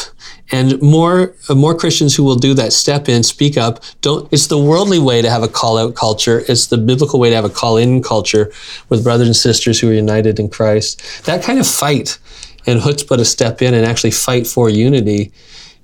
And 0.52 0.80
more 0.82 1.34
uh, 1.48 1.54
more 1.54 1.74
Christians 1.74 2.14
who 2.14 2.24
will 2.24 2.36
do 2.36 2.54
that 2.54 2.72
step 2.72 3.08
in, 3.08 3.22
speak 3.22 3.56
up. 3.56 3.82
Don't. 4.00 4.30
It's 4.32 4.46
the 4.46 4.58
worldly 4.58 4.98
way 4.98 5.22
to 5.22 5.30
have 5.30 5.42
a 5.42 5.48
call 5.48 5.78
out 5.78 5.94
culture. 5.94 6.42
It's 6.48 6.66
the 6.66 6.76
biblical 6.76 7.18
way 7.18 7.30
to 7.30 7.36
have 7.36 7.44
a 7.44 7.50
call 7.50 7.76
in 7.76 8.02
culture 8.02 8.52
with 8.88 9.02
brothers 9.02 9.26
and 9.26 9.36
sisters 9.36 9.80
who 9.80 9.90
are 9.90 9.94
united 9.94 10.38
in 10.38 10.48
Christ. 10.48 11.24
That 11.24 11.42
kind 11.42 11.58
of 11.58 11.66
fight 11.66 12.18
and 12.66 12.80
chutzpah 12.80 13.16
to 13.16 13.24
step 13.24 13.62
in 13.62 13.74
and 13.74 13.86
actually 13.86 14.10
fight 14.10 14.46
for 14.46 14.68
unity 14.68 15.32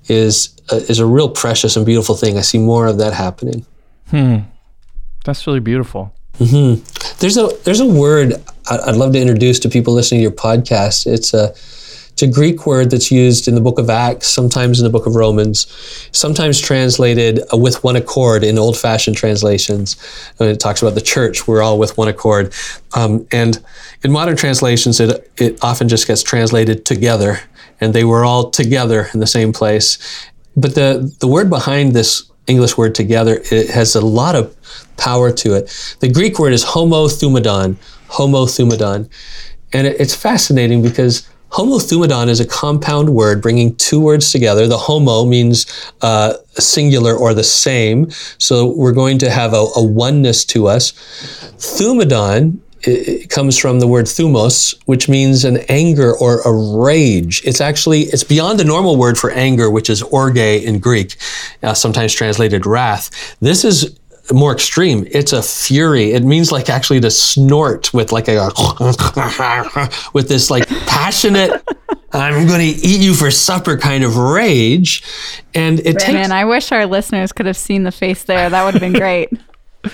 is 0.07 0.55
uh, 0.71 0.75
is 0.75 0.99
a 0.99 1.05
real 1.05 1.29
precious 1.29 1.75
and 1.75 1.85
beautiful 1.85 2.15
thing. 2.15 2.37
I 2.37 2.41
see 2.41 2.57
more 2.57 2.87
of 2.87 2.97
that 2.99 3.13
happening. 3.13 3.65
Hmm. 4.09 4.37
That's 5.25 5.45
really 5.47 5.59
beautiful. 5.59 6.13
Hmm. 6.37 6.75
There's 7.19 7.37
a 7.37 7.49
there's 7.63 7.79
a 7.79 7.85
word 7.85 8.33
I'd 8.69 8.95
love 8.95 9.13
to 9.13 9.19
introduce 9.19 9.59
to 9.59 9.69
people 9.69 9.93
listening 9.93 10.19
to 10.19 10.23
your 10.23 10.31
podcast. 10.31 11.05
It's 11.05 11.33
a 11.33 11.53
it's 12.21 12.37
a 12.37 12.39
Greek 12.39 12.67
word 12.67 12.91
that's 12.91 13.11
used 13.11 13.47
in 13.47 13.55
the 13.55 13.61
book 13.61 13.79
of 13.79 13.89
Acts, 13.89 14.27
sometimes 14.27 14.79
in 14.79 14.83
the 14.83 14.91
book 14.91 15.07
of 15.07 15.15
Romans, 15.15 15.65
sometimes 16.11 16.61
translated 16.61 17.41
uh, 17.51 17.57
with 17.57 17.83
one 17.83 17.95
accord 17.95 18.43
in 18.43 18.59
old 18.59 18.77
fashioned 18.77 19.17
translations. 19.17 19.99
When 20.37 20.49
it 20.49 20.59
talks 20.59 20.83
about 20.83 20.93
the 20.93 21.01
church, 21.01 21.47
we're 21.47 21.63
all 21.63 21.79
with 21.79 21.97
one 21.97 22.07
accord. 22.07 22.53
Um, 22.93 23.25
and 23.31 23.59
in 24.03 24.11
modern 24.11 24.35
translations, 24.35 24.99
it, 24.99 25.31
it 25.37 25.63
often 25.63 25.89
just 25.89 26.05
gets 26.05 26.21
translated 26.21 26.85
together, 26.85 27.39
and 27.79 27.91
they 27.91 28.03
were 28.03 28.23
all 28.23 28.51
together 28.51 29.09
in 29.15 29.19
the 29.19 29.25
same 29.25 29.51
place. 29.51 29.97
But 30.55 30.75
the, 30.75 31.11
the 31.21 31.27
word 31.27 31.49
behind 31.49 31.93
this 31.93 32.29
English 32.45 32.77
word 32.77 32.93
together, 32.93 33.41
it 33.51 33.71
has 33.71 33.95
a 33.95 34.01
lot 34.01 34.35
of 34.35 34.55
power 34.97 35.31
to 35.31 35.55
it. 35.55 35.95
The 36.01 36.11
Greek 36.11 36.37
word 36.37 36.53
is 36.53 36.63
homothumadon, 36.63 37.77
homothumadon. 38.09 39.09
And 39.73 39.87
it, 39.87 39.99
it's 39.99 40.13
fascinating 40.13 40.83
because 40.83 41.27
homothumadon 41.51 42.27
is 42.27 42.39
a 42.39 42.45
compound 42.45 43.09
word 43.09 43.41
bringing 43.41 43.75
two 43.75 43.99
words 43.99 44.31
together. 44.31 44.67
The 44.67 44.77
homo 44.77 45.25
means 45.25 45.65
uh, 46.01 46.35
singular 46.53 47.15
or 47.15 47.33
the 47.33 47.43
same. 47.43 48.09
So 48.37 48.73
we're 48.75 48.93
going 48.93 49.17
to 49.19 49.29
have 49.29 49.53
a, 49.53 49.67
a 49.75 49.83
oneness 49.83 50.45
to 50.45 50.67
us. 50.67 50.91
Thumadon 51.57 52.59
it 52.83 53.29
comes 53.29 53.57
from 53.57 53.79
the 53.79 53.87
word 53.87 54.05
thumos, 54.05 54.75
which 54.85 55.07
means 55.07 55.45
an 55.45 55.57
anger 55.69 56.15
or 56.17 56.41
a 56.41 56.51
rage. 56.51 57.41
It's 57.45 57.61
actually 57.61 58.01
it's 58.03 58.23
beyond 58.23 58.59
the 58.59 58.63
normal 58.63 58.97
word 58.97 59.17
for 59.17 59.29
anger, 59.31 59.69
which 59.69 59.89
is 59.89 60.01
orge 60.01 60.37
in 60.37 60.79
Greek, 60.79 61.15
uh, 61.61 61.73
sometimes 61.73 62.13
translated 62.13 62.65
wrath. 62.65 63.37
This 63.39 63.63
is 63.63 63.99
more 64.33 64.51
extreme. 64.51 65.07
It's 65.11 65.33
a 65.33 65.41
fury. 65.41 66.11
It 66.11 66.23
means 66.23 66.51
like 66.51 66.69
actually 66.69 66.99
to 67.01 67.11
snort 67.11 67.93
with 67.93 68.11
like 68.11 68.27
a 68.27 68.51
with 70.13 70.27
this 70.27 70.49
like 70.49 70.67
passionate. 70.87 71.63
I'm 72.13 72.45
going 72.45 72.59
to 72.59 72.65
eat 72.65 72.99
you 72.99 73.13
for 73.13 73.31
supper 73.31 73.77
kind 73.77 74.03
of 74.03 74.17
rage, 74.17 75.01
and 75.53 75.79
it 75.79 75.93
takes. 75.93 76.11
Man, 76.11 76.31
I 76.33 76.43
wish 76.43 76.71
our 76.73 76.85
listeners 76.85 77.31
could 77.31 77.45
have 77.45 77.55
seen 77.55 77.83
the 77.83 77.91
face 77.91 78.23
there. 78.23 78.49
That 78.49 78.65
would 78.65 78.73
have 78.73 78.81
been 78.81 78.93
great. 78.93 79.29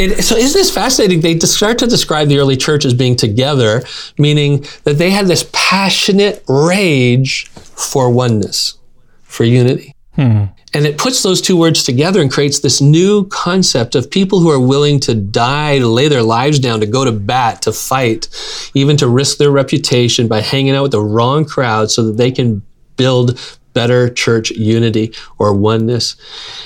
It, 0.00 0.22
so 0.22 0.36
isn't 0.36 0.56
this 0.56 0.72
fascinating? 0.72 1.22
They 1.22 1.36
start 1.40 1.78
to 1.78 1.88
describe 1.88 2.28
the 2.28 2.38
early 2.38 2.56
church 2.56 2.84
as 2.84 2.94
being 2.94 3.16
together, 3.16 3.82
meaning 4.16 4.64
that 4.84 4.96
they 4.96 5.10
had 5.10 5.26
this 5.26 5.50
passionate 5.52 6.44
rage 6.46 7.48
for 7.48 8.08
oneness, 8.08 8.78
for 9.24 9.42
unity. 9.42 9.96
Hmm. 10.14 10.44
And 10.74 10.86
it 10.86 10.98
puts 10.98 11.22
those 11.22 11.40
two 11.40 11.56
words 11.56 11.82
together 11.82 12.20
and 12.20 12.30
creates 12.30 12.60
this 12.60 12.80
new 12.80 13.26
concept 13.28 13.94
of 13.94 14.10
people 14.10 14.40
who 14.40 14.50
are 14.50 14.60
willing 14.60 15.00
to 15.00 15.14
die, 15.14 15.78
to 15.78 15.86
lay 15.86 16.08
their 16.08 16.22
lives 16.22 16.58
down, 16.58 16.80
to 16.80 16.86
go 16.86 17.04
to 17.04 17.12
bat, 17.12 17.62
to 17.62 17.72
fight, 17.72 18.28
even 18.74 18.96
to 18.98 19.08
risk 19.08 19.38
their 19.38 19.50
reputation 19.50 20.28
by 20.28 20.40
hanging 20.40 20.74
out 20.74 20.82
with 20.82 20.92
the 20.92 21.00
wrong 21.00 21.44
crowd 21.44 21.90
so 21.90 22.04
that 22.04 22.16
they 22.18 22.30
can 22.30 22.62
build 22.96 23.38
better 23.72 24.10
church 24.10 24.50
unity 24.50 25.14
or 25.38 25.54
oneness. 25.54 26.16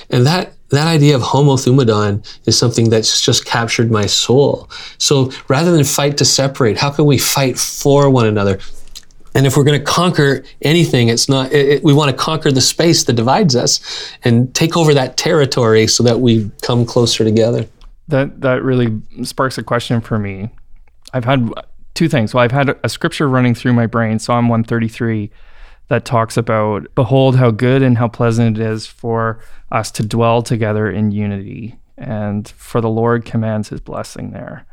And 0.09 0.25
that 0.25 0.53
that 0.69 0.87
idea 0.87 1.15
of 1.15 1.21
homothumadon 1.21 2.25
is 2.47 2.57
something 2.57 2.89
that's 2.89 3.21
just 3.21 3.45
captured 3.45 3.91
my 3.91 4.07
soul. 4.07 4.67
So 4.97 5.31
rather 5.47 5.71
than 5.71 5.83
fight 5.83 6.17
to 6.17 6.25
separate, 6.25 6.79
how 6.79 6.89
can 6.89 7.05
we 7.05 7.19
fight 7.19 7.59
for 7.59 8.09
one 8.09 8.25
another? 8.25 8.57
And 9.35 9.47
if 9.47 9.57
we're 9.57 9.63
going 9.63 9.79
to 9.79 9.85
conquer 9.85 10.43
anything, 10.61 11.07
it's 11.09 11.27
not, 11.27 11.51
it, 11.51 11.67
it- 11.69 11.83
we 11.83 11.93
want 11.93 12.11
to 12.11 12.15
conquer 12.17 12.51
the 12.51 12.61
space 12.61 13.03
that 13.05 13.13
divides 13.13 13.55
us 13.55 13.79
and 14.23 14.53
take 14.53 14.77
over 14.77 14.93
that 14.93 15.17
territory 15.17 15.87
so 15.87 16.03
that 16.03 16.19
we 16.19 16.51
come 16.61 16.85
closer 16.85 17.23
together. 17.23 17.67
That 18.09 18.41
that 18.41 18.61
really 18.63 19.01
sparks 19.23 19.57
a 19.57 19.63
question 19.63 20.01
for 20.01 20.19
me. 20.19 20.49
I've 21.13 21.25
had 21.25 21.49
two 21.93 22.09
things. 22.09 22.33
Well, 22.33 22.43
I've 22.43 22.51
had 22.51 22.77
a 22.83 22.89
scripture 22.89 23.29
running 23.29 23.55
through 23.55 23.73
my 23.73 23.85
brain, 23.87 24.19
Psalm 24.19 24.49
133, 24.49 25.31
that 25.87 26.05
talks 26.05 26.35
about, 26.37 26.87
Behold, 26.95 27.37
how 27.37 27.49
good 27.51 27.81
and 27.81 27.97
how 27.97 28.07
pleasant 28.09 28.57
it 28.57 28.61
is 28.63 28.85
for 28.85 29.39
us 29.71 29.89
to 29.91 30.05
dwell 30.05 30.41
together 30.41 30.89
in 30.91 31.11
unity. 31.11 31.77
And 31.97 32.47
for 32.49 32.81
the 32.81 32.89
Lord 32.89 33.25
commands 33.25 33.69
his 33.69 33.79
blessing 33.79 34.31
there. 34.31 34.65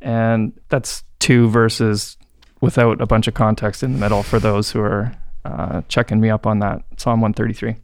And 0.00 0.52
that's 0.68 1.02
two 1.18 1.48
verses 1.48 2.16
without 2.60 3.00
a 3.00 3.06
bunch 3.06 3.26
of 3.26 3.34
context 3.34 3.82
in 3.82 3.92
the 3.92 3.98
middle 3.98 4.22
for 4.22 4.38
those 4.38 4.70
who 4.70 4.80
are 4.80 5.12
uh, 5.44 5.82
checking 5.88 6.20
me 6.20 6.30
up 6.30 6.46
on 6.46 6.58
that, 6.58 6.82
Psalm 6.96 7.20
133. 7.20 7.76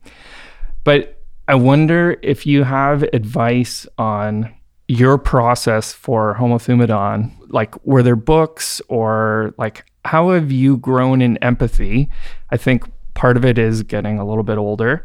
But 0.84 1.22
I 1.48 1.54
wonder 1.54 2.16
if 2.22 2.46
you 2.46 2.64
have 2.64 3.02
advice 3.02 3.86
on 3.98 4.54
your 4.88 5.18
process 5.18 5.92
for 5.92 6.36
homothumadon 6.38 7.32
like 7.48 7.74
were 7.84 8.02
there 8.02 8.16
books 8.16 8.80
or 8.88 9.52
like 9.58 9.84
how 10.04 10.30
have 10.30 10.52
you 10.52 10.76
grown 10.76 11.20
in 11.20 11.36
empathy 11.38 12.08
i 12.50 12.56
think 12.56 12.84
part 13.14 13.36
of 13.36 13.44
it 13.44 13.58
is 13.58 13.82
getting 13.82 14.18
a 14.18 14.24
little 14.24 14.44
bit 14.44 14.58
older 14.58 15.04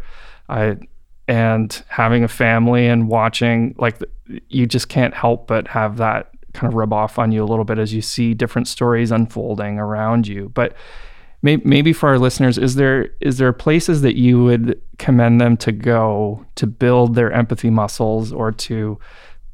I, 0.50 0.78
and 1.28 1.84
having 1.88 2.24
a 2.24 2.28
family 2.28 2.88
and 2.88 3.08
watching 3.08 3.74
like 3.80 3.98
you 4.50 4.68
just 4.68 4.88
can't 4.88 5.16
help 5.16 5.48
but 5.48 5.68
have 5.70 5.98
that 5.98 6.32
kind 6.54 6.72
of 6.72 6.76
rub 6.76 6.94
off 6.94 7.18
on 7.18 7.32
you 7.32 7.44
a 7.44 7.46
little 7.46 7.66
bit 7.66 7.78
as 7.78 7.94
you 7.94 8.02
see 8.02 8.34
different 8.34 8.68
stories 8.68 9.12
unfolding 9.12 9.80
around 9.80 10.28
you 10.28 10.50
but 10.50 10.76
maybe 11.44 11.92
for 11.92 12.10
our 12.10 12.20
listeners 12.20 12.58
is 12.58 12.76
there 12.76 13.10
is 13.20 13.38
there 13.38 13.52
places 13.52 14.02
that 14.02 14.16
you 14.16 14.44
would 14.44 14.80
commend 15.00 15.42
them 15.42 15.58
to 15.58 15.72
go 15.72 16.46
to 16.56 16.68
build 16.68 17.16
their 17.16 17.32
empathy 17.32 17.70
muscles 17.70 18.32
or 18.32 18.52
to 18.52 19.00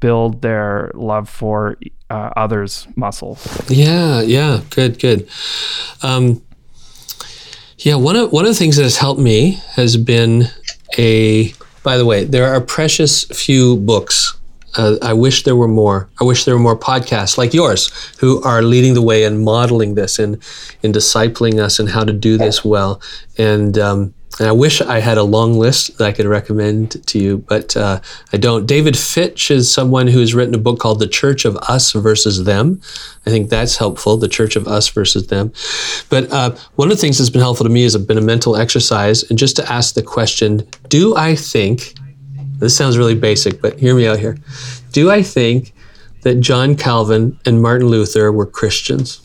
build 0.00 0.42
their 0.42 0.90
love 0.94 1.28
for 1.28 1.76
uh, 2.10 2.30
others 2.36 2.86
muscles? 2.96 3.46
Yeah, 3.68 4.20
yeah, 4.22 4.60
good, 4.70 4.98
good. 4.98 5.28
Um, 6.02 6.42
yeah, 7.78 7.94
one 7.96 8.16
of 8.16 8.32
one 8.32 8.44
of 8.44 8.50
the 8.50 8.58
things 8.58 8.76
that 8.76 8.82
has 8.82 8.96
helped 8.96 9.20
me 9.20 9.60
has 9.72 9.96
been 9.96 10.44
a. 10.96 11.52
By 11.84 11.96
the 11.96 12.04
way, 12.04 12.24
there 12.24 12.52
are 12.52 12.60
precious 12.60 13.24
few 13.24 13.76
books. 13.76 14.37
Uh, 14.78 14.96
I 15.02 15.12
wish 15.12 15.42
there 15.42 15.56
were 15.56 15.68
more. 15.68 16.08
I 16.20 16.24
wish 16.24 16.44
there 16.44 16.54
were 16.54 16.60
more 16.60 16.78
podcasts 16.78 17.36
like 17.36 17.52
yours 17.52 17.90
who 18.20 18.42
are 18.42 18.62
leading 18.62 18.94
the 18.94 19.02
way 19.02 19.24
and 19.24 19.42
modeling 19.42 19.96
this 19.96 20.18
and 20.18 20.34
in 20.82 20.92
discipling 20.92 21.58
us 21.58 21.78
and 21.78 21.88
how 21.88 22.04
to 22.04 22.12
do 22.12 22.38
this 22.38 22.64
well. 22.64 23.02
And 23.36 23.76
um, 23.76 24.14
and 24.38 24.46
I 24.46 24.52
wish 24.52 24.80
I 24.80 25.00
had 25.00 25.18
a 25.18 25.24
long 25.24 25.54
list 25.54 25.98
that 25.98 26.06
I 26.06 26.12
could 26.12 26.26
recommend 26.26 27.04
to 27.08 27.18
you, 27.18 27.38
but 27.38 27.76
uh, 27.76 28.00
I 28.32 28.36
don't. 28.36 28.66
David 28.66 28.96
Fitch 28.96 29.50
is 29.50 29.72
someone 29.72 30.06
who 30.06 30.20
has 30.20 30.34
written 30.34 30.54
a 30.54 30.58
book 30.58 30.78
called 30.78 31.00
The 31.00 31.08
Church 31.08 31.44
of 31.44 31.56
Us 31.56 31.92
versus 31.92 32.44
Them. 32.44 32.80
I 33.26 33.30
think 33.30 33.50
that's 33.50 33.76
helpful, 33.76 34.16
The 34.16 34.28
Church 34.28 34.54
of 34.54 34.68
Us 34.68 34.88
versus 34.88 35.26
Them. 35.26 35.52
But 36.08 36.32
uh, 36.32 36.54
one 36.76 36.88
of 36.88 36.96
the 36.96 37.00
things 37.00 37.18
that's 37.18 37.30
been 37.30 37.40
helpful 37.40 37.64
to 37.64 37.72
me 37.72 37.82
has 37.82 37.96
been 37.96 38.18
a 38.18 38.22
mental 38.22 38.56
exercise 38.56 39.28
and 39.28 39.38
just 39.38 39.56
to 39.56 39.72
ask 39.72 39.94
the 39.94 40.02
question 40.02 40.68
Do 40.88 41.16
I 41.16 41.34
think, 41.34 41.94
this 42.58 42.76
sounds 42.76 42.98
really 42.98 43.14
basic, 43.14 43.60
but 43.60 43.78
hear 43.78 43.94
me 43.94 44.06
out 44.06 44.18
here. 44.18 44.36
Do 44.92 45.10
I 45.10 45.22
think 45.22 45.72
that 46.22 46.40
John 46.40 46.76
Calvin 46.76 47.38
and 47.44 47.62
Martin 47.62 47.88
Luther 47.88 48.32
were 48.32 48.46
Christians? 48.46 49.20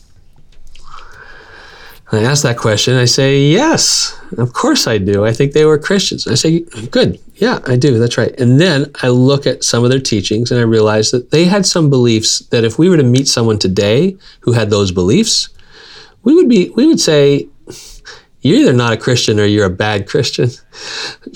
I 2.12 2.22
ask 2.22 2.42
that 2.44 2.58
question. 2.58 2.94
I 2.94 3.06
say, 3.06 3.40
yes, 3.40 4.16
of 4.38 4.52
course 4.52 4.86
I 4.86 4.98
do. 4.98 5.24
I 5.24 5.32
think 5.32 5.52
they 5.52 5.64
were 5.64 5.78
Christians. 5.78 6.28
I 6.28 6.34
say, 6.34 6.60
good. 6.90 7.18
Yeah, 7.36 7.58
I 7.66 7.76
do. 7.76 7.98
That's 7.98 8.16
right. 8.16 8.38
And 8.38 8.60
then 8.60 8.92
I 9.02 9.08
look 9.08 9.46
at 9.46 9.64
some 9.64 9.82
of 9.82 9.90
their 9.90 10.00
teachings 10.00 10.52
and 10.52 10.60
I 10.60 10.64
realize 10.64 11.10
that 11.10 11.32
they 11.32 11.44
had 11.46 11.66
some 11.66 11.90
beliefs 11.90 12.40
that 12.50 12.62
if 12.62 12.78
we 12.78 12.88
were 12.88 12.96
to 12.96 13.02
meet 13.02 13.26
someone 13.26 13.58
today 13.58 14.16
who 14.40 14.52
had 14.52 14.70
those 14.70 14.92
beliefs, 14.92 15.48
we 16.22 16.34
would 16.34 16.48
be, 16.48 16.70
we 16.70 16.86
would 16.86 17.00
say, 17.00 17.48
you're 18.44 18.58
either 18.58 18.74
not 18.74 18.92
a 18.92 18.98
Christian 18.98 19.40
or 19.40 19.46
you're 19.46 19.64
a 19.64 19.70
bad 19.70 20.06
Christian. 20.06 20.50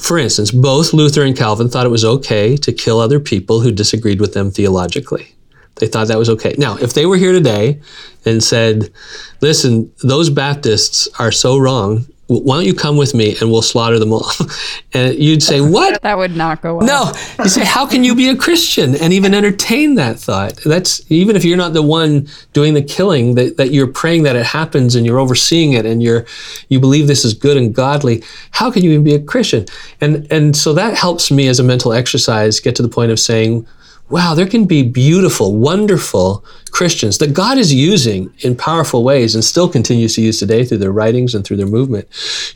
For 0.02 0.18
instance, 0.18 0.50
both 0.50 0.92
Luther 0.92 1.24
and 1.24 1.36
Calvin 1.36 1.70
thought 1.70 1.86
it 1.86 1.90
was 1.90 2.04
okay 2.04 2.54
to 2.58 2.72
kill 2.72 3.00
other 3.00 3.18
people 3.18 3.60
who 3.60 3.72
disagreed 3.72 4.20
with 4.20 4.34
them 4.34 4.50
theologically. 4.50 5.34
They 5.76 5.86
thought 5.86 6.08
that 6.08 6.18
was 6.18 6.28
okay. 6.28 6.54
Now, 6.58 6.76
if 6.76 6.92
they 6.92 7.06
were 7.06 7.16
here 7.16 7.32
today 7.32 7.80
and 8.26 8.44
said, 8.44 8.92
listen, 9.40 9.90
those 10.02 10.28
Baptists 10.28 11.08
are 11.18 11.32
so 11.32 11.56
wrong, 11.56 12.06
why 12.28 12.56
don't 12.56 12.66
you 12.66 12.74
come 12.74 12.98
with 12.98 13.14
me 13.14 13.36
and 13.40 13.50
we'll 13.50 13.62
slaughter 13.62 13.98
them 13.98 14.12
all? 14.12 14.30
and 14.92 15.14
you'd 15.18 15.42
say, 15.42 15.62
what? 15.62 16.00
that 16.02 16.18
would 16.18 16.36
not 16.36 16.60
go 16.60 16.76
well. 16.76 16.86
No. 16.86 17.12
You 17.42 17.48
say, 17.48 17.64
how 17.64 17.86
can 17.86 18.04
you 18.04 18.14
be 18.14 18.28
a 18.28 18.36
Christian 18.36 18.94
and 18.96 19.14
even 19.14 19.32
entertain 19.32 19.94
that 19.94 20.18
thought? 20.18 20.56
That's 20.64 21.00
even 21.10 21.36
if 21.36 21.44
you're 21.44 21.56
not 21.56 21.72
the 21.72 21.82
one 21.82 22.28
doing 22.52 22.74
the 22.74 22.82
killing, 22.82 23.34
that, 23.36 23.56
that 23.56 23.72
you're 23.72 23.86
praying 23.86 24.24
that 24.24 24.36
it 24.36 24.44
happens 24.44 24.94
and 24.94 25.06
you're 25.06 25.18
overseeing 25.18 25.72
it 25.72 25.86
and 25.86 26.02
you're 26.02 26.26
you 26.68 26.78
believe 26.78 27.06
this 27.06 27.24
is 27.24 27.32
good 27.32 27.56
and 27.56 27.74
godly, 27.74 28.22
how 28.50 28.70
can 28.70 28.84
you 28.84 28.90
even 28.90 29.04
be 29.04 29.14
a 29.14 29.20
Christian? 29.22 29.64
And 30.02 30.26
and 30.30 30.54
so 30.54 30.74
that 30.74 30.98
helps 30.98 31.30
me 31.30 31.48
as 31.48 31.58
a 31.58 31.64
mental 31.64 31.94
exercise 31.94 32.60
get 32.60 32.76
to 32.76 32.82
the 32.82 32.88
point 32.88 33.10
of 33.10 33.18
saying, 33.18 33.66
wow, 34.10 34.34
there 34.34 34.46
can 34.46 34.64
be 34.64 34.82
beautiful, 34.82 35.56
wonderful 35.56 36.44
Christians 36.70 37.18
that 37.18 37.34
God 37.34 37.58
is 37.58 37.74
using 37.74 38.32
in 38.40 38.56
powerful 38.56 39.04
ways 39.04 39.34
and 39.34 39.44
still 39.44 39.68
continues 39.68 40.14
to 40.14 40.22
use 40.22 40.38
today 40.38 40.64
through 40.64 40.78
their 40.78 40.92
writings 40.92 41.34
and 41.34 41.44
through 41.44 41.58
their 41.58 41.66
movement, 41.66 42.08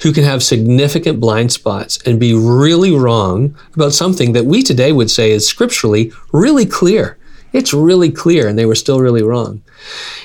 who 0.02 0.12
can 0.12 0.24
have 0.24 0.42
significant 0.42 1.20
blind 1.20 1.52
spots 1.52 1.98
and 2.06 2.18
be 2.18 2.34
really 2.34 2.94
wrong 2.94 3.56
about 3.74 3.92
something 3.92 4.32
that 4.32 4.46
we 4.46 4.62
today 4.62 4.92
would 4.92 5.10
say 5.10 5.30
is 5.30 5.46
scripturally 5.46 6.12
really 6.32 6.66
clear. 6.66 7.18
It's 7.52 7.74
really 7.74 8.10
clear, 8.10 8.48
and 8.48 8.58
they 8.58 8.64
were 8.64 8.74
still 8.74 9.00
really 9.00 9.22
wrong. 9.22 9.62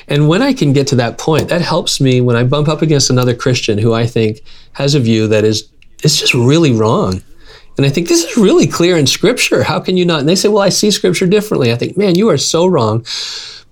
And 0.07 0.29
when 0.29 0.41
I 0.41 0.53
can 0.53 0.71
get 0.71 0.87
to 0.87 0.95
that 0.95 1.17
point, 1.17 1.49
that 1.49 1.61
helps 1.61 1.99
me 1.99 2.21
when 2.21 2.37
I 2.37 2.43
bump 2.43 2.69
up 2.69 2.81
against 2.81 3.09
another 3.09 3.35
Christian 3.35 3.77
who 3.77 3.93
I 3.93 4.07
think 4.07 4.41
has 4.73 4.95
a 4.95 4.99
view 5.01 5.27
that 5.27 5.43
is 5.43 5.69
it's 6.03 6.19
just 6.19 6.33
really 6.33 6.71
wrong 6.71 7.21
and 7.77 7.85
I 7.85 7.89
think 7.89 8.07
this 8.07 8.23
is 8.23 8.37
really 8.37 8.67
clear 8.67 8.97
in 8.97 9.07
scripture. 9.07 9.63
How 9.63 9.79
can 9.79 9.97
you 9.97 10.05
not? 10.05 10.19
And 10.19 10.27
they 10.29 10.35
say, 10.35 10.49
well, 10.49 10.63
I 10.63 10.69
see 10.69 10.91
scripture 10.91 11.27
differently. 11.27 11.71
I 11.71 11.75
think, 11.75 11.97
man, 11.97 12.15
you 12.15 12.29
are 12.29 12.37
so 12.37 12.65
wrong. 12.65 13.05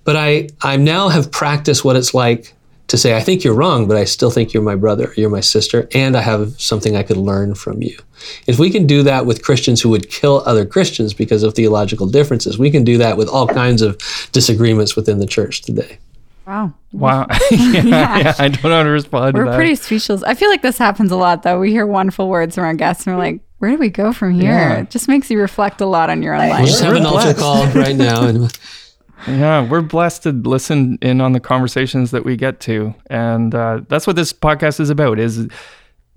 But 0.04 0.14
I, 0.14 0.48
I 0.62 0.76
now 0.76 1.08
have 1.08 1.32
practiced 1.32 1.84
what 1.84 1.96
it's 1.96 2.14
like 2.14 2.54
to 2.88 2.96
say, 2.96 3.16
I 3.16 3.20
think 3.20 3.42
you're 3.42 3.54
wrong, 3.54 3.88
but 3.88 3.96
I 3.96 4.04
still 4.04 4.30
think 4.30 4.52
you're 4.52 4.62
my 4.62 4.76
brother, 4.76 5.12
you're 5.16 5.30
my 5.30 5.40
sister, 5.40 5.88
and 5.92 6.16
I 6.16 6.20
have 6.20 6.60
something 6.60 6.94
I 6.94 7.02
could 7.02 7.16
learn 7.16 7.56
from 7.56 7.82
you. 7.82 7.98
If 8.46 8.60
we 8.60 8.70
can 8.70 8.86
do 8.86 9.02
that 9.02 9.26
with 9.26 9.42
Christians 9.42 9.80
who 9.80 9.88
would 9.88 10.08
kill 10.08 10.42
other 10.46 10.64
Christians 10.64 11.12
because 11.12 11.42
of 11.42 11.54
theological 11.54 12.06
differences, 12.06 12.58
we 12.58 12.70
can 12.70 12.84
do 12.84 12.96
that 12.98 13.16
with 13.16 13.28
all 13.28 13.48
kinds 13.48 13.82
of 13.82 13.98
disagreements 14.30 14.94
within 14.94 15.18
the 15.18 15.26
church 15.26 15.62
today. 15.62 15.98
Wow. 16.46 16.74
Wow. 16.92 17.26
yeah, 17.28 17.38
yeah. 17.50 18.18
yeah, 18.18 18.34
I 18.38 18.48
don't 18.48 18.62
know 18.62 18.76
how 18.76 18.82
to 18.84 18.90
respond 18.90 19.34
we're 19.36 19.44
to 19.44 19.50
that. 19.50 19.56
pretty 19.56 19.74
speechless. 19.74 20.22
I 20.22 20.34
feel 20.34 20.48
like 20.48 20.62
this 20.62 20.78
happens 20.78 21.10
a 21.10 21.16
lot, 21.16 21.42
though. 21.42 21.58
We 21.58 21.72
hear 21.72 21.86
wonderful 21.86 22.28
words 22.28 22.54
from 22.54 22.64
our 22.64 22.74
guests, 22.74 23.04
and 23.04 23.16
we're 23.16 23.22
like, 23.22 23.40
where 23.58 23.70
do 23.70 23.78
we 23.78 23.88
go 23.88 24.12
from 24.12 24.34
here? 24.34 24.50
Yeah. 24.50 24.80
It 24.80 24.90
just 24.90 25.08
makes 25.08 25.30
you 25.30 25.40
reflect 25.40 25.80
a 25.80 25.86
lot 25.86 26.10
on 26.10 26.22
your 26.22 26.34
own 26.34 26.48
life. 26.48 26.58
We'll 26.58 26.66
just 26.66 26.82
have 26.82 26.96
an 26.96 27.06
altar 27.06 27.34
call 27.34 27.66
right 27.68 27.96
now. 27.96 28.26
And 28.26 28.58
yeah, 29.26 29.66
we're 29.66 29.80
blessed 29.80 30.24
to 30.24 30.32
listen 30.32 30.98
in 31.00 31.20
on 31.20 31.32
the 31.32 31.40
conversations 31.40 32.10
that 32.10 32.24
we 32.24 32.36
get 32.36 32.60
to, 32.60 32.94
and 33.08 33.54
uh, 33.54 33.80
that's 33.88 34.06
what 34.06 34.16
this 34.16 34.32
podcast 34.32 34.78
is 34.80 34.90
about: 34.90 35.18
is 35.18 35.48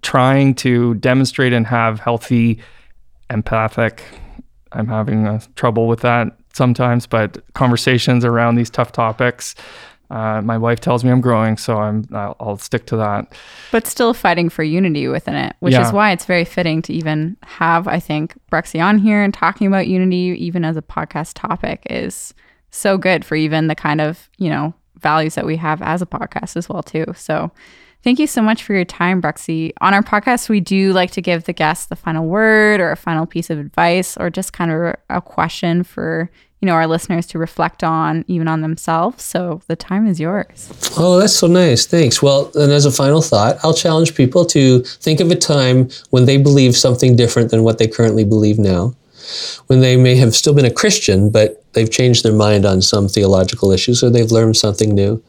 trying 0.01 0.55
to 0.55 0.95
demonstrate 0.95 1.53
and 1.53 1.65
have 1.67 1.99
healthy, 1.99 2.59
empathic. 3.29 4.03
I'm 4.71 4.87
having 4.87 5.27
uh, 5.27 5.41
trouble 5.55 5.87
with 5.87 6.01
that 6.01 6.37
sometimes, 6.53 7.07
but 7.07 7.41
conversations 7.53 8.25
around 8.25 8.55
these 8.55 8.69
tough 8.69 8.91
topics 8.91 9.55
uh, 10.09 10.41
my 10.41 10.57
wife 10.57 10.79
tells 10.79 11.03
me 11.03 11.11
I'm 11.11 11.21
growing, 11.21 11.55
so 11.55 11.77
I'm 11.77 12.07
I'll, 12.11 12.35
I'll, 12.39 12.57
stick 12.57 12.87
to 12.87 12.97
that. 12.97 13.31
But 13.71 13.85
still 13.85 14.13
fighting 14.15 14.49
for 14.49 14.63
unity 14.63 15.07
within 15.07 15.35
it, 15.35 15.55
which 15.59 15.73
yeah. 15.73 15.85
is 15.85 15.93
why 15.93 16.11
it's 16.11 16.25
very 16.25 16.45
fitting 16.45 16.81
to 16.83 16.93
even 16.93 17.37
have 17.43 17.87
I 17.87 17.99
think 17.99 18.35
Bruxy 18.51 18.83
on 18.83 18.97
here 18.97 19.21
and 19.21 19.33
talking 19.33 19.67
about 19.67 19.87
unity, 19.87 20.35
even 20.39 20.65
as 20.65 20.77
a 20.77 20.81
podcast 20.81 21.33
topic, 21.35 21.85
is 21.89 22.33
so 22.71 22.97
good 22.97 23.23
for 23.23 23.35
even 23.35 23.67
the 23.67 23.75
kind 23.75 24.01
of 24.01 24.29
you 24.37 24.49
know 24.49 24.73
values 24.95 25.35
that 25.35 25.45
we 25.45 25.57
have 25.57 25.81
as 25.83 26.01
a 26.01 26.07
podcast 26.07 26.57
as 26.57 26.67
well 26.67 26.83
too. 26.83 27.05
So. 27.15 27.51
Thank 28.01 28.17
you 28.17 28.27
so 28.27 28.41
much 28.41 28.63
for 28.63 28.73
your 28.73 28.85
time, 28.85 29.21
Bruxy. 29.21 29.73
On 29.81 29.93
our 29.93 30.01
podcast, 30.01 30.47
we 30.47 30.61
do 30.61 30.93
like 30.93 31.11
to 31.11 31.21
give 31.21 31.43
the 31.43 31.51
guests 31.51 31.87
the 31.87 31.97
final 31.97 32.27
word 32.27 32.79
or 32.79 32.91
a 32.91 32.95
final 32.95 33.25
piece 33.25 33.49
of 33.49 33.59
advice 33.59 34.15
or 34.15 34.29
just 34.29 34.53
kind 34.53 34.71
of 34.71 34.95
a 35.09 35.21
question 35.21 35.83
for 35.83 36.31
you 36.59 36.65
know 36.65 36.73
our 36.73 36.87
listeners 36.87 37.25
to 37.27 37.39
reflect 37.39 37.83
on 37.83 38.25
even 38.27 38.47
on 38.47 38.61
themselves. 38.61 39.23
So 39.23 39.61
the 39.67 39.75
time 39.75 40.05
is 40.07 40.19
yours. 40.19 40.71
Oh 40.97 41.19
that's 41.19 41.35
so 41.35 41.47
nice. 41.47 41.85
Thanks. 41.85 42.21
Well 42.21 42.51
and 42.55 42.71
as 42.71 42.85
a 42.85 42.91
final 42.91 43.21
thought 43.21 43.57
i'll 43.63 43.73
challenge 43.73 44.15
people 44.15 44.45
to 44.45 44.81
think 44.83 45.19
of 45.19 45.31
a 45.31 45.35
time 45.35 45.89
when 46.09 46.25
they 46.25 46.37
believe 46.37 46.75
something 46.75 47.15
different 47.15 47.51
than 47.51 47.63
what 47.63 47.77
they 47.77 47.87
currently 47.87 48.25
believe 48.25 48.59
now. 48.59 48.93
When 49.67 49.81
they 49.81 49.95
may 49.95 50.15
have 50.15 50.35
still 50.35 50.53
been 50.53 50.65
a 50.65 50.73
christian 50.73 51.29
but 51.29 51.63
they've 51.73 51.91
changed 51.91 52.23
their 52.23 52.33
mind 52.33 52.65
on 52.65 52.81
some 52.81 53.07
theological 53.07 53.71
issues 53.71 54.03
or 54.03 54.09
they've 54.09 54.31
learned 54.31 54.57
something 54.57 54.93
new. 54.93 55.23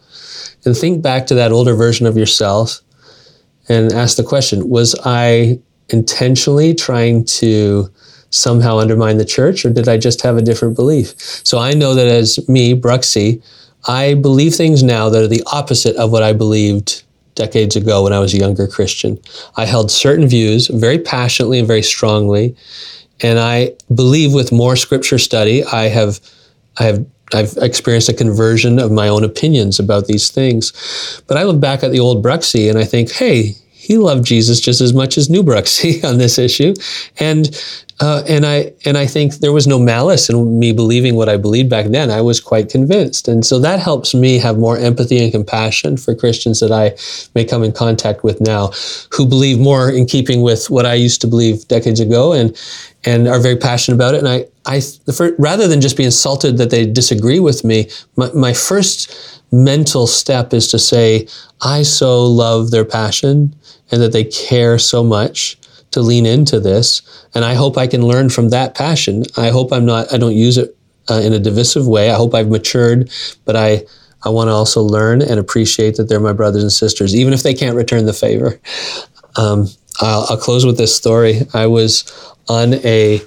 And 0.65 0.77
think 0.77 1.03
back 1.03 1.27
to 1.29 1.35
that 1.35 1.53
older 1.53 1.75
version 1.75 2.07
of 2.07 2.17
yourself 2.17 2.81
and 3.69 3.93
ask 3.93 4.17
the 4.17 4.25
question 4.25 4.69
was 4.69 4.97
i 5.05 5.61
intentionally 5.91 6.75
trying 6.75 7.25
to 7.25 7.91
somehow 8.31 8.79
undermine 8.79 9.19
the 9.19 9.25
church, 9.25 9.65
or 9.65 9.71
did 9.71 9.89
I 9.89 9.97
just 9.99 10.23
have 10.23 10.37
a 10.37 10.43
different 10.43 10.77
belief? 10.77 11.15
So 11.19 11.59
I 11.59 11.73
know 11.73 11.95
that 11.95 12.09
as 12.09 12.49
me, 12.49 12.75
Bruxy, 12.75 13.43
I 13.89 14.15
believe 14.15 14.55
things 14.55 14.83
now 14.83 15.09
that 15.09 15.23
are 15.23 15.29
the 15.29 15.43
opposite 15.47 15.97
of 15.97 16.13
what 16.13 16.23
I 16.23 16.33
believed 16.33 17.03
decades 17.35 17.77
ago 17.77 18.05
when 18.05 18.13
I 18.13 18.19
was 18.19 18.35
a 18.35 18.39
younger 18.39 18.67
Christian. 18.67 19.19
I 19.57 19.65
held 19.65 19.91
certain 19.91 20.29
views 20.29 20.69
very 20.69 20.99
passionately 20.99 21.59
and 21.59 21.69
very 21.69 21.83
strongly, 21.83 22.57
and 23.21 23.39
I 23.39 23.75
believe 23.95 24.33
with 24.33 24.53
more 24.53 24.77
scripture 24.77 25.19
study, 25.19 25.65
I 25.65 25.89
have, 25.89 26.21
I 26.79 26.85
have. 26.85 27.07
I've 27.33 27.57
experienced 27.59 28.09
a 28.09 28.13
conversion 28.13 28.81
of 28.81 28.91
my 28.91 29.07
own 29.07 29.23
opinions 29.23 29.79
about 29.79 30.07
these 30.07 30.31
things. 30.33 31.23
But 31.29 31.37
I 31.37 31.45
look 31.45 31.61
back 31.61 31.85
at 31.85 31.93
the 31.93 32.01
old 32.01 32.25
Bruxy 32.25 32.69
and 32.69 32.77
I 32.77 32.85
think, 32.85 33.13
hey, 33.13 33.55
he 33.91 33.99
loved 33.99 34.25
Jesus 34.25 34.61
just 34.61 34.81
as 34.81 34.95
much 34.95 35.19
as 35.19 35.29
New 35.29 35.43
Bruxy 35.43 36.05
on 36.09 36.19
this 36.19 36.39
issue. 36.39 36.75
And 37.19 37.51
uh, 37.99 38.23
and 38.29 38.47
I 38.47 38.73
and 38.85 38.97
I 38.97 39.05
think 39.05 39.39
there 39.39 39.53
was 39.53 39.67
no 39.67 39.81
malice 39.81 40.31
in 40.31 40.61
me 40.61 40.73
believing 40.73 41.17
what 41.17 41.29
I 41.29 41.37
believed 41.37 41.69
back 41.69 41.87
then. 41.87 42.09
I 42.09 42.21
was 42.21 42.41
quite 42.41 42.69
convinced, 42.71 43.27
and 43.27 43.45
so 43.45 43.59
that 43.59 43.81
helps 43.81 44.15
me 44.15 44.39
have 44.39 44.59
more 44.59 44.79
empathy 44.79 45.19
and 45.23 45.33
compassion 45.33 45.97
for 45.97 46.15
Christians 46.15 46.61
that 46.61 46.71
I 46.71 46.95
may 47.35 47.45
come 47.45 47.65
in 47.65 47.73
contact 47.73 48.23
with 48.23 48.41
now, 48.41 48.71
who 49.13 49.27
believe 49.27 49.59
more 49.59 49.91
in 49.91 50.07
keeping 50.07 50.41
with 50.41 50.71
what 50.71 50.87
I 50.87 50.95
used 50.95 51.21
to 51.23 51.27
believe 51.27 51.67
decades 51.67 51.99
ago, 51.99 52.33
and 52.33 52.57
and 53.05 53.27
are 53.27 53.41
very 53.41 53.57
passionate 53.57 53.97
about 53.97 54.15
it. 54.15 54.19
And 54.19 54.29
I, 54.29 54.47
I 54.67 54.81
first, 55.13 55.35
rather 55.39 55.67
than 55.67 55.81
just 55.81 55.97
be 55.97 56.05
insulted 56.05 56.59
that 56.59 56.71
they 56.71 56.87
disagree 56.87 57.41
with 57.41 57.65
me, 57.65 57.91
my, 58.17 58.31
my 58.33 58.53
first 58.55 59.40
mental 59.53 60.07
step 60.07 60.53
is 60.53 60.69
to 60.69 60.79
say, 60.79 61.27
I 61.61 61.83
so 61.83 62.25
love 62.25 62.71
their 62.71 62.85
passion 62.85 63.55
and 63.91 64.01
that 64.01 64.13
they 64.13 64.25
care 64.25 64.79
so 64.79 65.03
much 65.03 65.59
to 65.91 66.01
lean 66.01 66.27
into 66.27 66.61
this. 66.61 67.03
And 67.35 67.45
I 67.45 67.55
hope 67.55 67.77
I 67.77 67.87
can 67.87 68.07
learn 68.07 68.31
from 68.31 68.51
that 68.51 68.75
passion. 68.75 69.25
I 69.37 69.51
hope 69.51 69.73
I'm 69.73 69.85
not, 69.85 70.13
I 70.13 70.19
don't 70.19 70.37
use 70.37 70.57
it 70.57 70.77
uh, 71.09 71.21
in 71.21 71.33
a 71.33 71.39
divisive 71.39 71.87
way. 71.87 72.11
I 72.11 72.15
hope 72.15 72.35
I've 72.35 72.49
matured, 72.49 73.11
but 73.45 73.57
I, 73.57 73.85
I 74.23 74.29
want 74.29 74.49
to 74.49 74.53
also 74.53 74.83
learn 74.83 75.23
and 75.23 75.41
appreciate 75.41 75.97
that 75.97 76.09
they're 76.09 76.21
my 76.21 76.33
brothers 76.33 76.63
and 76.63 76.73
sisters, 76.73 77.15
even 77.15 77.33
if 77.33 77.43
they 77.43 77.55
can't 77.55 77.77
return 77.77 78.07
the 78.07 78.13
favor. 78.13 78.61
Um, 79.37 79.67
I'll, 80.01 80.27
I'll, 80.31 80.37
close 80.37 80.65
with 80.65 80.79
this 80.79 80.95
story. 80.95 81.41
I 81.55 81.67
was 81.67 82.11
on 82.49 82.75
a, 82.75 83.21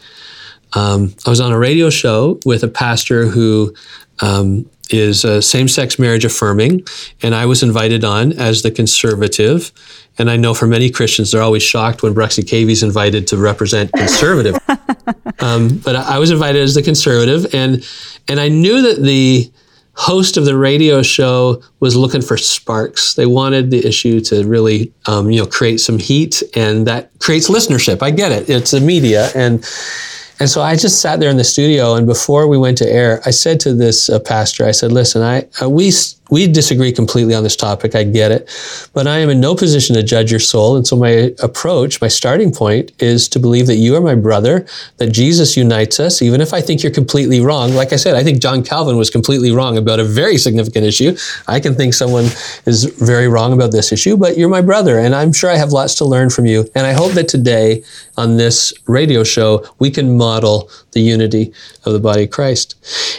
um, 0.74 1.14
I 1.26 1.30
was 1.30 1.42
on 1.42 1.52
a 1.52 1.58
radio 1.58 1.90
show 1.90 2.40
with 2.46 2.64
a 2.64 2.68
pastor 2.68 3.26
who 3.26 3.74
um, 4.20 4.70
is 4.90 5.22
same-sex 5.46 5.98
marriage 5.98 6.26
affirming, 6.26 6.86
and 7.22 7.34
I 7.34 7.46
was 7.46 7.64
invited 7.64 8.04
on 8.04 8.34
as 8.34 8.62
the 8.62 8.72
conservative. 8.72 9.72
And 10.18 10.30
I 10.30 10.38
know 10.38 10.54
for 10.54 10.68
many 10.68 10.92
Christians, 10.92 11.32
they're 11.32 11.42
always 11.42 11.64
shocked 11.64 12.04
when 12.04 12.14
Bruxy 12.14 12.44
Cavey 12.44 12.72
is 12.72 12.84
invited 12.84 13.28
to 13.28 13.38
represent 13.38 13.92
conservative. 13.94 14.56
um, 15.40 15.78
but 15.80 15.96
I 15.96 16.20
was 16.20 16.30
invited 16.30 16.62
as 16.62 16.76
the 16.76 16.84
conservative, 16.84 17.54
and 17.54 17.84
and 18.28 18.40
I 18.40 18.50
knew 18.50 18.82
that 18.82 19.02
the 19.02 19.52
host 19.96 20.38
of 20.38 20.46
the 20.46 20.58
radio 20.58 21.02
show 21.02 21.62
was 21.80 21.96
looking 21.96 22.22
for 22.22 22.38
sparks. 22.38 23.14
They 23.14 23.26
wanted 23.26 23.70
the 23.70 23.86
issue 23.86 24.20
to 24.22 24.44
really, 24.46 24.92
um, 25.06 25.30
you 25.30 25.40
know, 25.40 25.46
create 25.46 25.80
some 25.80 26.00
heat, 26.00 26.42
and 26.56 26.88
that 26.88 27.12
creates 27.20 27.50
listenership. 27.50 28.02
I 28.02 28.12
get 28.12 28.32
it; 28.32 28.50
it's 28.50 28.74
a 28.74 28.82
media, 28.82 29.30
and 29.36 29.64
and 30.40 30.50
so 30.50 30.62
I 30.62 30.76
just 30.76 31.02
sat 31.02 31.20
there 31.20 31.30
in 31.30 31.38
the 31.38 31.44
studio, 31.44 31.96
and 31.96 32.06
before 32.08 32.48
we 32.48 32.58
went 32.58 32.78
to 32.80 32.90
air, 32.90 33.22
I 33.26 33.32
said 33.32 33.60
to 33.62 33.74
this 33.74 34.10
uh, 34.10 34.20
pastor, 34.20 34.66
I 34.66 34.72
said, 34.72 34.92
"Listen, 34.92 35.22
I 35.22 35.48
uh, 35.62 35.70
we 35.70 35.92
we 36.34 36.48
disagree 36.48 36.92
completely 36.92 37.36
on 37.36 37.44
this 37.44 37.56
topic. 37.56 37.94
I 37.94 38.04
get 38.04 38.32
it, 38.32 38.50
but 38.92 39.06
I 39.06 39.20
am 39.20 39.30
in 39.30 39.40
no 39.40 39.54
position 39.54 39.96
to 39.96 40.02
judge 40.02 40.32
your 40.32 40.40
soul. 40.40 40.76
And 40.76 40.88
so 40.88 40.96
my 40.96 41.32
approach, 41.44 42.02
my 42.02 42.08
starting 42.08 42.52
point, 42.52 42.92
is 42.98 43.30
to 43.30 43.40
believe 43.40 43.68
that 43.68 43.76
you 43.76 43.96
are 43.96 44.02
my 44.02 44.16
brother, 44.16 44.66
that 44.98 45.12
Jesus 45.12 45.56
unites 45.56 46.00
us, 46.00 46.24
even 46.24 46.42
if 46.42 46.52
I 46.52 46.60
think 46.60 46.82
you're 46.82 46.92
completely 46.92 47.40
wrong. 47.40 47.76
Like 47.76 47.94
I 47.94 47.98
said, 47.98 48.16
I 48.16 48.24
think 48.24 48.42
John 48.42 48.64
Calvin 48.64 48.98
was 48.98 49.12
completely 49.12 49.52
wrong 49.52 49.78
about 49.78 50.00
a 50.00 50.04
very 50.04 50.40
significant 50.40 50.88
issue. 50.88 51.16
I 51.48 51.60
can 51.60 51.76
think 51.76 51.94
someone 51.94 52.26
is 52.66 52.86
very 52.98 53.28
wrong 53.28 53.54
about 53.54 53.72
this 53.72 53.92
issue, 53.92 54.18
but 54.18 54.36
you're 54.36 54.50
my 54.50 54.62
brother, 54.62 54.98
and 54.98 55.14
I'm 55.14 55.34
sure 55.34 55.52
I 55.52 55.58
have 55.58 55.72
lots 55.72 55.94
to 55.96 56.06
learn 56.06 56.32
from 56.32 56.48
you. 56.48 56.68
And 56.74 56.88
I 56.88 56.94
hope 56.94 57.12
that 57.12 57.28
today 57.28 57.84
on 58.18 58.38
this 58.38 58.74
radio 58.88 59.24
show 59.24 59.64
we 59.78 59.92
can 59.92 60.18
model 60.18 60.72
the 60.94 61.02
unity 61.02 61.54
of 61.86 61.94
the 61.94 62.00
body 62.00 62.24
of 62.24 62.32
Christ. 62.32 62.76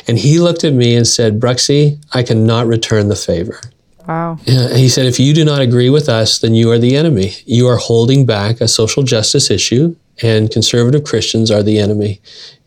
And 0.08 0.18
he 0.18 0.38
looked 0.38 0.64
at 0.64 0.72
me 0.72 0.96
and 0.96 1.06
said, 1.06 1.40
Bruxy, 1.40 1.98
I 2.12 2.22
cannot 2.22 2.66
return 2.66 3.03
the 3.08 3.16
favor. 3.16 3.60
Wow. 4.06 4.38
Yeah, 4.44 4.74
he 4.74 4.88
said, 4.88 5.06
if 5.06 5.18
you 5.18 5.32
do 5.32 5.44
not 5.44 5.60
agree 5.60 5.88
with 5.88 6.08
us, 6.08 6.38
then 6.38 6.54
you 6.54 6.70
are 6.70 6.78
the 6.78 6.94
enemy. 6.96 7.32
You 7.46 7.66
are 7.68 7.76
holding 7.76 8.26
back 8.26 8.60
a 8.60 8.68
social 8.68 9.02
justice 9.02 9.50
issue, 9.50 9.96
and 10.22 10.50
conservative 10.50 11.04
Christians 11.04 11.50
are 11.50 11.62
the 11.62 11.78
enemy. 11.78 12.20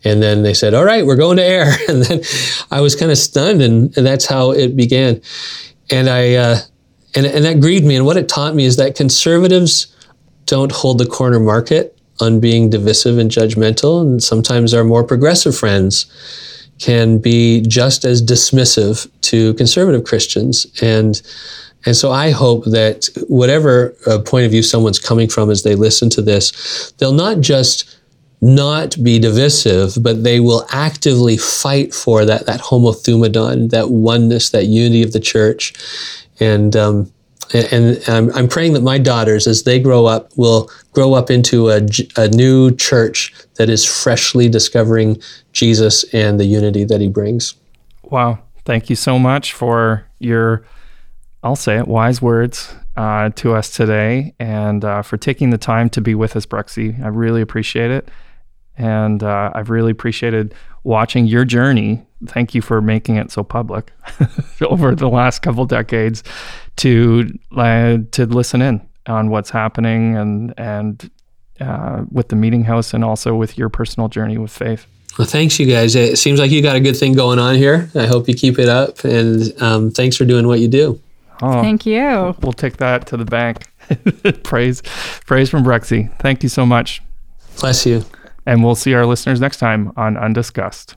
And 0.04 0.20
then 0.20 0.42
they 0.42 0.54
said, 0.54 0.74
all 0.74 0.84
right, 0.84 1.06
we're 1.06 1.16
going 1.16 1.36
to 1.36 1.44
air. 1.44 1.74
And 1.88 2.02
then 2.02 2.20
I 2.70 2.80
was 2.80 2.96
kind 2.96 3.12
of 3.12 3.18
stunned, 3.18 3.62
and, 3.62 3.96
and 3.96 4.04
that's 4.04 4.26
how 4.26 4.50
it 4.50 4.76
began. 4.76 5.22
And 5.90 6.08
I, 6.08 6.34
uh, 6.34 6.58
and, 7.14 7.24
and 7.24 7.44
that 7.44 7.60
grieved 7.60 7.84
me. 7.84 7.96
And 7.96 8.04
what 8.04 8.16
it 8.16 8.28
taught 8.28 8.54
me 8.54 8.64
is 8.64 8.76
that 8.76 8.96
conservatives 8.96 9.94
don't 10.46 10.72
hold 10.72 10.98
the 10.98 11.06
corner 11.06 11.38
market 11.38 11.96
on 12.20 12.40
being 12.40 12.68
divisive 12.68 13.16
and 13.16 13.30
judgmental, 13.30 14.02
and 14.02 14.22
sometimes 14.22 14.74
our 14.74 14.82
more 14.82 15.04
progressive 15.04 15.56
friends 15.56 16.06
can 16.78 17.18
be 17.18 17.60
just 17.62 18.04
as 18.04 18.22
dismissive 18.22 19.08
to 19.22 19.54
conservative 19.54 20.04
Christians. 20.04 20.66
And 20.80 21.20
and 21.84 21.96
so 21.96 22.10
I 22.10 22.30
hope 22.30 22.64
that 22.66 23.08
whatever 23.28 23.94
uh, 24.06 24.18
point 24.18 24.44
of 24.44 24.50
view 24.50 24.62
someone's 24.62 24.98
coming 24.98 25.28
from 25.28 25.50
as 25.50 25.62
they 25.62 25.74
listen 25.74 26.10
to 26.10 26.22
this, 26.22 26.92
they'll 26.98 27.12
not 27.12 27.40
just 27.40 27.96
not 28.40 28.96
be 29.02 29.18
divisive, 29.18 29.96
but 30.00 30.22
they 30.22 30.40
will 30.40 30.66
actively 30.70 31.36
fight 31.36 31.94
for 31.94 32.24
that 32.24 32.46
that 32.46 32.60
homothumadon, 32.60 33.70
that 33.70 33.90
oneness, 33.90 34.50
that 34.50 34.66
unity 34.66 35.02
of 35.02 35.12
the 35.12 35.20
church. 35.20 35.72
And 36.40 36.76
um, 36.76 37.12
and 37.54 38.02
I'm, 38.08 38.34
I'm, 38.34 38.48
praying 38.48 38.74
that 38.74 38.82
my 38.82 38.98
daughters, 38.98 39.46
as 39.46 39.62
they 39.62 39.78
grow 39.78 40.06
up, 40.06 40.36
will 40.36 40.70
grow 40.92 41.14
up 41.14 41.30
into 41.30 41.70
a, 41.70 41.80
a 42.16 42.28
new 42.28 42.74
church 42.74 43.32
that 43.54 43.70
is 43.70 43.84
freshly 43.84 44.48
discovering 44.48 45.20
Jesus 45.52 46.04
and 46.12 46.38
the 46.38 46.44
unity 46.44 46.84
that 46.84 47.00
he 47.00 47.08
brings. 47.08 47.54
Wow. 48.02 48.40
Thank 48.64 48.90
you 48.90 48.96
so 48.96 49.18
much 49.18 49.52
for 49.52 50.06
your, 50.18 50.64
I'll 51.42 51.56
say 51.56 51.78
it, 51.78 51.88
wise 51.88 52.20
words 52.20 52.74
uh, 52.96 53.30
to 53.36 53.54
us 53.54 53.70
today 53.70 54.34
and 54.38 54.84
uh, 54.84 55.02
for 55.02 55.16
taking 55.16 55.50
the 55.50 55.58
time 55.58 55.88
to 55.90 56.00
be 56.00 56.14
with 56.14 56.36
us, 56.36 56.44
Bruxy. 56.44 57.02
I 57.02 57.08
really 57.08 57.40
appreciate 57.40 57.90
it. 57.90 58.08
And 58.76 59.22
uh, 59.22 59.50
I've 59.54 59.70
really 59.70 59.92
appreciated 59.92 60.54
watching 60.84 61.26
your 61.26 61.44
journey. 61.44 62.06
Thank 62.26 62.54
you 62.54 62.62
for 62.62 62.80
making 62.80 63.16
it 63.16 63.30
so 63.30 63.44
public 63.44 63.92
over 64.60 64.94
the 64.94 65.08
last 65.08 65.40
couple 65.40 65.64
decades 65.66 66.24
to 66.76 67.38
uh, 67.56 67.98
to 68.12 68.26
listen 68.26 68.60
in 68.62 68.86
on 69.06 69.30
what's 69.30 69.50
happening 69.50 70.16
and 70.16 70.54
and 70.58 71.10
uh, 71.60 72.04
with 72.10 72.28
the 72.28 72.36
meeting 72.36 72.64
house 72.64 72.94
and 72.94 73.04
also 73.04 73.34
with 73.34 73.58
your 73.58 73.68
personal 73.68 74.08
journey 74.08 74.38
with 74.38 74.50
faith. 74.50 74.86
Well, 75.18 75.26
thanks, 75.26 75.58
you 75.58 75.66
guys. 75.66 75.96
It 75.96 76.18
seems 76.18 76.38
like 76.38 76.50
you 76.50 76.62
got 76.62 76.76
a 76.76 76.80
good 76.80 76.96
thing 76.96 77.12
going 77.12 77.40
on 77.40 77.56
here. 77.56 77.90
I 77.94 78.06
hope 78.06 78.28
you 78.28 78.34
keep 78.34 78.58
it 78.58 78.68
up, 78.68 79.02
and 79.02 79.52
um, 79.60 79.90
thanks 79.90 80.16
for 80.16 80.24
doing 80.24 80.46
what 80.46 80.60
you 80.60 80.68
do. 80.68 81.00
Oh, 81.42 81.62
Thank 81.62 81.86
you. 81.86 82.36
We'll 82.40 82.52
take 82.52 82.78
that 82.78 83.06
to 83.08 83.16
the 83.16 83.24
bank. 83.24 83.66
praise, 84.42 84.82
praise 85.26 85.48
from 85.50 85.64
Bruxy. 85.64 86.16
Thank 86.18 86.42
you 86.42 86.48
so 86.48 86.66
much. 86.66 87.02
Bless 87.60 87.86
you. 87.86 88.04
And 88.46 88.64
we'll 88.64 88.74
see 88.74 88.94
our 88.94 89.06
listeners 89.06 89.40
next 89.40 89.58
time 89.58 89.92
on 89.96 90.16
Undiscussed. 90.16 90.96